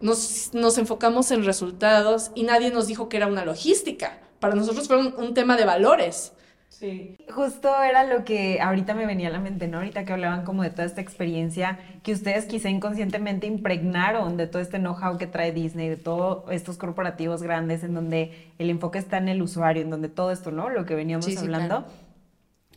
nos, 0.00 0.50
nos 0.54 0.78
enfocamos 0.78 1.30
en 1.30 1.44
resultados 1.44 2.30
y 2.34 2.42
nadie 2.44 2.70
nos 2.70 2.86
dijo 2.86 3.08
que 3.08 3.16
era 3.18 3.26
una 3.26 3.44
logística. 3.44 4.18
Para 4.40 4.54
nosotros 4.54 4.88
fue 4.88 4.98
un, 4.98 5.14
un 5.18 5.34
tema 5.34 5.56
de 5.56 5.64
valores. 5.64 6.32
Sí. 6.68 7.18
Justo 7.28 7.82
era 7.82 8.04
lo 8.04 8.24
que 8.24 8.60
ahorita 8.60 8.94
me 8.94 9.06
venía 9.06 9.28
a 9.28 9.30
la 9.30 9.38
mente, 9.38 9.68
¿no? 9.68 9.78
Ahorita 9.78 10.04
que 10.04 10.12
hablaban 10.12 10.44
como 10.44 10.62
de 10.62 10.70
toda 10.70 10.84
esta 10.84 11.00
experiencia 11.00 11.78
que 12.02 12.12
ustedes 12.12 12.46
quizá 12.46 12.70
inconscientemente 12.70 13.46
impregnaron 13.46 14.36
de 14.36 14.46
todo 14.48 14.62
este 14.62 14.78
know-how 14.78 15.16
que 15.18 15.26
trae 15.28 15.52
Disney, 15.52 15.88
de 15.88 15.96
todos 15.96 16.50
estos 16.50 16.76
corporativos 16.76 17.42
grandes 17.42 17.84
en 17.84 17.94
donde 17.94 18.52
el 18.58 18.70
enfoque 18.70 18.98
está 18.98 19.18
en 19.18 19.28
el 19.28 19.42
usuario, 19.42 19.82
en 19.82 19.90
donde 19.90 20.08
todo 20.08 20.32
esto, 20.32 20.50
¿no? 20.50 20.70
Lo 20.70 20.86
que 20.86 20.94
veníamos 20.94 21.26
Sí, 21.26 21.36
sí, 21.36 21.38
hablando. 21.38 21.84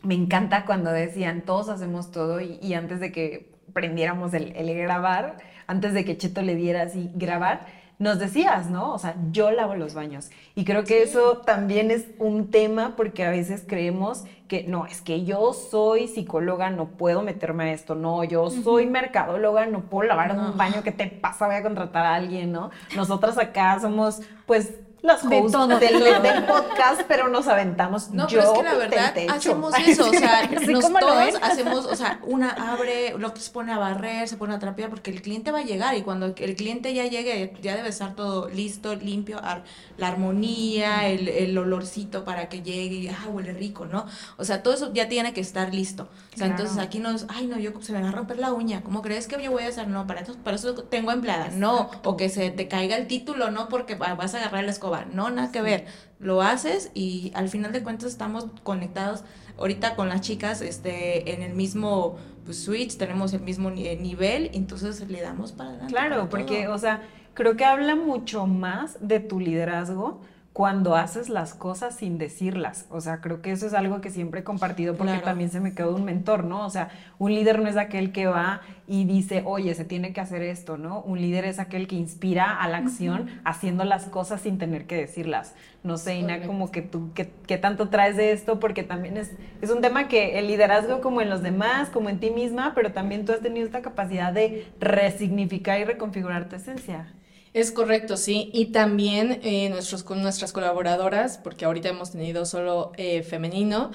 Me 0.02 0.14
encanta 0.14 0.66
cuando 0.66 0.90
decían, 0.92 1.42
todos 1.42 1.68
hacemos 1.68 2.10
todo 2.10 2.40
y, 2.40 2.58
y 2.62 2.74
antes 2.74 3.00
de 3.00 3.10
que 3.10 3.54
prendiéramos 3.72 4.34
el, 4.34 4.54
el 4.54 4.74
grabar, 4.76 5.38
antes 5.66 5.92
de 5.94 6.04
que 6.04 6.16
Cheto 6.16 6.42
le 6.42 6.54
diera 6.54 6.82
así 6.82 7.10
grabar, 7.14 7.66
nos 7.98 8.18
decías, 8.18 8.70
¿no? 8.70 8.92
O 8.92 8.98
sea, 8.98 9.14
yo 9.30 9.52
lavo 9.52 9.76
los 9.76 9.94
baños. 9.94 10.30
Y 10.56 10.64
creo 10.64 10.82
que 10.82 11.02
eso 11.02 11.38
también 11.38 11.92
es 11.92 12.06
un 12.18 12.50
tema 12.50 12.94
porque 12.96 13.24
a 13.24 13.30
veces 13.30 13.64
creemos 13.66 14.24
que 14.48 14.64
no, 14.64 14.84
es 14.86 15.00
que 15.00 15.24
yo 15.24 15.52
soy 15.52 16.08
psicóloga, 16.08 16.70
no 16.70 16.86
puedo 16.88 17.22
meterme 17.22 17.64
a 17.64 17.72
esto, 17.72 17.94
no, 17.94 18.24
yo 18.24 18.50
soy 18.50 18.86
mercadóloga, 18.86 19.66
no 19.66 19.82
puedo 19.82 20.08
lavar 20.08 20.34
No. 20.36 20.50
un 20.50 20.56
baño, 20.58 20.82
¿qué 20.82 20.90
te 20.92 21.06
pasa? 21.06 21.46
Voy 21.46 21.54
a 21.54 21.62
contratar 21.62 22.04
a 22.04 22.14
alguien, 22.16 22.50
¿no? 22.52 22.70
Nosotras 22.96 23.38
acá 23.38 23.78
somos, 23.80 24.20
pues, 24.44 24.74
las 25.04 25.28
De 25.28 25.38
hosts 25.38 25.52
todo. 25.52 25.66
del, 25.78 26.02
del 26.02 26.44
podcast, 26.44 27.02
pero 27.06 27.28
nos 27.28 27.46
aventamos. 27.46 28.10
No, 28.10 28.26
yo 28.26 28.38
pero 28.40 28.52
es 28.52 28.58
que 28.58 28.64
la 28.64 28.74
verdad 28.74 29.14
hacemos 29.28 29.74
eso, 29.86 30.08
o 30.08 30.12
sea, 30.12 30.48
nos 30.48 30.80
todos 30.92 31.34
hacemos, 31.42 31.84
o 31.86 31.94
sea, 31.94 32.20
una 32.24 32.50
abre, 32.72 33.14
lo 33.18 33.34
se 33.36 33.50
pone 33.50 33.72
a 33.72 33.78
barrer, 33.78 34.26
se 34.28 34.36
pone 34.36 34.54
a 34.54 34.58
trapear, 34.58 34.88
porque 34.88 35.10
el 35.10 35.20
cliente 35.20 35.50
va 35.52 35.58
a 35.58 35.62
llegar 35.64 35.94
y 35.96 36.02
cuando 36.02 36.26
el 36.36 36.56
cliente 36.56 36.94
ya 36.94 37.04
llegue, 37.06 37.52
ya 37.60 37.76
debe 37.76 37.90
estar 37.90 38.14
todo 38.14 38.48
listo, 38.48 38.94
limpio, 38.94 39.38
ar- 39.44 39.64
la 39.98 40.08
armonía, 40.08 41.06
el, 41.08 41.28
el 41.28 41.56
olorcito 41.58 42.24
para 42.24 42.48
que 42.48 42.62
llegue 42.62 42.96
y, 42.96 43.08
ah, 43.08 43.26
huele 43.30 43.52
rico, 43.52 43.86
¿no? 43.86 44.06
O 44.38 44.44
sea, 44.44 44.62
todo 44.62 44.74
eso 44.74 44.90
ya 44.92 45.08
tiene 45.08 45.32
que 45.34 45.40
estar 45.40 45.72
listo. 45.74 46.04
O 46.04 46.36
sea, 46.36 46.46
Claro. 46.48 46.52
entonces 46.62 46.78
aquí 46.84 46.98
nos, 46.98 47.26
ay, 47.28 47.46
no, 47.46 47.58
yo 47.58 47.72
se 47.80 47.92
me 47.92 48.02
va 48.02 48.08
a 48.08 48.12
romper 48.12 48.38
la 48.38 48.52
uña, 48.52 48.82
¿cómo 48.82 49.02
crees 49.02 49.28
que 49.28 49.40
yo 49.42 49.50
voy 49.52 49.62
a 49.64 49.68
hacer? 49.68 49.86
No, 49.86 50.06
para 50.06 50.20
eso, 50.22 50.34
para 50.42 50.56
eso 50.56 50.74
tengo 50.74 51.12
empleada, 51.12 51.50
no, 51.52 51.90
o 52.04 52.16
que 52.16 52.28
se 52.28 52.50
te 52.50 52.66
caiga 52.68 52.96
el 52.96 53.06
título, 53.06 53.50
no, 53.50 53.68
porque 53.68 53.94
va- 53.94 54.14
vas 54.14 54.34
a 54.34 54.38
agarrar 54.38 54.64
la 54.64 54.70
escoba, 54.70 54.93
no, 55.12 55.30
nada 55.30 55.50
que 55.52 55.62
ver, 55.62 55.86
lo 56.18 56.42
haces 56.42 56.90
y 56.94 57.32
al 57.34 57.48
final 57.48 57.72
de 57.72 57.82
cuentas 57.82 58.10
estamos 58.10 58.46
conectados. 58.62 59.24
Ahorita 59.58 59.94
con 59.94 60.08
las 60.08 60.20
chicas 60.20 60.60
este 60.60 61.32
en 61.34 61.42
el 61.42 61.54
mismo 61.54 62.16
pues, 62.44 62.64
switch, 62.64 62.96
tenemos 62.96 63.32
el 63.32 63.40
mismo 63.40 63.70
eh, 63.70 63.96
nivel, 64.00 64.50
entonces 64.52 65.08
le 65.08 65.20
damos 65.20 65.52
para 65.52 65.70
adelante. 65.70 65.92
Claro, 65.92 66.16
para 66.16 66.28
porque, 66.28 66.68
o 66.68 66.78
sea, 66.78 67.02
creo 67.34 67.56
que 67.56 67.64
habla 67.64 67.96
mucho 67.96 68.46
más 68.46 68.96
de 69.00 69.20
tu 69.20 69.40
liderazgo 69.40 70.20
cuando 70.54 70.94
haces 70.94 71.28
las 71.30 71.52
cosas 71.52 71.96
sin 71.96 72.16
decirlas. 72.16 72.86
O 72.88 73.00
sea, 73.00 73.20
creo 73.20 73.42
que 73.42 73.50
eso 73.50 73.66
es 73.66 73.74
algo 73.74 74.00
que 74.00 74.10
siempre 74.10 74.40
he 74.40 74.44
compartido 74.44 74.94
porque 74.94 75.14
Claro. 75.14 75.24
también 75.24 75.50
se 75.50 75.58
me 75.58 75.74
quedó 75.74 75.92
un 75.96 76.04
mentor, 76.04 76.44
¿no? 76.44 76.64
O 76.64 76.70
sea, 76.70 76.90
un 77.18 77.34
líder 77.34 77.58
no 77.58 77.68
es 77.68 77.76
aquel 77.76 78.12
que 78.12 78.26
va 78.28 78.60
y 78.86 79.04
dice, 79.04 79.42
oye, 79.46 79.74
se 79.74 79.84
tiene 79.84 80.12
que 80.12 80.20
hacer 80.20 80.42
esto, 80.42 80.76
¿no? 80.78 81.00
Un 81.00 81.20
líder 81.20 81.44
es 81.44 81.58
aquel 81.58 81.88
que 81.88 81.96
inspira 81.96 82.56
a 82.62 82.68
la 82.68 82.76
acción 82.78 83.40
haciendo 83.44 83.82
las 83.82 84.04
cosas 84.04 84.42
sin 84.42 84.58
tener 84.58 84.86
que 84.86 84.94
decirlas. 84.94 85.56
No 85.82 85.98
sé, 85.98 86.14
Ina, 86.18 86.34
Correcto. 86.34 86.46
como 86.46 86.70
que 86.70 86.82
tú, 86.82 87.10
¿qué, 87.14 87.32
qué 87.48 87.58
tanto 87.58 87.88
traes 87.88 88.16
de 88.16 88.30
esto? 88.30 88.60
Porque 88.60 88.84
también 88.84 89.16
es, 89.16 89.32
es 89.60 89.70
un 89.70 89.80
tema 89.80 90.06
que 90.06 90.38
el 90.38 90.46
liderazgo 90.46 91.00
como 91.00 91.20
en 91.20 91.30
los 91.30 91.42
demás, 91.42 91.88
como 91.90 92.10
en 92.10 92.20
ti 92.20 92.30
misma, 92.30 92.74
pero 92.76 92.92
también 92.92 93.24
tú 93.24 93.32
has 93.32 93.40
tenido 93.40 93.66
esta 93.66 93.82
capacidad 93.82 94.32
de 94.32 94.68
resignificar 94.78 95.80
y 95.80 95.84
reconfigurar 95.84 96.48
tu 96.48 96.54
esencia. 96.54 97.08
Es 97.54 97.72
correcto, 97.72 98.16
sí. 98.18 98.50
Y 98.52 98.66
también 98.66 99.40
eh, 99.42 99.70
nuestros, 99.70 100.02
con 100.04 100.22
nuestras 100.22 100.52
colaboradoras, 100.52 101.38
porque 101.38 101.64
ahorita 101.64 101.88
hemos 101.88 102.10
tenido 102.12 102.44
solo 102.46 102.92
eh, 102.98 103.22
femenino, 103.22 103.92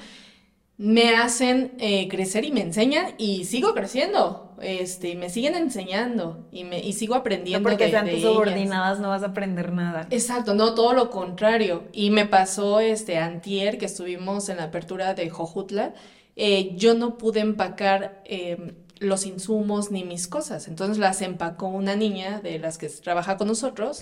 me 0.77 1.15
hacen 1.15 1.73
eh, 1.79 2.07
crecer 2.09 2.45
y 2.45 2.51
me 2.53 2.61
enseñan 2.61 3.15
y 3.17 3.45
sigo 3.45 3.73
creciendo. 3.75 4.55
Este, 4.61 5.15
me 5.15 5.29
siguen 5.29 5.55
enseñando 5.55 6.47
y, 6.51 6.63
me, 6.65 6.79
y 6.79 6.93
sigo 6.93 7.15
No 7.51 7.59
aprendiendo 7.59 7.61
porque 7.61 7.85
de, 7.85 7.91
sean 7.91 8.05
de 8.05 8.11
tus 8.11 8.23
ellas. 8.23 8.23
subordinadas 8.23 8.99
no 8.99 9.09
vas 9.09 9.23
a 9.23 9.27
aprender 9.27 9.73
nada. 9.73 10.07
Exacto, 10.11 10.53
no, 10.53 10.75
todo 10.75 10.93
lo 10.93 11.09
contrario. 11.09 11.83
Y 11.91 12.11
me 12.11 12.25
pasó 12.25 12.79
este 12.79 13.17
antier 13.17 13.77
que 13.77 13.85
estuvimos 13.85 14.49
en 14.49 14.57
la 14.57 14.65
apertura 14.65 15.13
de 15.13 15.29
Jojutla, 15.29 15.93
eh, 16.35 16.73
yo 16.77 16.93
no 16.93 17.17
pude 17.17 17.41
empacar 17.41 18.21
eh, 18.25 18.73
los 18.99 19.25
insumos 19.25 19.91
ni 19.91 20.03
mis 20.03 20.27
cosas. 20.27 20.67
Entonces 20.67 20.97
las 20.97 21.21
empacó 21.21 21.67
una 21.67 21.95
niña 21.95 22.39
de 22.41 22.59
las 22.59 22.77
que 22.77 22.87
trabaja 22.89 23.37
con 23.37 23.47
nosotros. 23.47 24.01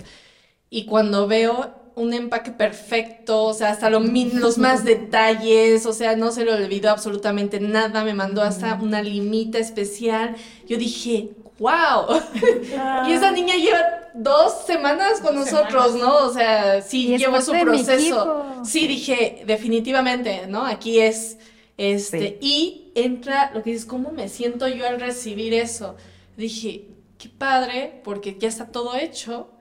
Y 0.69 0.85
cuando 0.85 1.27
veo 1.27 1.73
un 1.95 2.13
empaque 2.13 2.51
perfecto, 2.51 3.43
o 3.45 3.53
sea, 3.53 3.71
hasta 3.71 3.89
lo 3.89 3.99
los 3.99 4.57
más 4.59 4.83
detalles, 4.83 5.85
o 5.85 5.93
sea, 5.93 6.15
no 6.15 6.31
se 6.31 6.45
le 6.45 6.53
olvidó 6.53 6.91
absolutamente 6.91 7.59
nada, 7.59 8.03
me 8.03 8.13
mandó 8.13 8.43
hasta 8.43 8.75
una 8.75 9.01
limita 9.01 9.57
especial. 9.57 10.35
Yo 10.67 10.77
dije, 10.77 11.29
wow. 11.59 12.21
Y 13.07 13.11
esa 13.13 13.31
niña 13.31 13.55
lleva 13.55 13.79
dos 14.13 14.65
semanas 14.65 15.21
con 15.21 15.35
nosotros, 15.35 15.95
¿no? 15.95 16.17
O 16.17 16.33
sea, 16.33 16.81
sí, 16.81 17.17
llevó 17.17 17.41
su 17.41 17.51
proceso. 17.51 18.45
Sí, 18.63 18.87
dije, 18.87 19.43
definitivamente, 19.45 20.47
¿no? 20.47 20.65
Aquí 20.65 20.99
es, 20.99 21.37
este, 21.77 22.39
y 22.41 22.91
entra 22.95 23.51
lo 23.53 23.61
que 23.61 23.71
dices, 23.71 23.85
¿cómo 23.85 24.11
me 24.11 24.29
siento 24.29 24.67
yo 24.67 24.87
al 24.87 24.99
recibir 24.99 25.53
eso? 25.53 25.95
Dije, 26.35 26.87
qué 27.17 27.29
padre, 27.29 28.01
porque 28.03 28.37
ya 28.39 28.47
está 28.47 28.71
todo 28.71 28.95
hecho, 28.95 29.51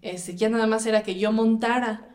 este, 0.00 0.36
ya 0.36 0.48
nada 0.48 0.66
más 0.66 0.86
era 0.86 1.02
que 1.02 1.18
yo 1.18 1.32
montara, 1.32 2.08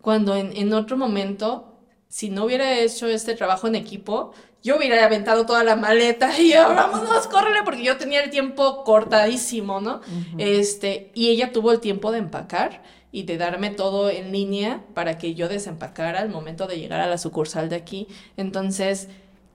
cuando 0.00 0.36
en, 0.36 0.56
en 0.56 0.72
otro 0.72 0.96
momento, 0.96 1.80
si 2.08 2.30
no 2.30 2.46
hubiera 2.46 2.78
hecho 2.78 3.06
este 3.08 3.34
trabajo 3.34 3.68
en 3.68 3.74
equipo, 3.74 4.32
yo 4.68 4.76
hubiera 4.76 5.02
aventado 5.02 5.46
toda 5.46 5.64
la 5.64 5.76
maleta 5.76 6.38
y 6.38 6.52
yo, 6.52 6.74
vámonos, 6.74 7.26
córrele, 7.26 7.62
porque 7.64 7.82
yo 7.82 7.96
tenía 7.96 8.22
el 8.22 8.28
tiempo 8.28 8.84
cortadísimo, 8.84 9.80
¿no? 9.80 10.02
Este, 10.36 11.10
y 11.14 11.30
ella 11.30 11.52
tuvo 11.52 11.72
el 11.72 11.80
tiempo 11.80 12.12
de 12.12 12.18
empacar 12.18 12.82
y 13.10 13.22
de 13.22 13.38
darme 13.38 13.70
todo 13.70 14.10
en 14.10 14.30
línea 14.30 14.82
para 14.92 15.16
que 15.16 15.34
yo 15.34 15.48
desempacara 15.48 16.20
al 16.20 16.28
momento 16.28 16.66
de 16.66 16.78
llegar 16.78 17.00
a 17.00 17.06
la 17.06 17.16
sucursal 17.16 17.70
de 17.70 17.76
aquí. 17.76 18.08
Entonces, 18.36 19.08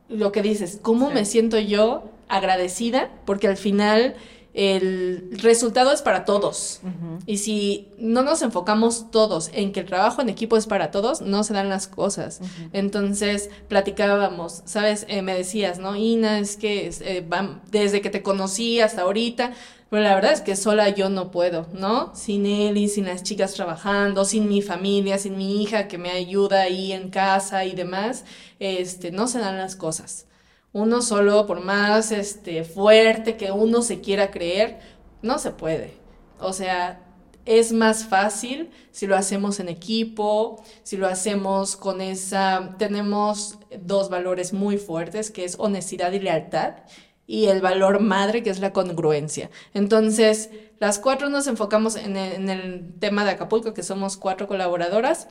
lo 0.10 0.32
que 0.32 0.42
dices, 0.42 0.80
¿cómo 0.82 1.12
me 1.12 1.26
siento 1.26 1.60
yo 1.60 2.10
agradecida? 2.28 3.12
Porque 3.26 3.48
al 3.48 3.58
final 3.58 4.16
el 4.54 5.30
resultado 5.42 5.92
es 5.92 6.02
para 6.02 6.26
todos. 6.26 6.82
Y 7.26 7.38
si 7.38 7.88
no 7.98 8.22
nos 8.22 8.42
enfocamos 8.44 9.10
todos 9.10 9.50
en 9.54 9.72
que 9.72 9.80
el 9.80 9.88
trabajo 9.88 10.22
en 10.22 10.30
equipo 10.30 10.58
es 10.58 10.68
para 10.68 10.92
todos, 10.92 11.22
no 11.22 11.44
se 11.44 11.54
dan 11.54 11.70
las 11.70 11.88
cosas. 11.88 12.40
Entonces 12.72 13.50
platicábamos, 13.68 14.62
¿sabes? 14.66 15.06
Eh, 15.10 15.24
me 15.24 15.34
decías, 15.34 15.80
¿no? 15.80 15.96
Ina, 15.96 16.40
es 16.40 16.56
que 16.56 16.94
eh, 17.02 17.26
desde 17.72 18.02
que 18.02 18.12
te 18.12 18.22
conocí 18.22 18.80
hasta 18.80 19.02
ahorita, 19.02 19.54
pero 19.90 20.04
la 20.04 20.16
verdad 20.16 20.34
es 20.34 20.42
que 20.42 20.56
sola 20.56 20.90
yo 20.90 21.10
no 21.10 21.32
puedo, 21.32 21.68
¿no? 21.74 22.16
Sin 22.16 22.46
él 22.46 22.78
y 22.78 22.90
sin 22.90 23.06
las 23.06 23.24
chicas 23.24 23.54
trabajando, 23.54 24.26
sin 24.26 24.48
mi 24.48 24.62
familia, 24.62 25.18
sin 25.18 25.38
mi 25.38 25.62
hija 25.62 25.88
que 25.88 25.98
me 25.98 26.12
ayuda 26.12 26.62
ahí 26.62 26.92
en 26.92 27.10
casa 27.10 27.66
y 27.66 27.74
demás, 27.74 28.26
este, 28.60 29.12
no 29.12 29.28
se 29.28 29.40
dan 29.40 29.58
las 29.58 29.76
cosas. 29.76 30.26
Uno 30.74 31.04
solo, 31.04 31.46
por 31.46 31.64
más 31.64 32.12
este, 32.12 32.64
fuerte 32.64 33.38
que 33.38 33.52
uno 33.52 33.84
se 33.84 34.02
quiera 34.02 34.32
creer, 34.32 34.80
no 35.22 35.38
se 35.38 35.52
puede. 35.52 35.94
O 36.40 36.52
sea, 36.52 37.00
es 37.46 37.74
más 37.74 38.06
fácil 38.06 38.72
si 38.92 39.06
lo 39.06 39.16
hacemos 39.16 39.60
en 39.60 39.70
equipo, 39.70 40.64
si 40.82 40.98
lo 40.98 41.08
hacemos 41.08 41.76
con 41.76 42.02
esa... 42.02 42.76
Tenemos 42.80 43.60
dos 43.82 44.10
valores 44.10 44.52
muy 44.52 44.78
fuertes, 44.78 45.30
que 45.30 45.46
es 45.46 45.56
honestidad 45.60 46.12
y 46.12 46.20
lealtad, 46.20 46.76
y 47.28 47.46
el 47.46 47.62
valor 47.62 48.00
madre, 48.02 48.42
que 48.42 48.50
es 48.50 48.60
la 48.60 48.74
congruencia. 48.74 49.52
Entonces, 49.76 50.50
las 50.80 50.98
cuatro 50.98 51.30
nos 51.30 51.46
enfocamos 51.46 51.96
en 51.96 52.18
el, 52.18 52.34
en 52.34 52.50
el 52.50 52.94
tema 53.00 53.24
de 53.26 53.32
Acapulco, 53.32 53.74
que 53.74 53.84
somos 53.84 54.18
cuatro 54.18 54.48
colaboradoras 54.48 55.28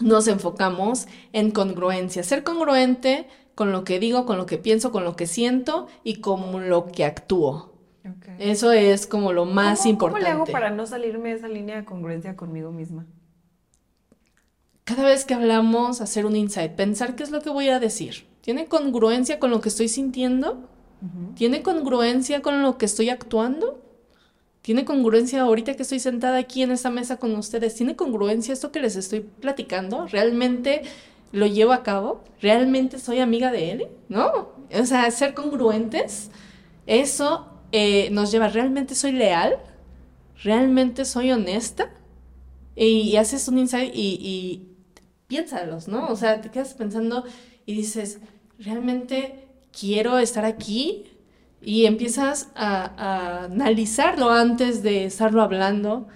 nos 0.00 0.28
enfocamos 0.28 1.06
en 1.32 1.50
congruencia, 1.50 2.22
ser 2.22 2.42
congruente 2.42 3.28
con 3.60 3.72
lo 3.72 3.84
que 3.84 4.00
digo, 4.00 4.24
con 4.24 4.38
lo 4.38 4.46
que 4.46 4.56
pienso, 4.56 4.90
con 4.90 5.04
lo 5.04 5.16
que 5.16 5.26
siento 5.26 5.86
y 6.02 6.22
con 6.22 6.70
lo 6.70 6.86
que 6.86 7.04
actúo. 7.04 7.74
Eso 8.38 8.72
es 8.72 9.06
como 9.06 9.34
lo 9.34 9.44
más 9.44 9.80
¿Cómo, 9.80 9.90
importante. 9.90 10.24
¿Cómo 10.24 10.34
le 10.34 10.42
hago 10.44 10.50
para 10.50 10.70
no 10.70 10.86
salirme 10.86 11.28
de 11.28 11.34
esa 11.34 11.48
línea 11.48 11.76
de 11.76 11.84
congruencia 11.84 12.36
conmigo 12.36 12.72
misma? 12.72 13.04
Cada 14.84 15.04
vez 15.04 15.26
que 15.26 15.34
hablamos, 15.34 16.00
hacer 16.00 16.24
un 16.24 16.36
insight, 16.36 16.72
pensar 16.72 17.16
qué 17.16 17.22
es 17.22 17.30
lo 17.30 17.42
que 17.42 17.50
voy 17.50 17.68
a 17.68 17.78
decir. 17.78 18.26
¿Tiene 18.40 18.64
congruencia 18.64 19.38
con 19.38 19.50
lo 19.50 19.60
que 19.60 19.68
estoy 19.68 19.88
sintiendo? 19.88 20.66
¿Tiene 21.34 21.62
congruencia 21.62 22.40
con 22.40 22.62
lo 22.62 22.78
que 22.78 22.86
estoy 22.86 23.10
actuando? 23.10 23.78
¿Tiene 24.62 24.86
congruencia 24.86 25.42
ahorita 25.42 25.76
que 25.76 25.82
estoy 25.82 26.00
sentada 26.00 26.38
aquí 26.38 26.62
en 26.62 26.70
esta 26.70 26.88
mesa 26.88 27.18
con 27.18 27.36
ustedes? 27.36 27.74
¿Tiene 27.74 27.94
congruencia 27.94 28.54
esto 28.54 28.72
que 28.72 28.80
les 28.80 28.96
estoy 28.96 29.20
platicando? 29.20 30.06
¿Realmente 30.06 30.80
lo 31.32 31.46
llevo 31.46 31.72
a 31.72 31.82
cabo? 31.82 32.22
¿Realmente 32.40 32.98
soy 32.98 33.20
amiga 33.20 33.52
de 33.52 33.72
él? 33.72 33.88
¿No? 34.08 34.50
O 34.72 34.84
sea, 34.84 35.10
ser 35.10 35.34
congruentes, 35.34 36.30
eso 36.86 37.46
eh, 37.72 38.08
nos 38.10 38.30
lleva, 38.30 38.48
¿realmente 38.48 38.94
soy 38.94 39.12
leal? 39.12 39.58
¿Realmente 40.42 41.04
soy 41.04 41.32
honesta? 41.32 41.90
Y, 42.76 43.02
y 43.02 43.16
haces 43.16 43.46
un 43.48 43.58
insight 43.58 43.92
y, 43.94 44.18
y 44.20 44.68
piénsalos, 45.26 45.88
¿no? 45.88 46.08
O 46.08 46.16
sea, 46.16 46.40
te 46.40 46.50
quedas 46.50 46.74
pensando 46.74 47.24
y 47.66 47.74
dices, 47.74 48.20
¿realmente 48.58 49.48
quiero 49.78 50.18
estar 50.18 50.44
aquí? 50.44 51.04
Y 51.62 51.84
empiezas 51.84 52.48
a, 52.54 52.84
a 52.96 53.44
analizarlo 53.44 54.30
antes 54.30 54.82
de 54.82 55.04
estarlo 55.04 55.42
hablando 55.42 56.08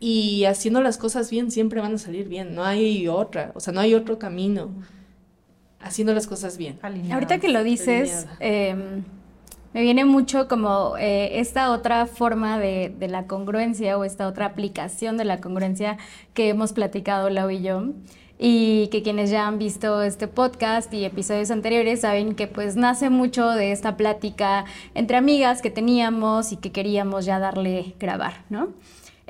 y 0.00 0.44
haciendo 0.44 0.80
las 0.80 0.98
cosas 0.98 1.30
bien 1.30 1.50
siempre 1.50 1.80
van 1.80 1.94
a 1.94 1.98
salir 1.98 2.28
bien, 2.28 2.54
no 2.54 2.64
hay 2.64 3.08
otra, 3.08 3.52
o 3.54 3.60
sea, 3.60 3.72
no 3.72 3.80
hay 3.80 3.94
otro 3.94 4.18
camino. 4.18 4.70
Haciendo 5.80 6.12
las 6.12 6.26
cosas 6.26 6.58
bien. 6.58 6.78
Alineadas. 6.82 7.12
Ahorita 7.14 7.38
que 7.38 7.48
lo 7.48 7.62
dices, 7.62 8.26
eh, 8.40 8.74
me 9.72 9.82
viene 9.82 10.04
mucho 10.04 10.48
como 10.48 10.96
eh, 10.98 11.38
esta 11.38 11.70
otra 11.70 12.06
forma 12.06 12.58
de, 12.58 12.92
de 12.98 13.06
la 13.06 13.26
congruencia 13.26 13.96
o 13.96 14.04
esta 14.04 14.26
otra 14.26 14.46
aplicación 14.46 15.16
de 15.16 15.24
la 15.24 15.40
congruencia 15.40 15.98
que 16.34 16.48
hemos 16.48 16.72
platicado 16.72 17.30
Lau 17.30 17.50
y 17.50 17.62
yo. 17.62 17.84
Y 18.40 18.86
que 18.88 19.02
quienes 19.02 19.30
ya 19.30 19.48
han 19.48 19.58
visto 19.58 20.02
este 20.02 20.28
podcast 20.28 20.92
y 20.94 21.04
episodios 21.04 21.50
anteriores 21.50 22.02
saben 22.02 22.36
que 22.36 22.46
pues 22.46 22.76
nace 22.76 23.10
mucho 23.10 23.50
de 23.50 23.72
esta 23.72 23.96
plática 23.96 24.64
entre 24.94 25.16
amigas 25.16 25.60
que 25.60 25.70
teníamos 25.70 26.52
y 26.52 26.56
que 26.56 26.70
queríamos 26.70 27.24
ya 27.24 27.40
darle 27.40 27.96
grabar, 27.98 28.44
¿no? 28.48 28.68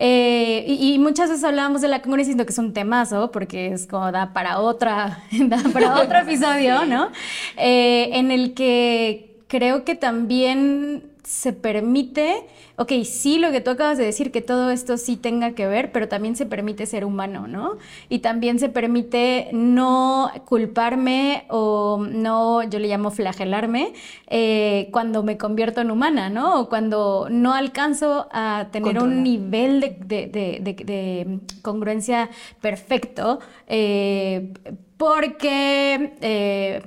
Eh, 0.00 0.64
y, 0.66 0.94
y 0.94 0.98
muchas 0.98 1.28
veces 1.28 1.44
hablábamos 1.44 1.80
de 1.80 1.88
la 1.88 2.00
congruencia 2.02 2.30
diciendo 2.30 2.46
que 2.46 2.52
es 2.52 2.58
un 2.58 2.72
temazo, 2.72 3.32
porque 3.32 3.72
es 3.72 3.86
como 3.86 4.12
da 4.12 4.32
para 4.32 4.60
otra, 4.60 5.24
da 5.32 5.58
para 5.72 6.00
otro 6.00 6.18
episodio, 6.18 6.84
¿no? 6.86 7.10
Eh, 7.56 8.10
en 8.12 8.30
el 8.30 8.54
que 8.54 9.37
creo 9.48 9.84
que 9.84 9.94
también 9.94 11.02
se 11.24 11.52
permite, 11.52 12.46
ok, 12.76 12.90
sí, 13.04 13.38
lo 13.38 13.50
que 13.52 13.60
tú 13.60 13.70
acabas 13.70 13.98
de 13.98 14.04
decir, 14.04 14.32
que 14.32 14.40
todo 14.40 14.70
esto 14.70 14.96
sí 14.96 15.16
tenga 15.16 15.50
que 15.52 15.66
ver, 15.66 15.92
pero 15.92 16.08
también 16.08 16.36
se 16.36 16.46
permite 16.46 16.86
ser 16.86 17.04
humano, 17.04 17.46
¿no? 17.46 17.72
Y 18.08 18.20
también 18.20 18.58
se 18.58 18.70
permite 18.70 19.48
no 19.52 20.30
culparme 20.46 21.44
o 21.50 21.98
no, 22.10 22.62
yo 22.62 22.78
le 22.78 22.88
llamo 22.88 23.10
flagelarme, 23.10 23.92
eh, 24.28 24.88
cuando 24.90 25.22
me 25.22 25.36
convierto 25.36 25.82
en 25.82 25.90
humana, 25.90 26.30
¿no? 26.30 26.60
O 26.60 26.68
cuando 26.70 27.28
no 27.30 27.52
alcanzo 27.52 28.26
a 28.32 28.68
tener 28.72 28.96
un 29.02 29.22
nivel 29.22 29.80
de, 29.80 29.96
de- 30.02 30.26
de- 30.28 30.60
de- 30.62 30.84
de 30.84 31.38
congruencia 31.60 32.30
perfecto, 32.62 33.38
eh, 33.66 34.50
porque... 34.96 36.14
eh, 36.22 36.82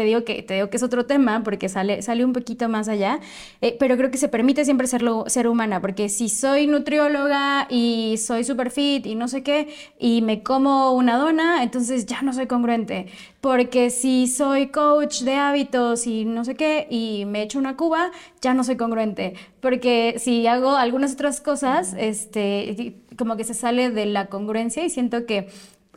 te 0.00 0.06
digo 0.06 0.24
que, 0.24 0.42
te 0.42 0.54
digo 0.54 0.70
que 0.70 0.78
es 0.78 0.82
otro 0.82 1.04
tema 1.04 1.42
porque 1.44 1.68
sale, 1.68 2.00
sale 2.00 2.24
un 2.24 2.32
poquito 2.32 2.70
más 2.70 2.88
allá, 2.88 3.20
eh, 3.60 3.76
pero 3.78 3.98
creo 3.98 4.10
que 4.10 4.16
se 4.16 4.28
permite 4.28 4.64
siempre 4.64 4.86
serlo, 4.86 5.24
ser 5.26 5.46
humana, 5.46 5.82
porque 5.82 6.08
si 6.08 6.30
soy 6.30 6.66
nutrióloga 6.66 7.66
y 7.68 8.14
soy 8.16 8.44
super 8.44 8.70
fit 8.70 9.04
y 9.04 9.14
no 9.14 9.28
sé 9.28 9.42
qué, 9.42 9.68
y 9.98 10.22
me 10.22 10.42
como 10.42 10.92
una 10.92 11.18
dona, 11.18 11.62
entonces 11.62 12.06
ya 12.06 12.22
no 12.22 12.32
soy 12.32 12.46
congruente. 12.46 13.08
Porque 13.42 13.90
si 13.90 14.26
soy 14.26 14.68
coach 14.68 15.20
de 15.20 15.34
hábitos 15.34 16.06
y 16.06 16.24
no 16.24 16.46
sé 16.46 16.54
qué, 16.54 16.86
y 16.88 17.26
me 17.26 17.42
echo 17.42 17.58
una 17.58 17.76
cuba, 17.76 18.10
ya 18.40 18.54
no 18.54 18.64
soy 18.64 18.78
congruente. 18.78 19.34
Porque 19.60 20.14
si 20.18 20.46
hago 20.46 20.76
algunas 20.76 21.12
otras 21.12 21.42
cosas, 21.42 21.94
este, 21.98 22.96
como 23.18 23.36
que 23.36 23.44
se 23.44 23.52
sale 23.52 23.90
de 23.90 24.06
la 24.06 24.28
congruencia 24.28 24.82
y 24.82 24.88
siento 24.88 25.26
que 25.26 25.48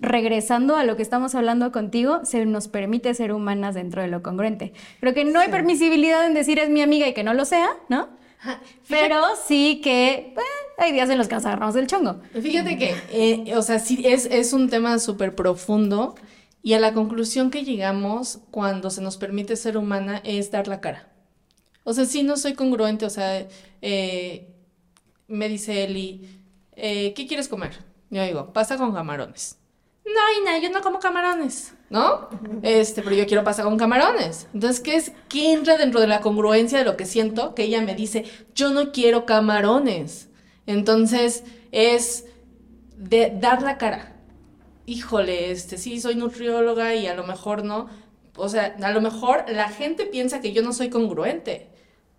regresando 0.04 0.76
a 0.76 0.84
lo 0.84 0.96
que 0.96 1.02
estamos 1.02 1.34
hablando 1.34 1.72
contigo, 1.72 2.22
se 2.24 2.46
nos 2.46 2.68
permite 2.68 3.14
ser 3.14 3.34
humanas 3.34 3.74
dentro 3.74 4.02
de 4.02 4.10
lo 4.10 4.22
congruente. 4.22 4.74
Creo 5.00 5.14
que 5.14 5.26
no 5.26 5.40
hay 5.40 5.50
permisibilidad 5.50 6.26
en 6.28 6.34
decir 6.34 6.60
es 6.60 6.70
mi 6.70 6.82
amiga 6.82 7.08
y 7.08 7.14
que 7.14 7.24
no 7.24 7.34
lo 7.34 7.46
sea, 7.46 7.70
¿no? 7.90 8.10
Pero 8.90 9.22
sí 9.48 9.80
que 9.82 10.34
pues, 10.36 10.46
hay 10.78 10.92
días 10.92 11.10
en 11.10 11.18
los 11.18 11.30
que 11.30 11.36
nos 11.36 11.46
agarramos 11.46 11.74
del 11.74 11.88
chongo. 11.88 12.20
Fíjate 12.34 12.78
que, 12.78 12.94
eh, 13.12 13.56
o 13.56 13.62
sea, 13.62 13.80
sí 13.80 14.04
es, 14.06 14.26
es 14.26 14.52
un 14.52 14.70
tema 14.70 15.00
súper 15.00 15.34
profundo 15.34 16.16
y 16.62 16.74
a 16.74 16.80
la 16.80 16.94
conclusión 16.94 17.50
que 17.50 17.64
llegamos 17.64 18.40
cuando 18.52 18.90
se 18.90 19.02
nos 19.02 19.18
permite 19.18 19.56
ser 19.56 19.78
humana 19.78 20.22
es 20.26 20.52
dar 20.52 20.68
la 20.68 20.82
cara. 20.82 21.10
O 21.86 21.94
sea, 21.94 22.06
sí 22.06 22.24
no 22.24 22.36
soy 22.36 22.54
congruente, 22.54 23.06
o 23.06 23.10
sea, 23.10 23.48
eh, 23.82 24.48
me 25.28 25.48
dice 25.48 25.86
Eli, 25.86 26.28
eh, 26.76 27.14
¿qué 27.14 27.28
quieres 27.28 27.48
comer? 27.48 27.72
Yo 28.10 28.24
digo, 28.24 28.52
pasta 28.52 28.78
con 28.78 28.94
camarones. 28.94 29.58
No, 30.06 30.42
Ina, 30.42 30.60
yo 30.60 30.70
no 30.70 30.82
como 30.82 31.00
camarones, 31.00 31.74
¿no? 31.90 32.28
Este, 32.62 33.02
pero 33.02 33.16
yo 33.16 33.26
quiero 33.26 33.44
pasta 33.44 33.64
con 33.64 33.78
camarones. 33.78 34.48
Entonces, 34.54 34.82
¿qué 34.82 34.96
es? 34.96 35.12
¿Qué 35.30 35.54
entra 35.54 35.78
dentro 35.78 36.02
de 36.02 36.08
la 36.08 36.20
congruencia 36.20 36.78
de 36.78 36.84
lo 36.84 36.98
que 36.98 37.06
siento? 37.06 37.56
Que 37.56 37.64
ella 37.64 37.82
me 37.82 37.96
dice, 37.96 38.26
yo 38.54 38.72
no 38.72 38.92
quiero 38.92 39.26
camarones. 39.26 40.30
Entonces, 40.66 41.46
es 41.72 42.26
de 42.98 43.32
dar 43.40 43.62
la 43.62 43.78
cara. 43.78 44.18
Híjole, 44.86 45.52
este, 45.52 45.78
sí, 45.78 46.02
soy 46.02 46.16
nutrióloga 46.16 46.96
y 46.96 47.08
a 47.08 47.16
lo 47.16 47.24
mejor 47.24 47.64
no. 47.64 47.88
O 48.36 48.50
sea, 48.50 48.76
a 48.82 48.92
lo 48.92 49.00
mejor 49.00 49.46
la 49.48 49.70
gente 49.70 50.06
piensa 50.06 50.42
que 50.42 50.52
yo 50.52 50.62
no 50.64 50.74
soy 50.74 50.90
congruente. 50.90 51.70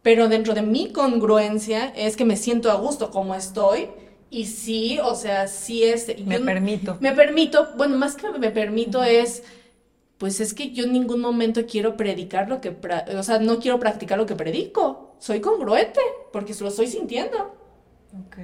Pero 0.00 0.28
dentro 0.28 0.54
de 0.54 0.62
mi 0.62 0.90
congruencia 0.90 1.92
es 1.96 2.16
que 2.16 2.24
me 2.24 2.36
siento 2.36 2.70
a 2.70 2.74
gusto 2.74 3.10
como 3.10 3.34
estoy 3.34 3.88
y 4.30 4.46
sí, 4.46 4.98
o 5.02 5.14
sea, 5.14 5.46
sí 5.46 5.84
es... 5.84 6.06
Me 6.24 6.40
permito. 6.40 6.96
Me 7.00 7.12
permito, 7.12 7.68
bueno, 7.76 7.96
más 7.96 8.16
que 8.16 8.30
me 8.30 8.50
permito 8.50 9.02
es, 9.04 9.42
pues 10.18 10.40
es 10.40 10.54
que 10.54 10.72
yo 10.72 10.84
en 10.84 10.92
ningún 10.92 11.20
momento 11.20 11.66
quiero 11.66 11.96
predicar 11.96 12.48
lo 12.48 12.60
que, 12.60 12.76
o 13.16 13.22
sea, 13.22 13.38
no 13.38 13.58
quiero 13.60 13.78
practicar 13.78 14.18
lo 14.18 14.26
que 14.26 14.34
predico. 14.34 15.16
Soy 15.18 15.40
congruente, 15.40 16.00
porque 16.32 16.54
lo 16.60 16.68
estoy 16.68 16.86
sintiendo. 16.86 17.54
Ok. 18.26 18.36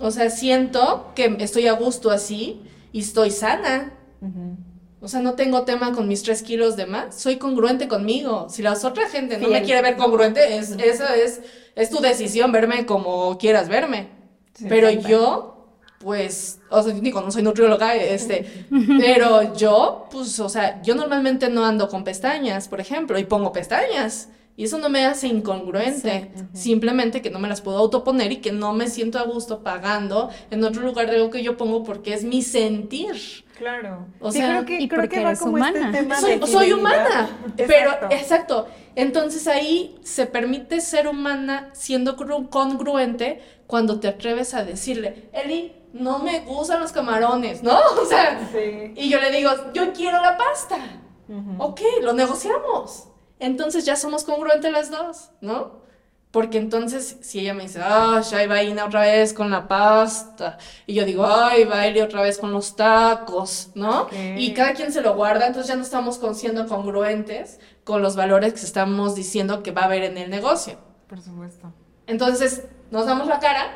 O 0.00 0.10
sea, 0.10 0.30
siento 0.30 1.12
que 1.14 1.36
estoy 1.40 1.66
a 1.66 1.72
gusto 1.72 2.10
así 2.10 2.62
y 2.92 3.00
estoy 3.00 3.30
sana. 3.30 3.92
O 5.00 5.08
sea, 5.08 5.20
no 5.20 5.34
tengo 5.34 5.64
tema 5.64 5.92
con 5.92 6.08
mis 6.08 6.22
tres 6.22 6.42
kilos 6.42 6.76
de 6.76 6.86
más. 6.86 7.20
Soy 7.20 7.36
congruente 7.36 7.88
conmigo. 7.88 8.46
Si 8.48 8.62
la 8.62 8.72
otra 8.72 9.08
gente 9.08 9.38
no 9.38 9.48
me 9.48 9.62
quiere 9.62 9.82
ver 9.82 9.96
congruente, 9.96 10.56
es, 10.56 10.70
eso 10.70 11.04
es, 11.08 11.42
es 11.74 11.90
tu 11.90 12.00
decisión, 12.00 12.52
verme 12.52 12.86
como 12.86 13.36
quieras 13.38 13.68
verme. 13.68 14.08
Pero 14.68 14.90
yo, 14.90 15.68
pues, 15.98 16.60
o 16.70 16.82
sea, 16.82 16.92
digo, 16.92 17.20
no 17.20 17.30
soy 17.30 17.42
nutrióloga, 17.42 17.94
este, 17.94 18.66
pero 18.98 19.54
yo, 19.54 20.06
pues, 20.10 20.38
o 20.40 20.48
sea, 20.48 20.82
yo 20.82 20.94
normalmente 20.94 21.48
no 21.48 21.64
ando 21.64 21.88
con 21.88 22.04
pestañas, 22.04 22.68
por 22.68 22.80
ejemplo, 22.80 23.18
y 23.18 23.24
pongo 23.24 23.52
pestañas. 23.52 24.28
Y 24.56 24.64
eso 24.64 24.78
no 24.78 24.88
me 24.88 25.04
hace 25.04 25.26
incongruente, 25.26 26.30
simplemente 26.52 27.20
que 27.22 27.30
no 27.30 27.40
me 27.40 27.48
las 27.48 27.60
puedo 27.60 27.76
autoponer 27.78 28.30
y 28.30 28.36
que 28.36 28.52
no 28.52 28.72
me 28.72 28.88
siento 28.88 29.18
a 29.18 29.24
gusto 29.24 29.64
pagando 29.64 30.30
en 30.52 30.62
otro 30.62 30.82
lugar 30.82 31.10
de 31.10 31.18
lo 31.18 31.28
que 31.28 31.42
yo 31.42 31.56
pongo 31.56 31.82
porque 31.82 32.14
es 32.14 32.22
mi 32.22 32.40
sentir. 32.40 33.16
Claro. 33.58 34.06
O 34.20 34.30
sea, 34.30 34.50
creo 34.50 34.64
que, 34.64 34.80
y 34.80 34.88
creo 34.88 35.08
que 35.08 35.16
va 35.22 35.30
eres 35.30 35.40
como 35.40 35.56
humana. 35.56 35.86
este 35.86 35.98
tema 35.98 36.20
soy, 36.20 36.38
de 36.38 36.46
soy 36.46 36.72
humana, 36.72 37.30
pero 37.56 37.90
Exacto. 37.90 38.14
exacto. 38.14 38.68
Entonces 38.94 39.48
ahí 39.48 39.96
se 40.04 40.26
permite 40.26 40.80
ser 40.80 41.08
humana 41.08 41.70
siendo 41.72 42.16
congruente 42.48 43.42
cuando 43.66 44.00
te 44.00 44.08
atreves 44.08 44.54
a 44.54 44.64
decirle, 44.64 45.28
Eli, 45.32 45.74
no 45.92 46.18
me 46.18 46.40
gustan 46.40 46.80
los 46.80 46.92
camarones, 46.92 47.62
¿no? 47.62 47.78
O 48.02 48.04
sea, 48.06 48.48
Sí. 48.52 48.92
y 48.96 49.08
yo 49.08 49.20
le 49.20 49.30
digo, 49.30 49.50
yo 49.72 49.92
quiero 49.92 50.20
la 50.20 50.36
pasta. 50.36 50.76
Ok, 51.58 51.80
lo 52.02 52.12
negociamos. 52.12 53.08
Entonces 53.38 53.84
ya 53.84 53.96
somos 53.96 54.24
congruentes 54.24 54.70
las 54.70 54.90
dos, 54.90 55.30
¿no? 55.40 55.82
Porque 56.30 56.58
entonces, 56.58 57.18
si 57.22 57.38
ella 57.40 57.54
me 57.54 57.62
dice, 57.62 57.80
ah, 57.80 58.20
ahí 58.34 58.46
va 58.48 58.60
Ina 58.62 58.86
otra 58.86 59.02
vez 59.02 59.32
con 59.32 59.52
la 59.52 59.68
pasta, 59.68 60.58
y 60.84 60.94
yo 60.94 61.04
digo, 61.04 61.24
ay, 61.24 61.62
Eli 61.84 62.00
otra 62.00 62.22
vez 62.22 62.38
con 62.38 62.52
los 62.52 62.74
tacos, 62.74 63.70
¿no? 63.76 64.02
Ok. 64.02 64.12
Y 64.36 64.52
cada 64.52 64.72
quien 64.74 64.92
se 64.92 65.00
lo 65.00 65.14
guarda, 65.14 65.46
entonces 65.46 65.68
ya 65.68 65.76
no 65.76 65.82
estamos 65.82 66.18
siendo 66.36 66.66
congruentes 66.66 67.60
con 67.84 68.02
los 68.02 68.16
valores 68.16 68.52
que 68.54 68.60
estamos 68.60 69.14
diciendo 69.14 69.62
que 69.62 69.70
va 69.70 69.82
a 69.82 69.84
haber 69.84 70.02
en 70.02 70.18
el 70.18 70.28
negocio. 70.28 70.76
Por 71.08 71.20
supuesto. 71.22 71.72
Entonces, 72.08 72.64
nos 72.94 73.06
damos 73.06 73.26
la 73.26 73.40
cara, 73.40 73.66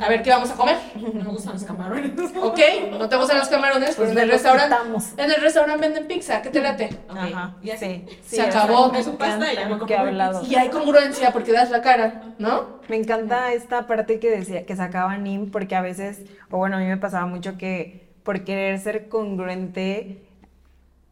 a 0.00 0.08
ver 0.08 0.24
qué 0.24 0.30
vamos 0.30 0.50
a 0.50 0.56
comer. 0.56 0.76
No 0.96 1.22
me 1.22 1.30
gustan 1.30 1.52
los 1.52 1.62
camarones. 1.62 2.12
¿Ok? 2.42 2.58
¿No 2.98 3.08
te 3.08 3.16
gustan 3.16 3.38
los 3.38 3.48
camarones? 3.48 3.94
Pues 3.94 4.10
en 4.10 4.18
el 4.18 4.28
nos 4.28 4.42
restaurante. 4.42 4.76
En 5.16 5.30
el 5.30 5.40
restaurante 5.40 5.80
venden 5.80 6.08
pizza, 6.08 6.42
¿qué 6.42 6.50
te 6.50 6.60
late? 6.60 6.90
Ajá. 7.08 7.54
¿Y 7.62 7.70
así? 7.70 8.04
Sí. 8.08 8.18
Se 8.22 8.36
sí, 8.36 8.40
acabó. 8.42 8.90
Me 8.90 8.98
Es 8.98 9.06
un 9.06 9.16
pasta 9.16 9.52
y 9.52 9.56
ya 9.56 9.68
me 9.68 9.94
hablado. 9.94 10.42
Y 10.44 10.56
hay 10.56 10.68
congruencia 10.68 11.32
porque 11.32 11.52
das 11.52 11.70
la 11.70 11.80
cara, 11.80 12.34
¿no? 12.38 12.80
Me 12.88 12.96
encanta 12.96 13.52
esta 13.52 13.86
parte 13.86 14.18
que 14.18 14.30
decía, 14.30 14.66
que 14.66 14.74
sacaba 14.74 15.16
Nim, 15.16 15.52
porque 15.52 15.76
a 15.76 15.80
veces, 15.80 16.22
o 16.50 16.58
bueno, 16.58 16.76
a 16.76 16.80
mí 16.80 16.86
me 16.86 16.96
pasaba 16.96 17.26
mucho 17.26 17.56
que 17.56 18.10
por 18.24 18.42
querer 18.42 18.80
ser 18.80 19.08
congruente, 19.08 20.24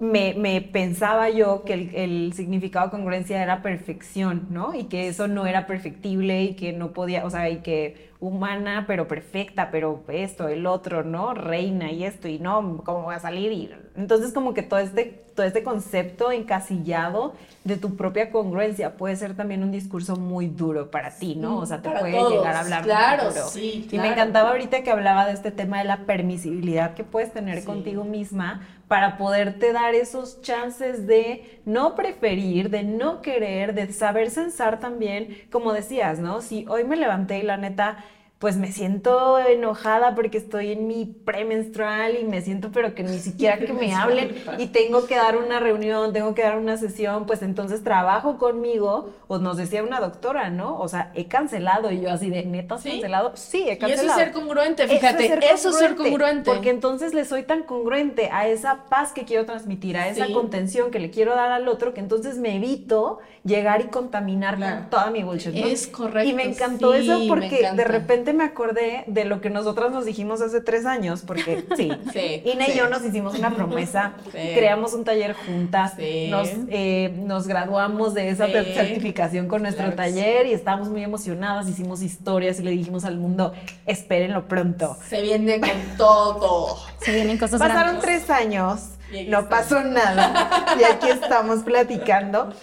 me, 0.01 0.35
me 0.35 0.61
pensaba 0.61 1.29
yo 1.29 1.65
que 1.65 1.73
el, 1.75 1.95
el 1.95 2.33
significado 2.33 2.87
de 2.87 2.91
congruencia 2.93 3.43
era 3.43 3.63
perfección, 3.63 4.47
¿no? 4.51 4.75
Y 4.75 4.85
que 4.85 5.09
eso 5.09 5.27
no 5.27 5.47
era 5.47 5.67
perfectible 5.67 6.43
y 6.45 6.55
que 6.55 6.73
no 6.73 6.93
podía, 6.93 7.25
o 7.27 7.31
sea, 7.31 7.49
y 7.51 7.59
que 7.63 8.09
humana, 8.21 8.85
pero 8.87 9.09
perfecta, 9.09 9.71
pero 9.71 10.05
esto, 10.09 10.49
el 10.49 10.67
otro, 10.67 11.03
¿no? 11.05 11.35
Reina 11.35 11.91
y 11.93 12.05
esto, 12.05 12.29
y 12.29 12.39
no, 12.39 12.83
¿cómo 12.85 13.03
voy 13.05 13.15
a 13.15 13.21
salir? 13.21 13.53
Y 13.53 13.71
entonces 13.97 14.33
como 14.33 14.55
que 14.55 14.63
todo 14.63 14.79
este, 14.81 15.25
todo 15.35 15.47
este 15.47 15.63
concepto 15.65 16.31
encasillado 16.33 17.35
de 17.65 17.77
tu 17.77 17.97
propia 17.97 18.31
congruencia 18.31 18.97
puede 18.97 19.15
ser 19.17 19.35
también 19.37 19.63
un 19.63 19.71
discurso 19.71 20.17
muy 20.17 20.49
duro 20.49 20.91
para 20.91 21.19
ti, 21.19 21.37
¿no? 21.37 21.59
O 21.59 21.67
sea, 21.67 21.83
te 21.83 21.91
Para 21.91 22.01
puede 22.01 22.13
todos, 22.19 22.33
llegar 22.35 22.57
a 22.57 22.61
hablar 22.61 22.89
muy 22.89 22.89
claro, 22.93 23.25
duro. 23.29 23.49
sí, 23.49 23.87
Y 23.91 23.99
me 23.99 24.09
claro. 24.09 24.13
encantaba 24.13 24.51
ahorita 24.51 24.83
que 24.83 24.91
hablaba 24.91 25.27
de 25.27 25.33
este 25.33 25.51
tema 25.53 25.79
de 25.79 25.85
la 25.85 26.07
permisibilidad 26.07 26.95
que 26.95 27.05
puedes 27.05 27.33
tener 27.33 27.63
Sí. 27.63 27.65
contigo 27.65 28.05
misma 28.05 28.67
para 28.89 29.19
poderte 29.19 29.73
dar 29.73 29.95
esos 29.95 30.41
chances 30.41 31.07
de 31.07 31.61
no 31.65 31.95
preferir, 31.95 32.71
de 32.71 32.83
no 32.83 33.21
querer, 33.21 33.75
de 33.75 33.93
saber 33.93 34.31
censar 34.31 34.81
también, 34.81 35.37
como 35.51 35.73
decías, 35.73 36.19
¿no? 36.19 36.41
Si 36.41 36.67
hoy 36.69 36.85
me 36.85 36.97
levanté 36.97 37.39
y 37.39 37.43
la 37.43 37.59
neta, 37.59 38.05
pues 38.39 38.57
me 38.57 38.71
siento 38.71 39.37
enojada 39.39 40.15
porque 40.15 40.39
estoy 40.39 40.71
en 40.71 40.87
mi 40.87 41.05
premenstrual 41.07 42.17
y 42.17 42.25
me 42.25 42.41
siento 42.41 42.71
pero 42.73 42.95
que 42.95 43.03
ni 43.03 43.19
siquiera 43.19 43.59
que 43.59 43.73
me 43.73 43.93
hablen 43.95 44.33
y 44.59 44.67
tengo 44.69 45.07
que 45.07 45.17
dar 45.17 45.37
una 45.37 45.59
reunión, 45.59 46.13
tengo 46.13 46.35
que 46.35 46.43
dar 46.43 46.57
una 46.57 46.77
sesión, 46.77 47.27
pues 47.27 47.43
entonces 47.43 47.83
trabajo 47.83 48.39
conmigo, 48.39 49.11
o 49.27 49.39
nos 49.39 49.57
decía 49.57 49.83
una 49.83 49.99
doctora, 50.01 50.51
¿no? 50.51 50.79
O 50.79 50.87
sea, 50.89 51.11
he 51.15 51.27
cancelado 51.27 51.91
y 51.91 52.01
yo 52.01 52.13
así 52.13 52.31
de 52.31 52.45
neta 52.45 52.77
has 52.77 52.83
Sí. 52.83 52.91
cancelado, 52.91 53.33
sí, 53.35 53.65
he 53.69 53.73
Y 53.73 53.79
cancelado. 53.79 54.07
eso 54.09 54.19
es 54.21 54.25
ser 54.25 54.33
congruente, 54.33 54.87
fíjate, 54.87 55.41
eso 55.53 55.71
es 55.71 55.77
ser 55.79 55.97
congruente. 55.97 56.51
Porque 56.51 56.71
entonces 56.71 57.15
le 57.15 57.25
soy 57.25 57.43
tan 57.43 57.65
congruente 57.65 58.29
a 58.33 58.47
esa 58.47 58.85
paz 58.89 59.13
que 59.13 59.25
quiero 59.25 59.47
transmitir, 59.47 59.97
a 59.97 60.09
esa 60.09 60.27
Sí. 60.27 60.33
contención 60.33 60.91
que 60.93 61.01
le 61.01 61.11
quiero 61.11 61.35
dar 61.35 61.51
al 61.51 61.67
otro, 61.67 61.93
que 61.93 62.01
entonces 62.01 62.39
me 62.39 62.55
evito 62.57 63.19
llegar 63.45 63.81
y 63.81 63.85
contaminar 63.89 64.57
Claro. 64.57 64.77
con 64.83 64.91
toda 64.91 65.11
mi 65.11 65.25
bullshit. 65.25 65.55
¿no? 65.55 65.67
Es 65.67 65.89
correcto, 65.89 66.29
Y 66.29 66.35
me 66.35 66.45
encantó 66.45 66.93
sí, 66.93 67.01
eso 67.01 67.19
porque 67.27 67.49
de 67.57 67.59
encanta. 67.67 67.85
Repente 68.29 68.33
me 68.33 68.45
acordé 68.45 69.05
de 69.07 69.25
lo 69.25 69.41
que 69.41 69.51
nosotras 69.51 69.91
nos 69.91 70.05
dijimos 70.05 70.41
hace 70.41 70.61
tres 70.61 70.87
años, 70.87 71.23
porque 71.27 71.65
sí, 71.77 71.91
Sí, 72.13 72.43
Ina 72.45 72.69
y 72.69 72.77
yo 72.77 72.89
nos 72.89 73.05
hicimos 73.05 73.39
una 73.39 73.55
promesa, 73.55 74.15
Sí. 74.33 74.39
creamos 74.55 74.93
un 74.95 75.05
taller 75.05 75.35
juntas, 75.35 75.95
Sí. 75.97 76.29
nos, 76.31 76.49
eh, 76.69 77.13
nos 77.25 77.47
graduamos 77.47 78.15
de 78.15 78.29
esa 78.31 78.47
Sí. 78.47 78.53
certificación 78.53 79.49
con 79.49 79.63
nuestro 79.63 79.85
Claro 79.93 79.97
que 79.97 80.09
sí. 80.11 80.15
taller 80.17 80.47
y 80.47 80.53
estábamos 80.53 80.89
muy 80.89 81.03
emocionadas, 81.03 81.69
hicimos 81.69 82.03
historias 82.03 82.61
y 82.61 82.63
le 82.63 82.71
dijimos 82.73 83.05
al 83.05 83.17
mundo, 83.19 83.53
espérenlo 83.87 84.47
pronto. 84.49 84.97
Se 85.09 85.21
viene 85.23 85.61
con 85.61 85.71
todo. 85.97 86.77
Se 87.01 87.13
vienen 87.13 87.39
cosas 87.39 87.59
Pasaron 87.61 87.99
grandes. 88.01 88.05
tres 88.05 88.31
años, 88.31 88.81
no 89.29 89.49
pasó 89.49 89.81
nada 89.83 90.67
y 90.79 90.85
aquí 90.85 91.09
estamos 91.09 91.61
platicando. 91.61 92.53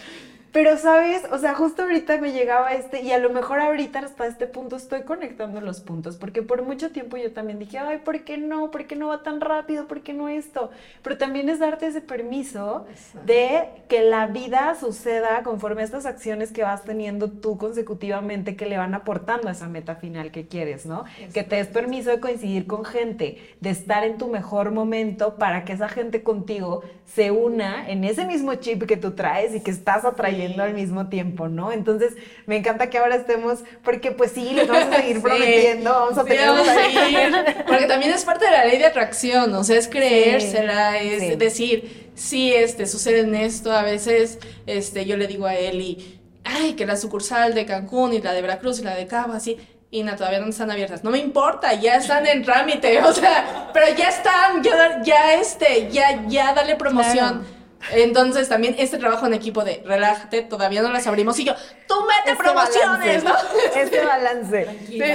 Pero, 0.56 0.78
¿sabes? 0.78 1.24
O 1.34 1.38
sea, 1.38 1.54
justo 1.54 1.82
ahorita 1.82 2.18
me 2.22 2.32
llegaba 2.32 2.72
este, 2.72 3.02
y 3.02 3.12
a 3.12 3.18
lo 3.18 3.30
mejor 3.30 3.60
ahorita 3.60 4.00
hasta 4.00 4.26
este 4.26 4.48
punto 4.48 4.78
estoy 4.78 5.02
conectando 5.02 5.60
los 5.60 5.82
puntos, 5.82 6.16
porque 6.16 6.44
por 6.44 6.64
mucho 6.64 6.92
tiempo 6.92 7.18
yo 7.18 7.34
también 7.34 7.60
dije, 7.60 7.78
ay, 7.78 7.98
¿por 7.98 8.24
qué 8.24 8.38
no? 8.38 8.72
¿Por 8.72 8.88
qué 8.88 8.96
no 8.96 9.10
va 9.10 9.22
tan 9.22 9.42
rápido? 9.42 9.86
¿Por 9.86 10.00
qué 10.00 10.14
no 10.14 10.30
esto? 10.30 10.70
Pero 11.02 11.18
también 11.18 11.50
es 11.50 11.60
darte 11.60 11.88
ese 11.88 12.00
permiso 12.00 12.86
de 13.26 13.68
que 13.90 14.04
la 14.04 14.28
vida 14.28 14.78
suceda 14.80 15.44
conforme 15.44 15.82
a 15.82 15.84
estas 15.84 16.06
acciones 16.06 16.54
que 16.54 16.64
vas 16.64 16.86
teniendo 16.86 17.30
tú 17.30 17.58
consecutivamente 17.58 18.56
que 18.56 18.66
le 18.66 18.78
van 18.78 18.94
aportando 18.94 19.50
a 19.50 19.52
esa 19.52 19.68
meta 19.68 19.96
final 19.96 20.32
que 20.32 20.48
quieres, 20.48 20.86
¿no? 20.86 21.04
Que 21.34 21.44
te 21.44 21.58
des 21.58 21.68
permiso 21.68 22.12
de 22.12 22.22
coincidir 22.22 22.66
con 22.66 22.86
gente, 22.86 23.40
de 23.60 23.72
estar 23.72 24.06
en 24.06 24.18
tu 24.18 24.30
mejor 24.30 24.72
momento 24.72 25.36
para 25.36 25.66
que 25.66 25.74
esa 25.74 25.90
gente 25.90 26.24
contigo 26.24 26.82
se 27.06 27.32
una 27.32 27.88
en 27.90 28.04
ese 28.04 28.26
mismo 28.26 28.56
chip 28.56 28.84
que 28.84 28.98
tú 28.98 29.12
traes 29.12 29.56
y 29.56 29.62
que 29.62 29.72
estás 29.72 30.04
atrayendo 30.06 30.64
al 30.64 30.74
mismo 30.74 31.08
tiempo, 31.08 31.48
¿no? 31.48 31.72
Entonces, 31.72 32.14
me 32.46 32.58
encanta 32.58 32.90
que 32.90 32.98
ahora 32.98 33.16
estemos, 33.16 33.60
porque 33.84 34.12
pues 34.12 34.32
sí, 34.32 34.52
les 34.54 34.68
vamos 34.68 34.94
a 34.94 34.96
seguir 35.02 35.22
prometiendo, 35.22 35.92
vamos 35.92 36.18
a 36.18 36.26
tener... 36.26 36.50
porque 37.68 37.86
también 37.86 38.12
es 38.12 38.26
parte 38.26 38.46
de 38.46 38.52
la 38.52 38.66
ley 38.66 38.80
de 38.80 38.86
atracción, 38.86 39.54
o 39.54 39.64
sea, 39.64 39.78
es 39.78 39.88
creérsela, 39.88 41.00
es 41.00 41.38
decir, 41.38 42.10
sí, 42.16 42.54
este, 42.54 42.86
sucede 42.88 43.20
en 43.20 43.36
esto, 43.36 43.72
a 43.72 43.84
veces, 43.84 44.40
este, 44.66 45.06
yo 45.06 45.16
le 45.16 45.28
digo 45.28 45.46
a 45.46 45.56
Eli, 45.56 46.20
ay, 46.44 46.74
que 46.74 46.86
la 46.86 46.98
sucursal 46.98 47.54
de 47.54 47.66
Cancún 47.66 48.14
y 48.14 48.22
la 48.22 48.34
de 48.34 48.42
Veracruz 48.42 48.80
y 48.80 48.84
la 48.84 48.96
de 48.96 49.08
Cabo, 49.08 49.34
así, 49.34 49.58
y 49.92 50.04
na, 50.04 50.16
todavía 50.16 50.40
no 50.40 50.48
están 50.48 50.72
abiertas. 50.72 51.04
No 51.04 51.12
me 51.12 51.20
importa, 51.20 51.74
ya 51.74 51.96
están 51.96 52.28
en 52.28 52.44
trámite, 52.44 53.02
o 53.04 53.14
sea, 53.14 53.70
pero 53.74 53.96
ya 53.96 54.10
están, 54.10 54.64
ya, 54.64 55.02
ya 55.04 55.36
este, 55.36 55.90
ya, 55.92 56.24
ya 56.28 56.54
dale 56.54 56.76
promoción. 56.76 57.46
Entonces 57.92 58.50
también 58.50 58.76
este 58.80 58.98
trabajo 58.98 59.28
en 59.28 59.34
equipo 59.34 59.64
de 59.64 59.84
relájate, 59.86 60.42
todavía 60.42 60.82
no 60.82 60.92
las 60.92 61.06
abrimos 61.08 61.40
y 61.40 61.46
yo, 61.46 61.54
tú 61.88 61.96
mete 62.02 62.32
este 62.32 62.44
promociones, 62.44 63.24
¿no? 63.24 63.36
Este 63.76 64.04
balance. 64.04 64.66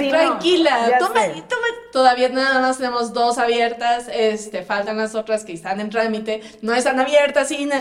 Tranquila, 0.09 0.97
tú 0.99 1.07
todavía 1.91 2.29
nada 2.29 2.61
más 2.61 2.77
tenemos 2.77 3.13
dos 3.13 3.37
abiertas, 3.37 4.09
este, 4.13 4.63
faltan 4.63 4.97
las 4.97 5.15
otras 5.15 5.43
que 5.43 5.53
están 5.53 5.79
en 5.79 5.89
trámite, 5.89 6.41
no 6.61 6.73
están 6.73 6.99
abiertas 6.99 7.51
y 7.51 7.65
no, 7.65 7.75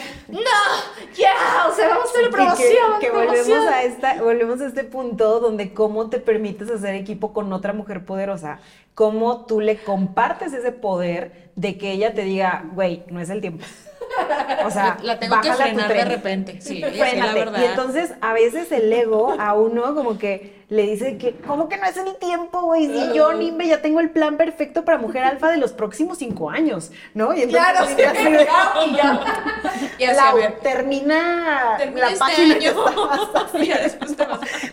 ya, 1.17 1.67
o 1.69 1.75
sea, 1.75 1.89
vamos 1.89 2.09
a 2.09 2.11
hacer 2.11 2.31
promoción. 2.31 3.01
Que, 3.01 3.11
volvemos 3.11 3.67
a 3.69 3.83
esta, 3.85 4.23
volvemos 4.23 4.61
a 4.61 4.67
este 4.67 4.85
punto 4.85 5.41
donde 5.41 5.73
cómo 5.73 6.11
te 6.11 6.19
permites 6.19 6.71
hacer 6.71 6.95
equipo 6.95 7.33
con 7.33 7.53
otra 7.53 7.73
mujer 7.73 8.05
poderosa, 8.05 8.59
cómo 8.95 9.47
tú 9.47 9.61
le 9.61 9.83
compartes 9.83 10.53
ese 10.53 10.73
poder 10.73 11.51
de 11.55 11.79
que 11.79 11.93
ella 11.93 12.15
te 12.15 12.23
diga, 12.23 12.65
güey, 12.73 13.05
no 13.09 13.21
es 13.21 13.31
el 13.31 13.41
tiempo. 13.41 13.65
O 14.65 14.71
sea, 14.71 14.99
la, 15.03 15.19
tengo 15.19 15.41
que 15.41 15.53
frenar 15.53 15.93
de 15.93 16.05
repente. 16.05 16.61
Sí, 16.61 16.81
la 16.81 17.33
verdad. 17.35 17.61
Y 17.61 17.65
entonces 17.65 18.13
a 18.21 18.33
veces 18.33 18.71
el 18.73 18.93
ego 18.93 19.37
a 19.39 19.55
uno 19.55 19.95
como 19.95 20.19
que 20.19 20.61
le 20.71 20.83
dice 20.83 21.19
que, 21.19 21.35
¿cómo 21.35 21.69
que 21.69 21.77
no 21.77 21.85
es 21.85 21.97
mi 22.05 22.15
tiempo, 22.15 22.63
güey? 22.63 22.87
Si 22.87 23.13
yo, 23.13 23.33
Nimbe, 23.33 23.67
ya 23.67 23.83
tengo 23.83 23.99
el 23.99 24.11
plan 24.11 24.37
perfecto 24.37 24.85
para 24.85 24.99
mujer 24.99 25.25
alfa 25.25 25.51
de 25.51 25.57
los 25.57 25.73
próximos 25.73 26.19
cinco 26.19 26.49
años, 26.49 26.93
¿no? 27.13 27.35
Y 27.35 27.43
entonces, 27.43 27.73
claro, 27.73 27.89
sí, 27.89 27.95
ya, 27.99 29.19
ya. 29.99 30.13
la, 30.13 30.55
termina, 30.63 31.77
la 31.93 32.07
este 32.07 32.19
página 32.21 32.55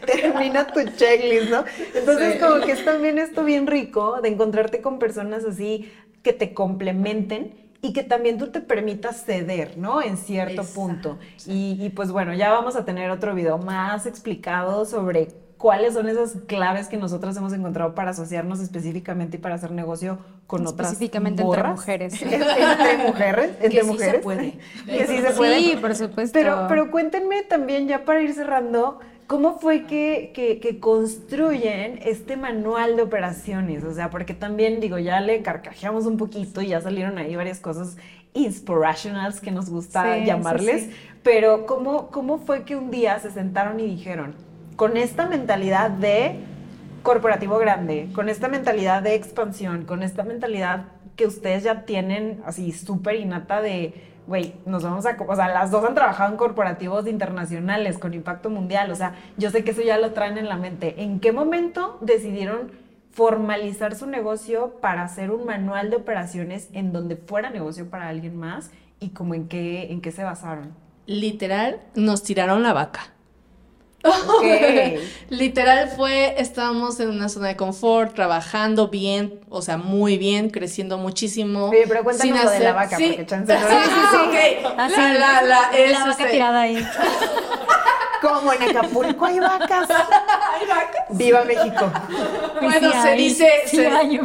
termina 0.05 0.67
tu 0.67 0.83
checklist, 0.83 1.49
¿no? 1.49 1.65
Entonces, 1.95 2.39
como 2.39 2.63
que 2.63 2.73
es 2.73 2.85
también 2.85 3.17
esto 3.17 3.43
bien 3.43 3.65
rico 3.65 4.21
de 4.21 4.29
encontrarte 4.29 4.81
con 4.81 4.99
personas 4.99 5.45
así 5.45 5.91
que 6.21 6.31
te 6.31 6.53
complementen 6.53 7.66
y 7.81 7.93
que 7.93 8.03
también 8.03 8.37
tú 8.37 8.47
te 8.47 8.61
permitas 8.61 9.23
ceder, 9.23 9.77
¿no? 9.77 10.01
En 10.01 10.17
cierto 10.17 10.63
punto. 10.63 11.17
Y, 11.45 11.89
pues 11.95 12.11
bueno, 12.11 12.33
ya 12.33 12.51
vamos 12.51 12.75
a 12.75 12.85
tener 12.85 13.11
otro 13.11 13.35
video 13.35 13.57
más 13.57 14.05
explicado 14.05 14.85
sobre 14.85 15.29
cuáles 15.57 15.93
son 15.93 16.07
esas 16.07 16.35
claves 16.47 16.87
que 16.87 16.97
nosotros 16.97 17.35
hemos 17.37 17.53
encontrado 17.53 17.95
para 17.95 18.11
asociarnos 18.11 18.59
específicamente 18.59 19.37
y 19.37 19.39
para 19.39 19.55
hacer 19.55 19.71
negocio 19.71 20.19
con 20.45 20.65
otras 20.67 20.91
Específicamente 20.91 21.41
entre 21.41 21.63
mujeres. 21.63 22.13
entre 22.21 23.07
mujeres, 23.07 23.49
entre 23.59 23.69
que 23.69 23.83
mujeres. 23.83 24.11
Sí 24.11 24.17
se 24.17 24.23
puede. 24.23 24.51
que 24.85 25.07
sí 25.07 25.21
se 25.21 25.31
puede. 25.33 25.59
Sí, 25.59 25.77
por 25.79 25.95
supuesto. 25.95 26.33
Pero, 26.33 26.65
pero 26.67 26.91
cuéntenme 26.91 27.43
también, 27.43 27.87
ya 27.87 28.05
para 28.05 28.21
ir 28.21 28.33
cerrando, 28.33 28.99
¿Cómo 29.27 29.59
fue 29.59 29.83
que, 29.83 30.31
que, 30.33 30.79
construyen 30.79 31.99
este 32.01 32.37
manual 32.37 32.95
de 32.95 33.01
operaciones? 33.01 33.83
O 33.83 33.93
sea, 33.93 34.09
porque 34.09 34.33
también, 34.33 34.79
digo, 34.79 34.97
ya 34.99 35.19
le 35.19 35.41
carcajeamos 35.41 36.05
un 36.05 36.15
poquito 36.15 36.61
y 36.61 36.69
ya 36.69 36.79
salieron 36.79 37.17
ahí 37.17 37.35
varias 37.35 37.59
cosas 37.59 37.97
inspirationals 38.33 39.41
que 39.41 39.51
nos 39.51 39.69
gusta 39.69 40.17
llamarles, 40.19 40.89
pero 41.23 41.65
¿cómo, 41.65 42.07
¿cómo 42.07 42.37
fue 42.37 42.63
que 42.63 42.77
un 42.77 42.89
día 42.89 43.19
se 43.19 43.31
sentaron 43.31 43.79
y 43.81 43.85
dijeron, 43.85 44.33
con 44.77 44.95
esta 44.95 45.27
mentalidad 45.27 45.89
de 45.89 46.35
corporativo 47.03 47.57
grande, 47.57 48.09
con 48.13 48.29
esta 48.29 48.47
mentalidad 48.47 49.01
de 49.01 49.15
expansión, 49.15 49.83
con 49.85 50.03
esta 50.03 50.23
mentalidad 50.23 50.85
que 51.17 51.25
ustedes 51.25 51.63
ya 51.63 51.83
tienen 51.83 52.41
así 52.45 52.71
súper 52.71 53.15
innata 53.15 53.61
de 53.61 53.93
güey, 54.27 54.55
nos 54.65 54.83
vamos 54.83 55.05
a, 55.05 55.17
o 55.17 55.35
sea, 55.35 55.47
las 55.47 55.71
dos 55.71 55.83
han 55.85 55.95
trabajado 55.95 56.31
en 56.31 56.37
corporativos 56.37 57.07
internacionales 57.07 57.97
con 57.97 58.13
impacto 58.13 58.49
mundial, 58.49 58.91
o 58.91 58.95
sea, 58.95 59.15
yo 59.37 59.49
sé 59.49 59.63
que 59.63 59.71
eso 59.71 59.81
ya 59.81 59.97
lo 59.97 60.11
traen 60.11 60.37
en 60.37 60.49
la 60.49 60.57
mente. 60.57 61.01
¿En 61.01 61.19
qué 61.19 61.31
momento 61.31 61.97
decidieron 62.01 62.71
formalizar 63.11 63.95
su 63.95 64.05
negocio 64.05 64.75
para 64.81 65.03
hacer 65.03 65.31
un 65.31 65.45
manual 65.45 65.89
de 65.89 65.95
operaciones 65.95 66.69
en 66.73 66.93
donde 66.93 67.15
fuera 67.15 67.49
negocio 67.49 67.89
para 67.89 68.09
alguien 68.09 68.35
más 68.35 68.69
y 68.99 69.09
como 69.09 69.33
en 69.33 69.47
qué, 69.47 69.91
en 69.91 70.01
qué 70.01 70.11
se 70.11 70.23
basaron? 70.23 70.75
Literal, 71.07 71.79
nos 71.95 72.21
tiraron 72.21 72.63
la 72.63 72.73
vaca. 72.73 73.16
Literal 75.29 75.89
fue, 75.95 76.35
estábamos 76.39 76.99
en 76.99 77.09
una 77.09 77.29
zona 77.29 77.49
de 77.49 77.55
confort, 77.55 78.13
trabajando 78.15 78.87
bien, 78.87 79.39
o 79.49 79.61
sea, 79.61 79.77
muy 79.77 80.17
bien, 80.17 80.49
creciendo 80.49 80.97
muchísimo. 80.97 81.71
Sí, 81.71 81.79
pero 81.87 82.03
cuéntanos 82.03 82.43
lo 82.43 82.49
de 82.49 82.59
la 82.59 82.73
vaca, 82.73 82.97
porque 82.97 83.25
chance 83.25 83.53
no. 83.53 83.59
Sí, 83.59 83.75
sí, 83.83 83.99
sí, 84.11 84.17
ok. 84.17 84.75
Así, 84.77 84.95
ah, 84.97 85.13
la, 85.13 85.41
la, 85.41 85.71
la 85.71 85.99
vaca 85.99 86.11
este 86.11 86.25
tirada 86.25 86.61
ahí. 86.61 86.87
Como 88.21 88.51
en 88.51 88.63
Acapulco 88.63 89.25
hay 89.25 89.39
vacas. 89.39 89.89
¿Hay 89.89 90.67
vacas? 90.67 91.05
Viva 91.11 91.43
México. 91.43 91.91
Bueno, 92.61 92.91
se 93.03 93.11
dice, 93.13 93.47
hay, 93.91 94.17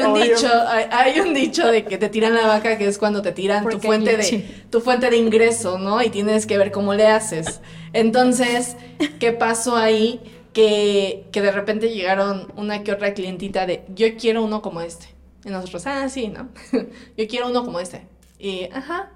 un 0.00 0.14
dicho, 0.14 0.48
hay, 0.90 1.20
un 1.20 1.32
dicho 1.32 1.66
de 1.66 1.84
que 1.84 1.96
te 1.96 2.08
tiran 2.08 2.34
la 2.34 2.46
vaca, 2.46 2.76
que 2.76 2.86
es 2.86 2.98
cuando 2.98 3.22
te 3.22 3.32
tiran 3.32 3.68
tu 3.68 3.78
fuente 3.78 4.16
de 4.16 4.44
tu 4.70 4.80
fuente 4.80 5.10
de 5.10 5.16
ingreso, 5.16 5.78
¿no? 5.78 6.02
Y 6.02 6.10
tienes 6.10 6.46
que 6.46 6.58
ver 6.58 6.72
cómo 6.72 6.94
le 6.94 7.06
haces. 7.06 7.60
Entonces, 7.94 8.76
¿qué 9.18 9.32
pasó 9.32 9.76
ahí? 9.76 10.20
Que, 10.52 11.26
que 11.32 11.40
de 11.40 11.50
repente 11.50 11.88
llegaron 11.88 12.52
una 12.56 12.84
que 12.84 12.92
otra 12.92 13.14
clientita 13.14 13.66
de, 13.66 13.84
yo 13.88 14.16
quiero 14.16 14.44
uno 14.44 14.60
como 14.60 14.82
este. 14.82 15.06
Y 15.44 15.48
nosotros, 15.48 15.86
ah, 15.86 16.08
sí, 16.08 16.28
¿no? 16.28 16.50
yo 17.16 17.26
quiero 17.26 17.48
uno 17.48 17.64
como 17.64 17.80
este. 17.80 18.06
Y, 18.38 18.68
ajá. 18.72 19.10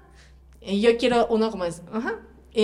Y 0.61 0.81
yo 0.81 0.97
quiero 0.97 1.27
uno 1.27 1.51
como 1.51 1.65
este. 1.65 1.83
Ajá 1.93 2.19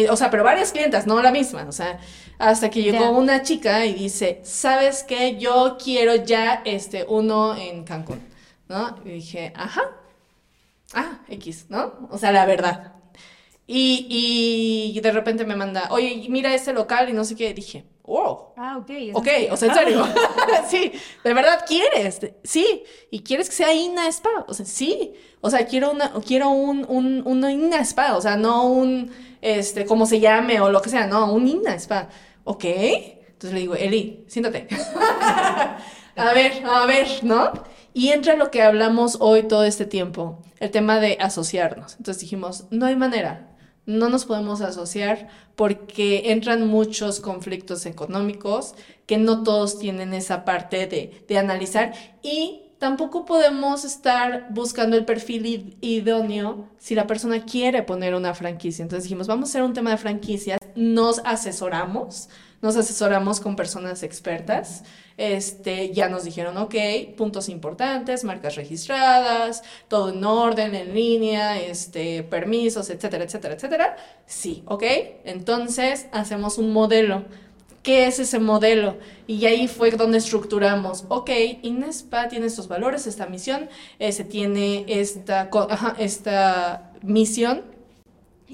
o 0.09 0.15
sea, 0.15 0.29
pero 0.29 0.43
varias 0.43 0.71
clientas, 0.71 1.07
no 1.07 1.21
la 1.21 1.31
misma. 1.31 1.65
O 1.67 1.71
sea, 1.71 1.99
hasta 2.37 2.69
que 2.69 2.81
llegó 2.81 3.11
una 3.11 3.41
chica 3.43 3.85
y 3.85 3.93
dice, 3.93 4.41
¿sabes 4.43 5.03
qué? 5.03 5.37
Yo 5.37 5.77
quiero 5.81 6.15
ya 6.15 6.61
este 6.65 7.05
uno 7.07 7.55
en 7.55 7.83
Cancún, 7.83 8.21
¿no? 8.67 8.97
Y 9.05 9.09
dije, 9.09 9.53
ajá. 9.55 9.83
Ah, 10.93 11.19
X, 11.29 11.65
¿no? 11.69 12.07
O 12.09 12.17
sea, 12.17 12.31
la 12.31 12.45
verdad. 12.45 12.93
Y, 13.67 14.93
y 14.95 14.99
de 14.99 15.11
repente 15.11 15.43
me 15.43 15.55
manda, 15.55 15.87
oye, 15.89 16.27
mira 16.29 16.53
este 16.53 16.71
local 16.71 17.09
y 17.09 17.13
no 17.13 17.23
sé 17.25 17.35
qué. 17.35 17.53
Dije, 17.53 17.85
oh. 18.03 18.53
Ah, 18.57 18.77
ok. 18.77 18.91
Ok, 19.13 19.27
o 19.51 19.57
sea, 19.57 19.69
en 19.69 19.75
serio. 19.75 20.07
sí, 20.69 20.91
de 21.23 21.33
verdad 21.33 21.65
quieres. 21.67 22.19
Sí. 22.43 22.83
Y 23.09 23.21
quieres 23.21 23.49
que 23.49 23.55
sea 23.55 23.73
Ina 23.73 24.07
Spa. 24.07 24.45
O 24.47 24.53
sea, 24.53 24.65
sí. 24.65 25.13
O 25.41 25.49
sea, 25.49 25.65
quiero 25.65 25.91
una, 25.91 26.13
quiero 26.25 26.49
un, 26.49 26.85
un, 26.87 27.23
un 27.25 27.49
Ina 27.49 27.79
Spa. 27.81 28.15
O 28.15 28.21
sea, 28.21 28.37
no 28.37 28.67
un 28.67 29.11
este, 29.41 29.85
como 29.85 30.05
se 30.05 30.19
llame 30.19 30.59
o 30.59 30.71
lo 30.71 30.81
que 30.81 30.89
sea, 30.89 31.07
no, 31.07 31.31
un 31.31 31.47
Ina 31.47 31.75
Spa. 31.75 32.09
Ok. 32.43 32.65
Entonces 32.65 33.53
le 33.53 33.59
digo, 33.59 33.75
Eli, 33.75 34.23
siéntate. 34.27 34.67
a 36.15 36.33
ver, 36.33 36.63
a 36.65 36.85
ver, 36.85 37.07
¿no? 37.23 37.51
Y 37.93 38.09
entra 38.09 38.35
lo 38.35 38.51
que 38.51 38.61
hablamos 38.61 39.17
hoy 39.19 39.43
todo 39.43 39.63
este 39.63 39.85
tiempo, 39.85 40.41
el 40.59 40.71
tema 40.71 40.99
de 40.99 41.17
asociarnos. 41.19 41.95
Entonces 41.97 42.21
dijimos, 42.21 42.65
no 42.71 42.85
hay 42.85 42.95
manera, 42.95 43.54
no 43.85 44.09
nos 44.09 44.25
podemos 44.25 44.61
asociar 44.61 45.27
porque 45.55 46.31
entran 46.31 46.67
muchos 46.67 47.19
conflictos 47.19 47.85
económicos 47.85 48.75
que 49.05 49.17
no 49.17 49.43
todos 49.43 49.79
tienen 49.79 50.13
esa 50.13 50.45
parte 50.45 50.87
de, 50.87 51.23
de 51.27 51.37
analizar 51.37 51.93
y 52.21 52.61
tampoco 52.79 53.25
podemos 53.25 53.85
estar 53.85 54.47
buscando 54.51 54.97
el 54.97 55.05
perfil 55.05 55.77
idóneo 55.81 56.67
si 56.77 56.95
la 56.95 57.07
persona 57.07 57.45
quiere 57.45 57.83
poner 57.83 58.15
una 58.15 58.33
franquicia. 58.33 58.83
Entonces 58.83 59.03
dijimos, 59.03 59.27
vamos 59.27 59.49
a 59.49 59.51
hacer 59.51 59.63
un 59.63 59.73
tema 59.73 59.91
de 59.91 59.97
franquicias 59.97 60.59
nos 60.75 61.19
asesoramos, 61.23 62.29
nos 62.65 62.77
asesoramos 62.77 63.39
con 63.39 63.55
personas 63.55 64.01
expertas. 64.01 64.83
Este, 65.17 65.93
ya 65.93 66.09
nos 66.09 66.23
dijeron, 66.23 66.57
ok, 66.57 66.73
puntos 67.15 67.47
importantes, 67.47 68.23
marcas 68.23 68.55
registradas, 68.55 69.61
todo 69.87 70.09
en 70.09 70.23
orden, 70.23 70.73
en 70.73 70.95
línea, 70.95 71.61
este, 71.61 72.23
permisos, 72.23 72.89
etcétera, 72.89 73.23
etcétera, 73.23 73.53
etcétera. 73.53 73.95
Sí, 74.25 74.63
ok. 74.65 74.83
Entonces 75.25 76.07
hacemos 76.11 76.57
un 76.57 76.73
modelo. 76.73 77.25
¿Qué 77.83 78.07
es 78.07 78.17
ese 78.17 78.39
modelo? 78.39 78.97
Y 79.27 79.45
ahí 79.45 79.67
fue 79.67 79.91
donde 79.91 80.17
estructuramos, 80.17 81.05
ok, 81.07 81.29
INESPA 81.61 82.29
tiene 82.29 82.47
estos 82.47 82.67
valores, 82.67 83.05
esta 83.05 83.27
misión, 83.27 83.69
eh, 83.99 84.11
se 84.11 84.23
tiene 84.23 84.85
esta, 84.87 85.51
esta 85.99 86.91
misión, 87.03 87.74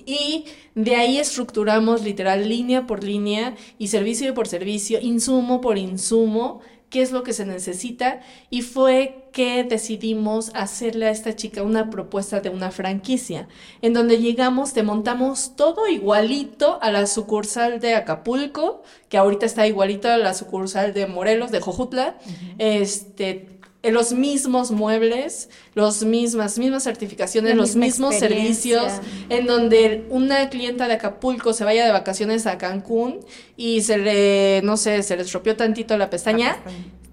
y 0.05 0.45
de 0.75 0.95
ahí 0.95 1.17
estructuramos 1.17 2.03
literal 2.03 2.47
línea 2.47 2.87
por 2.87 3.03
línea 3.03 3.55
y 3.77 3.87
servicio 3.87 4.33
por 4.33 4.47
servicio, 4.47 4.99
insumo 5.01 5.61
por 5.61 5.77
insumo, 5.77 6.61
qué 6.89 7.01
es 7.01 7.11
lo 7.11 7.23
que 7.23 7.33
se 7.33 7.45
necesita. 7.45 8.21
Y 8.49 8.61
fue 8.61 9.29
que 9.31 9.63
decidimos 9.63 10.51
hacerle 10.53 11.07
a 11.07 11.11
esta 11.11 11.35
chica 11.35 11.63
una 11.63 11.89
propuesta 11.89 12.41
de 12.41 12.49
una 12.49 12.69
franquicia, 12.69 13.47
en 13.81 13.93
donde 13.93 14.19
llegamos, 14.19 14.73
te 14.73 14.83
montamos 14.83 15.55
todo 15.55 15.87
igualito 15.87 16.79
a 16.81 16.91
la 16.91 17.07
sucursal 17.07 17.79
de 17.79 17.95
Acapulco, 17.95 18.83
que 19.09 19.17
ahorita 19.17 19.45
está 19.45 19.65
igualito 19.65 20.09
a 20.09 20.17
la 20.17 20.33
sucursal 20.33 20.93
de 20.93 21.07
Morelos, 21.07 21.51
de 21.51 21.61
Jojutla. 21.61 22.17
Este 22.59 23.60
los 23.89 24.13
mismos 24.13 24.69
muebles, 24.69 25.49
los 25.73 26.03
mismas, 26.03 26.59
mismas 26.59 26.83
certificaciones, 26.83 27.55
los 27.55 27.75
mismos 27.75 28.15
servicios, 28.15 28.91
en 29.29 29.47
donde 29.47 30.05
una 30.09 30.49
clienta 30.49 30.87
de 30.87 30.93
Acapulco 30.93 31.53
se 31.53 31.63
vaya 31.63 31.85
de 31.85 31.91
vacaciones 31.91 32.45
a 32.45 32.59
Cancún 32.59 33.19
y 33.57 33.81
se 33.81 33.97
le, 33.97 34.61
no 34.63 34.77
sé, 34.77 35.01
se 35.01 35.15
le 35.15 35.23
estropeó 35.23 35.55
tantito 35.55 35.97
la 35.97 36.11
pestaña, 36.11 36.57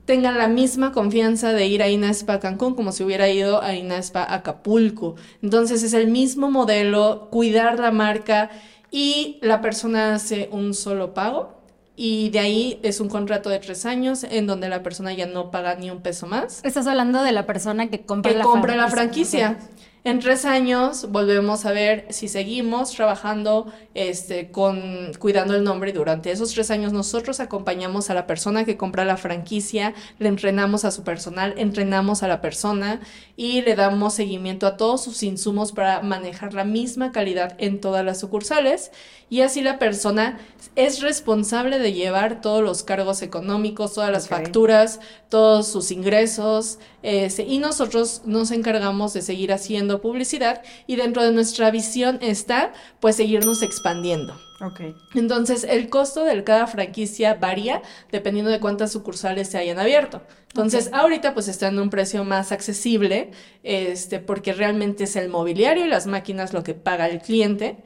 tengan 0.05 0.37
la 0.37 0.49
misma 0.49 0.93
confianza 0.93 1.55
de 1.55 1.67
ir 1.67 1.83
a 1.83 1.89
Inaspa 1.89 2.39
Cancún 2.39 2.75
como 2.75 2.93
si 2.93 3.03
hubiera 3.03 3.31
ido 3.31 3.63
a 3.63 3.75
Inaspa 3.75 4.27
Acapulco. 4.29 5.17
Entonces 5.43 5.83
es 5.83 5.95
el 5.95 6.09
mismo 6.09 6.51
modelo, 6.51 7.29
cuidar 7.31 7.79
la 7.79 7.93
marca 7.93 8.51
y 8.91 9.39
la 9.41 9.63
persona 9.63 10.15
hace 10.15 10.49
un 10.53 10.75
solo 10.75 11.15
pago 11.15 11.58
y 12.01 12.31
de 12.31 12.39
ahí 12.39 12.79
es 12.85 13.01
un 13.01 13.09
contrato 13.09 13.51
de 13.51 13.59
tres 13.59 13.85
años 13.85 14.23
en 14.23 14.47
donde 14.47 14.69
la 14.69 14.85
persona 14.85 15.13
ya 15.13 15.27
no 15.27 15.51
paga 15.51 15.75
ni 15.75 15.91
un 15.91 16.01
peso 16.01 16.29
más. 16.29 16.61
Estás 16.65 16.87
hablando 16.87 17.25
de 17.25 17.33
la 17.33 17.45
persona 17.45 17.91
que 17.91 18.03
compra, 18.03 18.33
que 18.33 18.39
compra 18.39 18.77
la 18.77 18.89
franquicia. 18.89 19.59
En 20.05 20.21
tres 20.21 20.45
años 20.45 21.11
volvemos 21.11 21.67
a 21.67 21.73
ver 21.73 22.07
si 22.11 22.29
seguimos 22.29 22.93
trabajando 22.93 23.73
este, 23.95 24.53
con 24.53 25.13
cuidando 25.19 25.57
el 25.57 25.65
nombre. 25.65 25.93
Durante 25.93 26.31
esos 26.31 26.53
tres 26.53 26.71
años 26.71 26.93
nosotros 26.93 27.41
acompañamos 27.41 28.09
a 28.09 28.15
la 28.15 28.27
persona 28.27 28.65
que 28.65 28.77
compra 28.77 29.05
la 29.05 29.17
franquicia, 29.17 29.95
le 30.21 30.29
entrenamos 30.29 30.85
a 30.85 30.93
su 30.93 31.03
personal, 31.03 31.55
entrenamos 31.59 32.23
a 32.23 32.29
la 32.29 32.41
persona 32.41 33.01
y 33.37 33.63
le 33.63 33.75
damos 33.75 34.15
seguimiento 34.15 34.69
a 34.69 34.77
todos 34.77 35.03
sus 35.03 35.25
insumos 35.25 35.73
para 35.73 36.01
manejar 36.01 36.55
la 36.55 36.65
misma 36.65 37.11
calidad 37.11 37.57
en 37.59 37.81
todas 37.81 38.05
las 38.05 38.21
sucursales. 38.21 38.93
Y 39.31 39.43
así 39.43 39.63
la 39.63 39.79
persona 39.79 40.39
es 40.75 41.03
responsable 41.03 41.79
de 41.79 41.93
llevar 41.93 42.41
todos 42.41 42.63
los 42.63 42.83
cargos 42.83 43.21
económicos, 43.21 43.95
todas 43.95 44.11
las 44.11 44.29
facturas, 44.29 45.01
todos 45.29 45.67
sus 45.67 45.91
ingresos. 45.91 46.79
Este, 47.03 47.45
y 47.45 47.59
nosotros 47.59 48.23
nos 48.25 48.51
encargamos 48.51 49.13
de 49.13 49.23
seguir 49.23 49.53
haciendo 49.53 50.01
publicidad 50.01 50.63
y 50.87 50.97
dentro 50.97 51.23
de 51.23 51.33
nuestra 51.33 51.71
visión 51.71 52.19
está 52.21 52.73
pues 53.01 53.17
seguirnos 53.17 53.63
expandiendo. 53.63 54.37
Okay. 54.61 54.97
Entonces, 55.15 55.63
el 55.63 55.89
costo 55.89 56.25
de 56.25 56.43
cada 56.43 56.67
franquicia 56.67 57.35
varía 57.35 57.81
dependiendo 58.11 58.51
de 58.51 58.59
cuántas 58.59 58.91
sucursales 58.91 59.49
se 59.49 59.59
hayan 59.59 59.79
abierto. 59.79 60.23
Entonces, 60.49 60.91
ahorita 60.93 61.35
pues 61.35 61.47
está 61.47 61.69
en 61.69 61.79
un 61.79 61.91
precio 61.91 62.25
más 62.25 62.51
accesible, 62.51 63.31
este, 63.63 64.19
porque 64.19 64.53
realmente 64.53 65.05
es 65.05 65.15
el 65.15 65.29
mobiliario 65.29 65.87
y 65.87 65.89
las 65.89 66.07
máquinas 66.07 66.53
lo 66.53 66.65
que 66.65 66.75
paga 66.75 67.07
el 67.07 67.21
cliente. 67.21 67.77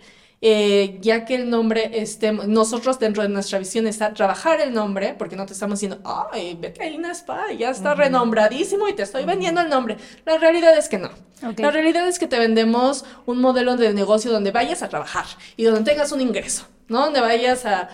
Eh, 0.45 0.99
ya 1.01 1.25
que 1.25 1.37
el 1.37 1.49
nombre 1.49 2.03
esté, 2.03 2.33
nosotros 2.33 2.99
dentro 2.99 3.23
de 3.23 3.29
nuestra 3.29 3.61
visión 3.61 3.87
está 3.87 4.13
trabajar 4.13 4.61
el 4.61 4.75
nombre, 4.75 5.15
porque 5.17 5.37
no 5.37 5.47
te 5.47 5.53
estamos 5.53 5.79
diciendo, 5.79 6.03
ay, 6.33 6.59
vete 6.61 6.83
a 6.83 7.11
Spa, 7.13 7.53
ya 7.53 7.71
está 7.71 7.95
renombradísimo 7.95 8.89
y 8.89 8.93
te 8.93 9.05
estoy 9.05 9.25
vendiendo 9.25 9.61
el 9.61 9.69
nombre. 9.69 9.99
La 10.27 10.39
realidad 10.39 10.77
es 10.77 10.89
que 10.89 10.99
no. 10.99 11.11
La 11.57 11.71
realidad 11.71 12.09
es 12.09 12.19
que 12.19 12.27
te 12.27 12.41
vendemos 12.41 13.05
un 13.25 13.41
modelo 13.41 13.77
de 13.77 13.95
negocio 13.95 14.33
donde 14.33 14.51
vayas 14.51 14.83
a 14.83 14.89
trabajar 14.89 15.27
y 15.57 15.63
donde 15.63 15.89
tengas 15.89 16.11
un 16.11 16.21
ingreso. 16.21 16.67
¿no? 16.89 17.05
Donde 17.05 17.21
vayas 17.21 17.65
a, 17.65 17.89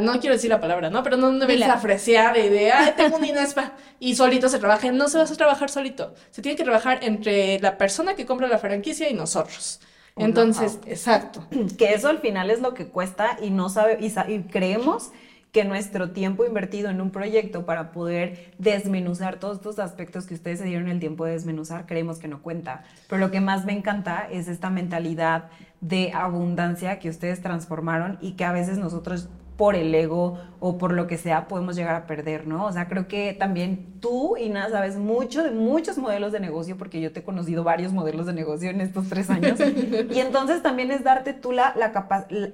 no 0.00 0.20
quiero 0.20 0.36
decir 0.36 0.50
la 0.50 0.60
palabra, 0.60 0.90
¿no? 0.90 1.02
Pero 1.02 1.16
no 1.16 1.26
donde 1.26 1.46
vayas 1.46 1.70
a 1.70 1.78
fresear 1.78 2.34
de, 2.34 2.70
ay, 2.70 2.92
tengo 2.96 3.16
un 3.16 3.24
INESPA 3.24 3.72
y 3.98 4.14
solito 4.14 4.48
se 4.48 4.58
trabaja. 4.58 4.92
No 4.92 5.08
se 5.08 5.18
vas 5.18 5.32
a 5.32 5.34
trabajar 5.34 5.70
solito. 5.70 6.14
Se 6.30 6.42
tiene 6.42 6.56
que 6.56 6.64
trabajar 6.64 7.00
entre 7.02 7.58
la 7.60 7.78
persona 7.78 8.14
que 8.14 8.26
compra 8.26 8.46
la 8.46 8.58
franquicia 8.58 9.08
y 9.08 9.14
nosotros. 9.14 9.80
Entonces, 10.18 10.78
exacto. 10.86 11.46
Que 11.78 11.94
eso 11.94 12.08
al 12.08 12.18
final 12.18 12.50
es 12.50 12.60
lo 12.60 12.74
que 12.74 12.86
cuesta 12.86 13.38
y 13.42 13.50
no 13.50 13.68
sabe, 13.68 13.98
y, 14.00 14.12
y 14.32 14.42
creemos 14.44 15.12
que 15.52 15.64
nuestro 15.64 16.10
tiempo 16.10 16.44
invertido 16.44 16.90
en 16.90 17.00
un 17.00 17.10
proyecto 17.10 17.64
para 17.64 17.90
poder 17.90 18.52
desmenuzar 18.58 19.38
todos 19.38 19.56
estos 19.56 19.78
aspectos 19.78 20.26
que 20.26 20.34
ustedes 20.34 20.58
se 20.58 20.66
dieron 20.66 20.88
el 20.88 21.00
tiempo 21.00 21.24
de 21.24 21.32
desmenuzar, 21.32 21.86
creemos 21.86 22.18
que 22.18 22.28
no 22.28 22.42
cuenta. 22.42 22.84
Pero 23.08 23.18
lo 23.18 23.30
que 23.30 23.40
más 23.40 23.64
me 23.64 23.72
encanta 23.72 24.28
es 24.30 24.48
esta 24.48 24.68
mentalidad 24.68 25.48
de 25.80 26.12
abundancia 26.12 26.98
que 26.98 27.08
ustedes 27.08 27.40
transformaron 27.40 28.18
y 28.20 28.32
que 28.32 28.44
a 28.44 28.52
veces 28.52 28.78
nosotros 28.78 29.28
por 29.58 29.74
el 29.74 29.92
ego 29.92 30.38
o 30.60 30.78
por 30.78 30.92
lo 30.92 31.08
que 31.08 31.18
sea 31.18 31.48
podemos 31.48 31.74
llegar 31.74 31.96
a 31.96 32.06
perder, 32.06 32.46
¿no? 32.46 32.64
O 32.66 32.72
sea, 32.72 32.86
creo 32.88 33.08
que 33.08 33.32
también 33.32 33.98
tú, 34.00 34.36
Ina, 34.36 34.70
sabes 34.70 34.96
mucho 34.96 35.42
de 35.42 35.50
muchos 35.50 35.98
modelos 35.98 36.30
de 36.30 36.38
negocio 36.38 36.78
porque 36.78 37.00
yo 37.00 37.12
te 37.12 37.20
he 37.20 37.22
conocido 37.24 37.64
varios 37.64 37.92
modelos 37.92 38.26
de 38.26 38.34
negocio 38.34 38.70
en 38.70 38.80
estos 38.80 39.08
tres 39.08 39.30
años. 39.30 39.58
y 40.10 40.20
entonces 40.20 40.62
también 40.62 40.92
es 40.92 41.02
darte 41.02 41.32
tú 41.32 41.50
la, 41.50 41.74
la 41.76 41.92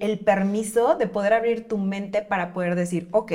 el 0.01 0.19
permiso 0.21 0.97
de 0.97 1.07
poder 1.07 1.35
abrir 1.35 1.69
tu 1.69 1.77
mente 1.77 2.23
para 2.23 2.55
poder 2.55 2.75
decir, 2.75 3.09
ok, 3.11 3.33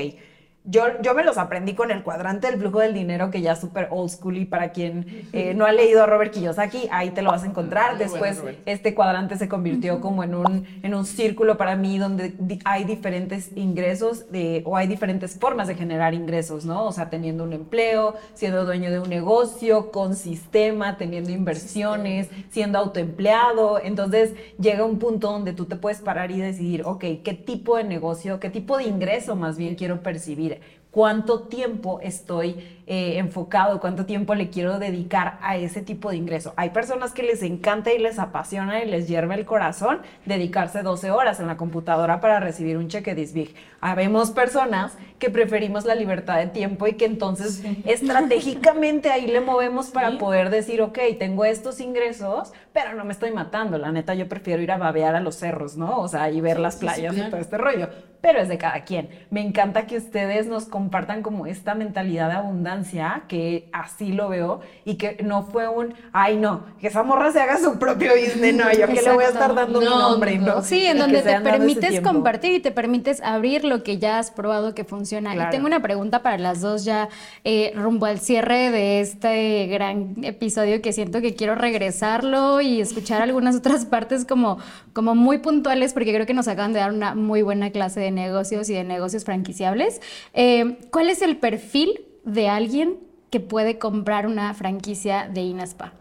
yo, 0.70 0.84
yo 1.01 1.15
me 1.15 1.24
los 1.24 1.38
aprendí 1.38 1.74
con 1.74 1.89
el 1.89 2.03
cuadrante 2.03 2.47
del 2.47 2.59
flujo 2.59 2.80
del 2.80 2.93
dinero, 2.93 3.32
que 3.32 3.41
ya 3.41 3.53
es 3.53 3.59
súper 3.59 3.88
old 3.89 4.09
school 4.09 4.38
y 4.38 4.45
para 4.45 4.72
quien 4.72 5.28
eh, 5.34 5.53
no 5.55 5.65
ha 5.65 5.72
leído 5.72 6.03
a 6.03 6.05
Robert 6.05 6.32
Kiyosaki, 6.32 6.88
ahí 6.91 7.09
te 7.09 7.22
lo 7.22 7.32
vas 7.32 7.43
a 7.43 7.47
encontrar. 7.47 7.97
Después 7.97 8.41
este 8.65 8.93
cuadrante 8.93 9.38
se 9.38 9.49
convirtió 9.49 9.99
como 9.99 10.24
en 10.24 10.36
un, 10.36 10.67
en 10.84 10.93
un 10.93 11.05
círculo 11.05 11.57
para 11.57 11.76
mí 11.76 11.97
donde 11.97 12.34
hay 12.65 12.84
diferentes 12.84 13.51
ingresos 13.55 14.32
de, 14.32 14.61
o 14.65 14.78
hay 14.78 14.88
diferentes 14.88 15.39
formas 15.39 15.67
de 15.67 15.76
generar 15.76 16.13
ingresos, 16.13 16.65
¿no? 16.65 16.86
O 16.86 16.91
sea, 16.91 17.09
teniendo 17.09 17.43
un 17.43 17.53
empleo, 17.53 18.15
siendo 18.34 18.65
dueño 18.65 18.91
de 18.91 18.99
un 18.99 19.09
negocio, 19.09 19.91
con 19.91 20.15
sistema, 20.15 20.97
teniendo 20.97 21.32
inversiones, 21.32 22.30
siendo 22.49 22.78
autoempleado. 22.78 23.80
Entonces 23.80 24.34
llega 24.59 24.86
un 24.86 24.99
punto 24.99 25.32
donde 25.32 25.53
tú 25.53 25.65
te 25.65 25.76
puedes 25.76 25.99
parar 25.99 26.30
y 26.30 26.39
decidir, 26.39 26.84
ok, 26.86 27.03
¿qué 27.24 27.34
tipo 27.34 27.78
de 27.78 27.84
negocio, 27.84 28.39
qué 28.39 28.49
tipo 28.49 28.78
de 28.78 28.84
ingreso 28.84 29.36
más 29.36 29.57
bien 29.57 29.76
quiero 29.76 30.01
percibir? 30.03 30.59
Cuánto 30.92 31.42
tiempo 31.42 32.00
estoy 32.02 32.80
eh, 32.88 33.20
enfocado, 33.20 33.80
cuánto 33.80 34.06
tiempo 34.06 34.34
le 34.34 34.50
quiero 34.50 34.80
dedicar 34.80 35.38
a 35.42 35.58
ese 35.58 35.82
tipo 35.82 36.10
de 36.10 36.18
ingreso. 36.18 36.54
Hay 36.56 36.72
personas 36.72 37.12
que 37.12 37.22
les 37.22 37.44
encanta 37.44 37.94
y 37.94 38.00
les 38.00 38.18
apasiona 38.18 38.84
y 38.84 38.90
les 38.90 39.08
hierve 39.08 39.36
el 39.36 39.46
corazón 39.46 40.00
dedicarse 40.26 40.82
12 40.82 41.12
horas 41.12 41.40
en 41.40 41.48
la 41.48 41.58
computadora 41.58 42.20
para 42.20 42.40
recibir 42.40 42.78
un 42.78 42.88
cheque 42.88 43.14
disbig. 43.14 43.54
Habemos 43.82 44.32
personas 44.32 44.98
que 45.20 45.30
preferimos 45.30 45.86
la 45.86 45.96
libertad 45.96 46.38
de 46.38 46.48
tiempo 46.48 46.88
y 46.88 46.94
que 46.94 47.06
entonces 47.06 47.62
estratégicamente 47.86 49.12
ahí 49.12 49.28
le 49.28 49.42
movemos 49.42 49.88
para 49.88 50.18
poder 50.18 50.50
decir, 50.50 50.82
ok, 50.82 50.98
tengo 51.20 51.44
estos 51.46 51.82
ingresos, 51.82 52.54
pero 52.74 52.94
no 52.94 53.04
me 53.04 53.12
estoy 53.12 53.32
matando. 53.32 53.78
La 53.78 53.92
neta, 53.92 54.14
yo 54.14 54.30
prefiero 54.30 54.62
ir 54.62 54.72
a 54.72 54.78
babear 54.78 55.16
a 55.16 55.20
los 55.20 55.36
cerros, 55.36 55.76
¿no? 55.76 56.00
O 56.00 56.08
sea, 56.08 56.32
y 56.32 56.40
ver 56.40 56.60
las 56.60 56.78
playas 56.78 57.16
y 57.18 57.22
todo 57.30 57.42
este 57.42 57.58
rollo. 57.58 57.90
Pero 58.22 58.40
es 58.40 58.50
de 58.50 58.58
cada 58.58 58.84
quien. 58.84 59.10
Me 59.30 59.42
encanta 59.42 59.88
que 59.88 59.96
ustedes 59.96 60.46
nos 60.48 60.66
compartan 60.66 61.22
como 61.22 61.46
esta 61.46 61.74
mentalidad 61.74 62.28
de 62.28 62.36
abundancia 62.36 63.24
que 63.30 63.70
así 63.72 64.12
lo 64.12 64.28
veo, 64.28 64.60
y 64.84 64.96
que 64.96 65.18
no 65.24 65.44
fue 65.44 65.70
un, 65.70 65.94
ay 66.12 66.36
no, 66.36 66.66
que 66.82 66.88
esa 66.88 67.04
morra 67.04 67.32
se 67.32 67.40
haga 67.40 67.58
su 67.58 67.80
propio 67.80 68.12
business, 68.14 68.56
no, 68.56 68.72
yo 68.74 68.88
que 68.88 69.02
le 69.02 69.14
voy 69.14 69.24
a 69.24 69.30
estar 69.30 69.56
dando 69.56 69.80
mi 69.80 69.86
nombre, 69.86 70.38
¿no? 70.38 70.62
Sí, 70.62 70.86
en 70.86 70.98
donde 70.98 71.22
te 71.22 71.40
permites 71.40 72.02
compartir 72.02 72.52
y 72.54 72.60
te 72.60 72.72
permites 72.72 73.22
abrir 73.22 73.64
lo 73.70 73.84
que 73.84 73.97
ya 73.97 74.20
has 74.20 74.32
probado 74.32 74.76
que 74.76 74.84
funciona. 74.84 75.36
Y 75.36 75.49
tengo 75.51 75.67
una 75.67 75.82
pregunta 75.82 76.22
para 76.22 76.38
las 76.38 76.59
dos 76.61 76.84
ya 76.84 77.07
eh, 77.43 77.72
rumbo 77.76 78.05
al 78.05 78.20
cierre 78.20 78.72
de 78.72 78.99
este 78.99 79.67
gran 79.67 80.15
episodio 80.24 80.82
que 80.82 80.91
siento 80.91 81.22
que 81.22 81.36
quiero 81.36 81.55
regresarlo 81.55 82.59
y 82.59 82.82
escuchar 82.82 83.22
algunas 83.22 83.55
otras 83.55 83.86
partes 83.86 84.26
como, 84.26 84.57
como 84.93 85.15
muy 85.15 85.38
puntuales 85.38 85.93
porque 85.93 86.13
creo 86.13 86.26
que 86.26 86.34
nos 86.34 86.47
acaban 86.47 86.74
de 86.74 86.80
dar 86.80 86.91
una 86.91 87.15
muy 87.15 87.41
buena 87.41 87.70
clase 87.70 88.01
de 88.01 88.11
negocios 88.11 88.70
y 88.70 88.74
de 88.74 88.84
negocios 88.84 89.24
franquiciables. 89.24 90.01
Eh, 90.34 90.78
¿Cuál 90.91 91.09
es 91.09 91.22
el 91.22 91.38
perfil 91.38 92.01
de 92.26 92.49
alguien 92.49 92.97
que 93.30 93.39
puede 93.39 93.78
comprar 93.78 94.26
una 94.28 94.53
franquicia 94.53 95.30
de 95.32 95.41
Inaspa. 95.41 95.93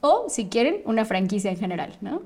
O, 0.00 0.26
si 0.28 0.48
quieren, 0.48 0.82
una 0.84 1.04
franquicia 1.04 1.50
en 1.50 1.56
general, 1.56 1.96
¿no? 2.00 2.22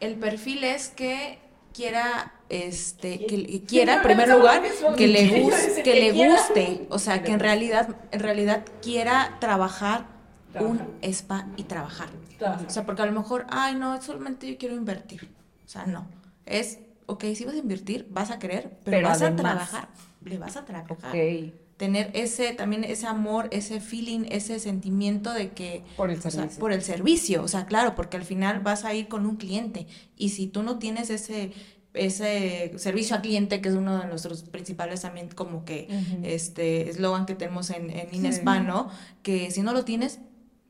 El 0.00 0.16
perfil 0.16 0.64
es 0.64 0.88
que 0.88 1.38
quiera 1.72 2.32
este, 2.48 3.26
que, 3.26 3.62
quiera, 3.62 3.96
en 3.96 4.02
primer 4.02 4.28
lugar, 4.28 4.62
que 4.96 5.06
le, 5.06 5.42
guste, 5.42 5.82
que 5.82 5.94
le 5.94 6.12
guste, 6.12 6.86
o 6.88 6.98
sea, 6.98 7.22
que 7.22 7.32
en 7.32 7.40
realidad, 7.40 7.96
en 8.10 8.20
realidad 8.20 8.64
quiera 8.82 9.36
trabajar 9.40 10.06
un 10.60 10.80
spa 11.02 11.46
y 11.56 11.64
trabajar. 11.64 12.08
O 12.66 12.70
sea, 12.70 12.86
porque 12.86 13.02
a 13.02 13.06
lo 13.06 13.12
mejor, 13.12 13.46
ay, 13.50 13.74
no, 13.74 14.00
solamente 14.00 14.50
yo 14.50 14.58
quiero 14.58 14.74
invertir. 14.74 15.28
O 15.64 15.68
sea, 15.68 15.86
no. 15.86 16.08
Es, 16.46 16.78
ok, 17.06 17.24
si 17.34 17.44
vas 17.44 17.54
a 17.54 17.58
invertir, 17.58 18.06
vas 18.10 18.30
a 18.30 18.38
querer, 18.38 18.78
pero, 18.84 19.08
vas 19.08 19.22
a 19.22 19.34
trabajar. 19.34 19.88
Le 20.24 20.38
vas 20.38 20.56
a 20.56 20.64
trabajar. 20.64 21.14
Tener 21.76 22.10
ese, 22.14 22.54
también 22.54 22.82
ese 22.82 23.06
amor, 23.06 23.48
ese 23.52 23.80
feeling, 23.80 24.24
ese 24.30 24.58
sentimiento 24.58 25.32
de 25.32 25.50
que... 25.50 25.84
Por 25.96 26.10
el 26.10 26.20
servicio. 26.20 26.44
O 26.44 26.48
sea, 26.48 26.58
por 26.58 26.72
el 26.72 26.82
servicio. 26.82 27.42
O 27.42 27.48
sea, 27.48 27.66
claro, 27.66 27.94
porque 27.94 28.16
al 28.16 28.24
final 28.24 28.58
vas 28.60 28.84
a 28.84 28.94
ir 28.94 29.06
con 29.06 29.26
un 29.26 29.36
cliente. 29.36 29.86
Y 30.16 30.30
si 30.30 30.48
tú 30.48 30.64
no 30.64 30.80
tienes 30.80 31.08
ese 31.10 31.52
ese 31.98 32.72
servicio 32.78 33.16
al 33.16 33.22
cliente, 33.22 33.60
que 33.60 33.68
es 33.68 33.74
uno 33.74 33.98
de 33.98 34.06
nuestros 34.06 34.42
principales 34.42 35.02
también 35.02 35.28
como 35.28 35.64
que 35.64 35.88
este 36.22 36.88
eslogan 36.88 37.26
que 37.26 37.34
tenemos 37.34 37.70
en, 37.70 37.90
en 37.90 38.14
Inespa, 38.14 38.60
¿no? 38.60 38.88
Que 39.22 39.50
si 39.50 39.62
no 39.62 39.72
lo 39.72 39.84
tienes, 39.84 40.20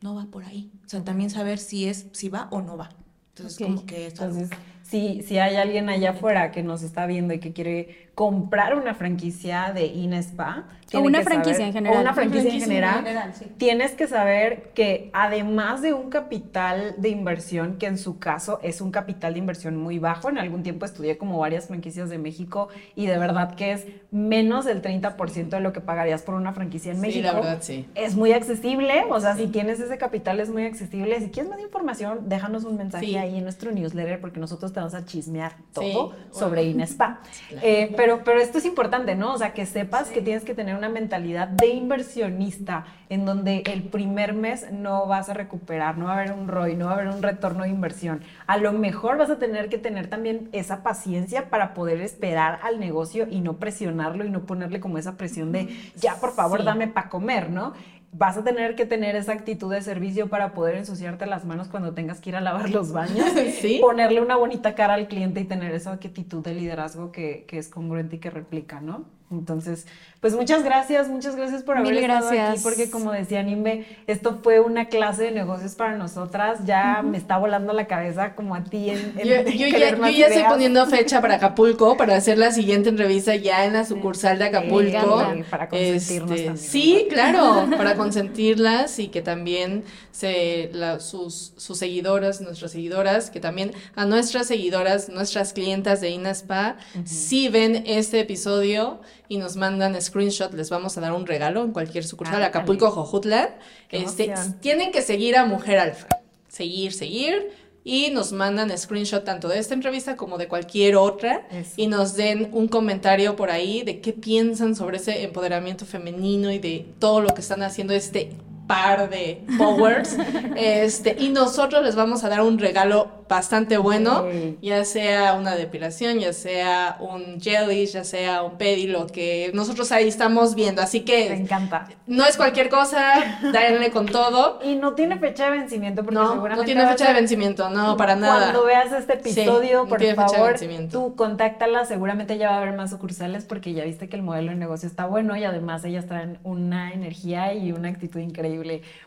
no 0.01 0.15
va 0.15 0.27
por 0.27 0.45
ahí. 0.45 0.71
O 0.85 0.89
sea, 0.89 1.05
también 1.05 1.31
saber 1.31 1.59
si 1.59 1.87
es, 1.87 2.07
si 2.13 2.29
va 2.29 2.49
o 2.51 2.63
no 2.63 2.77
va. 2.77 2.91
Entonces, 3.37 3.59
como 3.65 3.87
que 3.87 4.07
Entonces, 4.07 4.51
si, 4.83 5.23
si 5.23 5.39
hay 5.39 5.57
alguien 5.57 5.89
allá 5.89 6.11
afuera 6.11 6.51
que 6.51 6.63
nos 6.63 6.83
está 6.83 7.07
viendo 7.07 7.35
y 7.35 7.41
que 7.41 7.53
quiere 7.53 8.08
comprar 8.19 8.75
una 8.75 8.95
franquicia 8.95 9.71
de 9.73 9.87
Inespa, 9.87 10.65
o 10.93 11.01
una 11.01 11.23
franquicia 11.23 11.67
en 11.67 11.73
general. 11.73 11.99
O 11.99 12.01
una 12.01 12.15
franquicia, 12.15 12.53
en 12.53 12.61
general. 12.61 13.33
Tienes 13.59 13.93
que 13.93 14.07
saber 14.07 14.71
que 14.75 15.11
además 15.13 15.83
de 15.83 15.93
un 15.93 16.09
capital 16.09 16.95
de 16.97 17.11
inversión, 17.11 17.77
que 17.77 17.87
en 17.87 17.99
su 17.99 18.19
caso 18.19 18.59
es 18.63 18.81
un 18.81 18.91
capital 18.91 19.35
de 19.35 19.39
inversión 19.39 19.77
muy 19.77 19.99
bajo, 19.99 20.31
en 20.31 20.39
algún 20.39 20.63
tiempo 20.63 20.87
estudié 20.87 21.19
como 21.19 21.39
varias 21.39 21.67
franquicias 21.67 22.09
de 22.09 22.19
México 22.19 22.69
y 22.97 23.07
de 23.07 23.19
verdad 23.19 23.55
que 23.55 23.73
es 23.73 23.87
menos 24.11 24.65
del 24.65 24.81
30% 24.81 25.49
de 25.51 25.61
lo 25.61 25.73
que 25.73 25.81
pagarías 25.81 26.23
por 26.23 26.35
una 26.35 26.53
franquicia 26.53 26.93
en 26.93 27.01
México. 27.01 27.19
Sí, 27.19 27.23
la 27.23 27.33
verdad, 27.35 27.59
sí. 27.61 27.87
Es 27.95 28.17
muy 28.17 28.33
accesible, 28.33 29.05
o 29.11 29.21
sea, 29.21 29.37
si 29.37 29.47
tienes 29.49 29.79
ese 29.79 29.99
capital 29.99 30.41
es 30.41 30.49
muy 30.49 30.65
accesible. 30.65 31.21
Si 31.21 31.29
quieres 31.29 31.51
más 31.51 31.61
información, 31.61 32.29
déjanos 32.29 32.65
un 32.65 32.79
mensaje 32.79 33.19
ahí 33.19 33.37
en 33.37 33.45
nuestro 33.45 33.71
newsletter 33.73 34.21
porque 34.21 34.41
nosotros 34.41 34.73
te 34.73 34.81
vamos 34.81 34.95
a 34.95 35.05
chismear 35.05 35.57
todo 35.73 36.15
sobre 36.33 36.65
Inespa. 36.65 37.21
Eh, 37.61 37.93
pero, 37.97 38.08
pero 38.25 38.41
esto 38.41 38.59
es 38.59 38.65
importante, 38.65 39.15
¿no? 39.15 39.35
O 39.35 39.39
sea, 39.39 39.53
que 39.53 39.67
sepas 39.67 40.09
que 40.09 40.23
tienes 40.23 40.45
que 40.45 40.55
tener 40.55 40.77
una 40.77 40.89
mentalidad 40.89 41.49
de 41.49 41.69
inversionista 41.69 42.87
en 43.09 43.25
donde 43.25 43.63
el 43.67 43.83
primer 43.83 44.33
mes 44.33 44.71
no 44.73 45.07
vas 45.07 45.29
a 45.29 45.35
recuperar, 45.35 45.99
no 45.99 46.07
va 46.07 46.13
a 46.13 46.21
haber 46.21 46.33
un 46.33 46.49
ROI, 46.49 46.75
no 46.75 46.87
va 46.87 46.93
a 46.93 46.95
haber 46.95 47.09
un 47.09 47.23
retorno 47.23 47.65
de 47.65 47.71
inversión. 47.71 48.21
A 48.49 48.57
lo 48.57 48.73
mejor 48.73 49.19
vas 49.19 49.29
a 49.29 49.39
tener 49.39 49.69
que 49.69 49.77
tener 49.77 50.09
también 50.09 50.49
esa 50.53 50.83
paciencia 50.83 51.51
para 51.51 51.75
poder 51.75 52.01
esperar 52.01 52.59
al 52.63 52.81
negocio 52.81 53.29
y 53.31 53.41
no 53.41 53.59
presionarlo 53.59 54.25
y 54.25 54.31
no 54.31 54.47
ponerle 54.47 54.81
como 54.81 54.97
esa 54.97 55.19
presión 55.19 55.53
de, 55.53 55.69
ya, 55.97 56.17
por 56.17 56.33
favor, 56.33 56.65
dame 56.65 56.89
para 56.89 57.11
comer, 57.11 57.51
¿no? 57.51 57.75
vas 58.11 58.39
a 58.39 58.45
tener 58.45 58.75
que 58.75 58.87
tener 58.87 59.17
esa 59.17 59.33
actitud 59.33 59.71
de 59.71 59.83
servicio 59.83 60.31
para 60.31 60.55
poder 60.55 60.77
ensuciarte 60.77 61.27
las 61.27 61.45
manos 61.45 61.69
cuando 61.69 61.93
tengas 61.93 62.23
que 62.23 62.31
ir 62.31 62.37
a 62.37 62.41
lavar 62.41 62.71
los 62.71 62.91
baños, 62.93 63.27
¿Sí? 63.61 63.81
ponerle 63.83 64.23
una 64.23 64.37
bonita 64.37 64.75
cara 64.75 64.95
al 64.95 65.09
cliente 65.09 65.41
y 65.41 65.45
tener 65.45 65.75
esa 65.75 65.93
actitud 65.93 66.43
de 66.43 66.55
liderazgo 66.55 67.13
que, 67.13 67.45
que 67.47 67.59
es 67.59 67.69
congruente 67.69 68.17
y 68.17 68.19
que 68.19 68.31
replica, 68.31 68.81
¿no? 68.81 69.18
Entonces, 69.31 69.87
pues 70.21 70.35
muchas 70.35 70.65
gracias, 70.65 71.09
muchas 71.09 71.37
gracias 71.37 71.63
por 71.63 71.77
haber 71.77 71.99
estado 71.99 72.31
aquí, 72.31 72.61
porque 72.63 72.91
como 72.91 73.13
decía 73.13 73.43
Nimbe, 73.43 73.87
esto 74.07 74.41
fue 74.43 74.59
una 74.59 74.87
clase 74.87 75.25
de 75.25 75.31
negocios 75.33 75.75
para 75.75 75.97
nosotras, 75.97 76.61
ya 76.65 77.03
me 77.03 77.19
está 77.19 77.37
volando 77.37 77.75
la 77.75 77.87
cabeza 77.87 78.35
como 78.35 78.55
a 78.55 78.65
ti 78.65 78.91
en, 78.91 79.15
yo, 79.19 79.25
ya, 79.45 79.45
yo 79.45 80.09
ya 80.09 80.27
estoy 80.27 80.45
poniendo 80.49 80.85
fecha 80.87 81.21
para 81.21 81.35
Acapulco, 81.35 81.97
para 81.99 82.17
hacer 82.17 82.39
la 82.39 82.53
siguiente 82.53 82.89
entrevista 82.89 83.37
ya 83.37 83.67
en 83.67 83.75
la 83.75 83.85
sucursal 83.85 84.39
de 84.39 84.47
Acapulco. 84.47 85.23
para 85.51 85.69
consentirnos 85.69 86.31
este, 86.33 86.45
también. 86.47 86.59
Sí, 86.59 87.07
claro, 87.11 87.69
para 87.77 87.95
consentirlas 87.95 88.99
y 88.99 89.09
que 89.09 89.21
también 89.21 89.85
se, 90.11 90.71
sus, 91.01 91.53
sus 91.57 91.79
seguidoras, 91.79 92.41
nuestras 92.41 92.73
seguidoras, 92.73 93.31
que 93.31 93.41
también 93.41 93.73
a 93.95 94.07
nuestras 94.07 94.47
seguidoras, 94.47 95.11
nuestras 95.11 95.53
clientas 95.53 96.01
de 96.01 96.11
Inaspa, 96.11 96.77
si 97.05 97.49
ven 97.51 97.85
este 97.87 98.21
episodio 98.21 99.01
y 99.29 99.39
nos 99.39 99.57
mandan 99.57 100.01
screenshot, 100.01 100.53
les 100.55 100.71
vamos 100.71 100.97
a 100.97 101.01
dar 101.01 101.13
un 101.13 101.27
regalo 101.27 101.63
en 101.63 101.73
cualquier 101.73 102.05
sucursal, 102.05 102.41
de 102.41 102.47
Acapulco, 102.47 102.91
Jojutla. 102.91 103.57
Este, 103.91 104.33
tienen 104.61 104.91
que 104.91 105.03
seguir 105.03 105.37
a 105.37 105.45
Mujer 105.45 105.79
Alfa. 105.79 106.09
Seguir, 106.49 106.93
seguir. 106.93 107.51
Y 107.85 108.11
nos 108.11 108.33
mandan 108.33 108.77
screenshot 108.77 109.25
tanto 109.25 109.49
de 109.49 109.59
esta 109.59 109.75
entrevista 109.75 110.17
como 110.17 110.37
de 110.39 110.49
cualquier 110.49 110.97
otra. 110.97 111.47
Y 111.77 111.87
nos 111.87 112.17
den 112.17 112.49
un 112.53 112.69
comentario 112.69 113.37
por 113.37 113.51
ahí 113.51 113.83
de 113.83 114.01
qué 114.01 114.13
piensan 114.13 114.75
sobre 114.75 114.97
ese 114.97 115.23
empoderamiento 115.23 115.85
femenino 115.85 116.51
y 116.51 116.59
de 116.59 116.87
todo 116.99 117.21
lo 117.21 117.29
que 117.35 117.41
están 117.41 117.63
haciendo 117.63 117.93
este 117.95 118.31
par 118.69 119.11
de 119.11 119.43
powers. 119.57 120.17
este, 120.57 121.17
y 121.19 121.31
nosotros 121.31 121.83
les 121.83 121.97
vamos 121.97 122.23
a 122.23 122.29
dar 122.29 122.43
un 122.43 122.59
regalo 122.61 123.19
bastante 123.29 123.77
bueno, 123.77 124.27
ya 124.63 124.85
sea 124.85 125.35
una 125.35 125.55
depilación, 125.55 126.19
ya 126.19 126.33
sea 126.33 126.97
un 127.01 127.41
jelly, 127.41 127.87
ya 127.87 128.03
sea 128.05 128.43
un 128.43 128.57
pedi, 128.57 128.87
lo 128.87 129.07
que 129.07 129.51
nosotros 129.55 129.93
ahí 129.93 130.09
estamos 130.09 130.55
viendo. 130.55 130.81
Así 130.81 131.01
que. 131.01 131.29
Me 131.31 131.37
encanta. 131.37 131.89
No 132.07 132.25
es 132.25 132.37
cualquier 132.37 132.69
cosa, 132.71 133.41
denle 133.53 133.91
con 133.91 134.07
todo. 134.07 134.61
Y 134.69 134.75
no 134.75 134.95
tiene 134.95 135.19
fecha 135.19 135.47
de 135.51 135.59
vencimiento, 135.59 136.03
porque 136.03 136.17
no, 136.19 136.33
seguramente. 136.33 136.61
No 136.61 136.65
tiene 136.65 136.87
fecha 136.91 137.09
de 137.09 137.15
vencimiento, 137.15 137.71
no, 137.71 137.97
para 137.97 138.17
nada. 138.17 138.51
Cuando 138.51 138.65
veas 138.65 138.93
este 138.93 139.15
episodio, 139.15 139.87
por 139.87 140.03
favor, 140.15 140.57
tú 140.91 141.15
contáctala. 141.17 141.85
Seguramente 141.87 142.37
ya 142.37 142.51
va 142.51 142.57
a 142.57 142.63
haber 142.63 142.75
más 142.75 142.91
sucursales, 142.91 143.45
porque 143.45 143.73
ya 143.73 143.85
viste 143.85 144.09
que 144.09 144.17
el 144.17 144.23
modelo 144.23 144.51
de 144.51 144.57
negocio 144.57 144.87
está 144.89 145.07
bueno 145.07 145.37
y 145.37 145.45
además 145.45 145.85
ellas 145.85 146.07
traen 146.07 146.39
una 146.43 146.93
energía 146.93 147.55
y 147.55 147.73
una 147.73 147.89
actitud 147.89 148.21
increíble. 148.21 148.58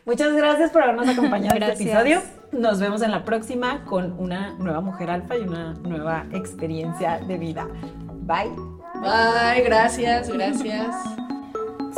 Muchas 0.05 0.33
gracias 0.33 0.71
por 0.71 0.83
habernos 0.83 1.09
acompañado 1.09 1.57
en 1.57 1.63
este 1.63 1.83
episodio. 1.83 2.21
Nos 2.51 2.79
vemos 2.79 3.01
en 3.01 3.11
la 3.11 3.23
próxima 3.23 3.85
con 3.85 4.19
una 4.19 4.53
nueva 4.53 4.81
mujer 4.81 5.09
alfa 5.09 5.37
y 5.37 5.41
una 5.41 5.73
nueva 5.73 6.25
experiencia 6.33 7.19
de 7.19 7.37
vida. 7.37 7.67
Bye. 8.21 8.51
Bye, 9.01 9.63
gracias, 9.63 10.29
gracias. 10.29 10.95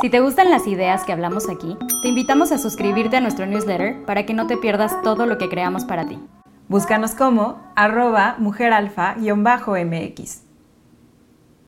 Si 0.00 0.10
te 0.10 0.20
gustan 0.20 0.50
las 0.50 0.66
ideas 0.66 1.04
que 1.04 1.12
hablamos 1.12 1.48
aquí, 1.48 1.76
te 2.02 2.08
invitamos 2.08 2.52
a 2.52 2.58
suscribirte 2.58 3.16
a 3.16 3.20
nuestro 3.20 3.46
newsletter 3.46 4.04
para 4.04 4.26
que 4.26 4.34
no 4.34 4.46
te 4.46 4.56
pierdas 4.56 5.00
todo 5.02 5.26
lo 5.26 5.38
que 5.38 5.48
creamos 5.48 5.84
para 5.84 6.06
ti. 6.06 6.18
Búscanos 6.68 7.14
como 7.14 7.60
arroba 7.76 8.36
mujeralfa-mx. 8.38 10.43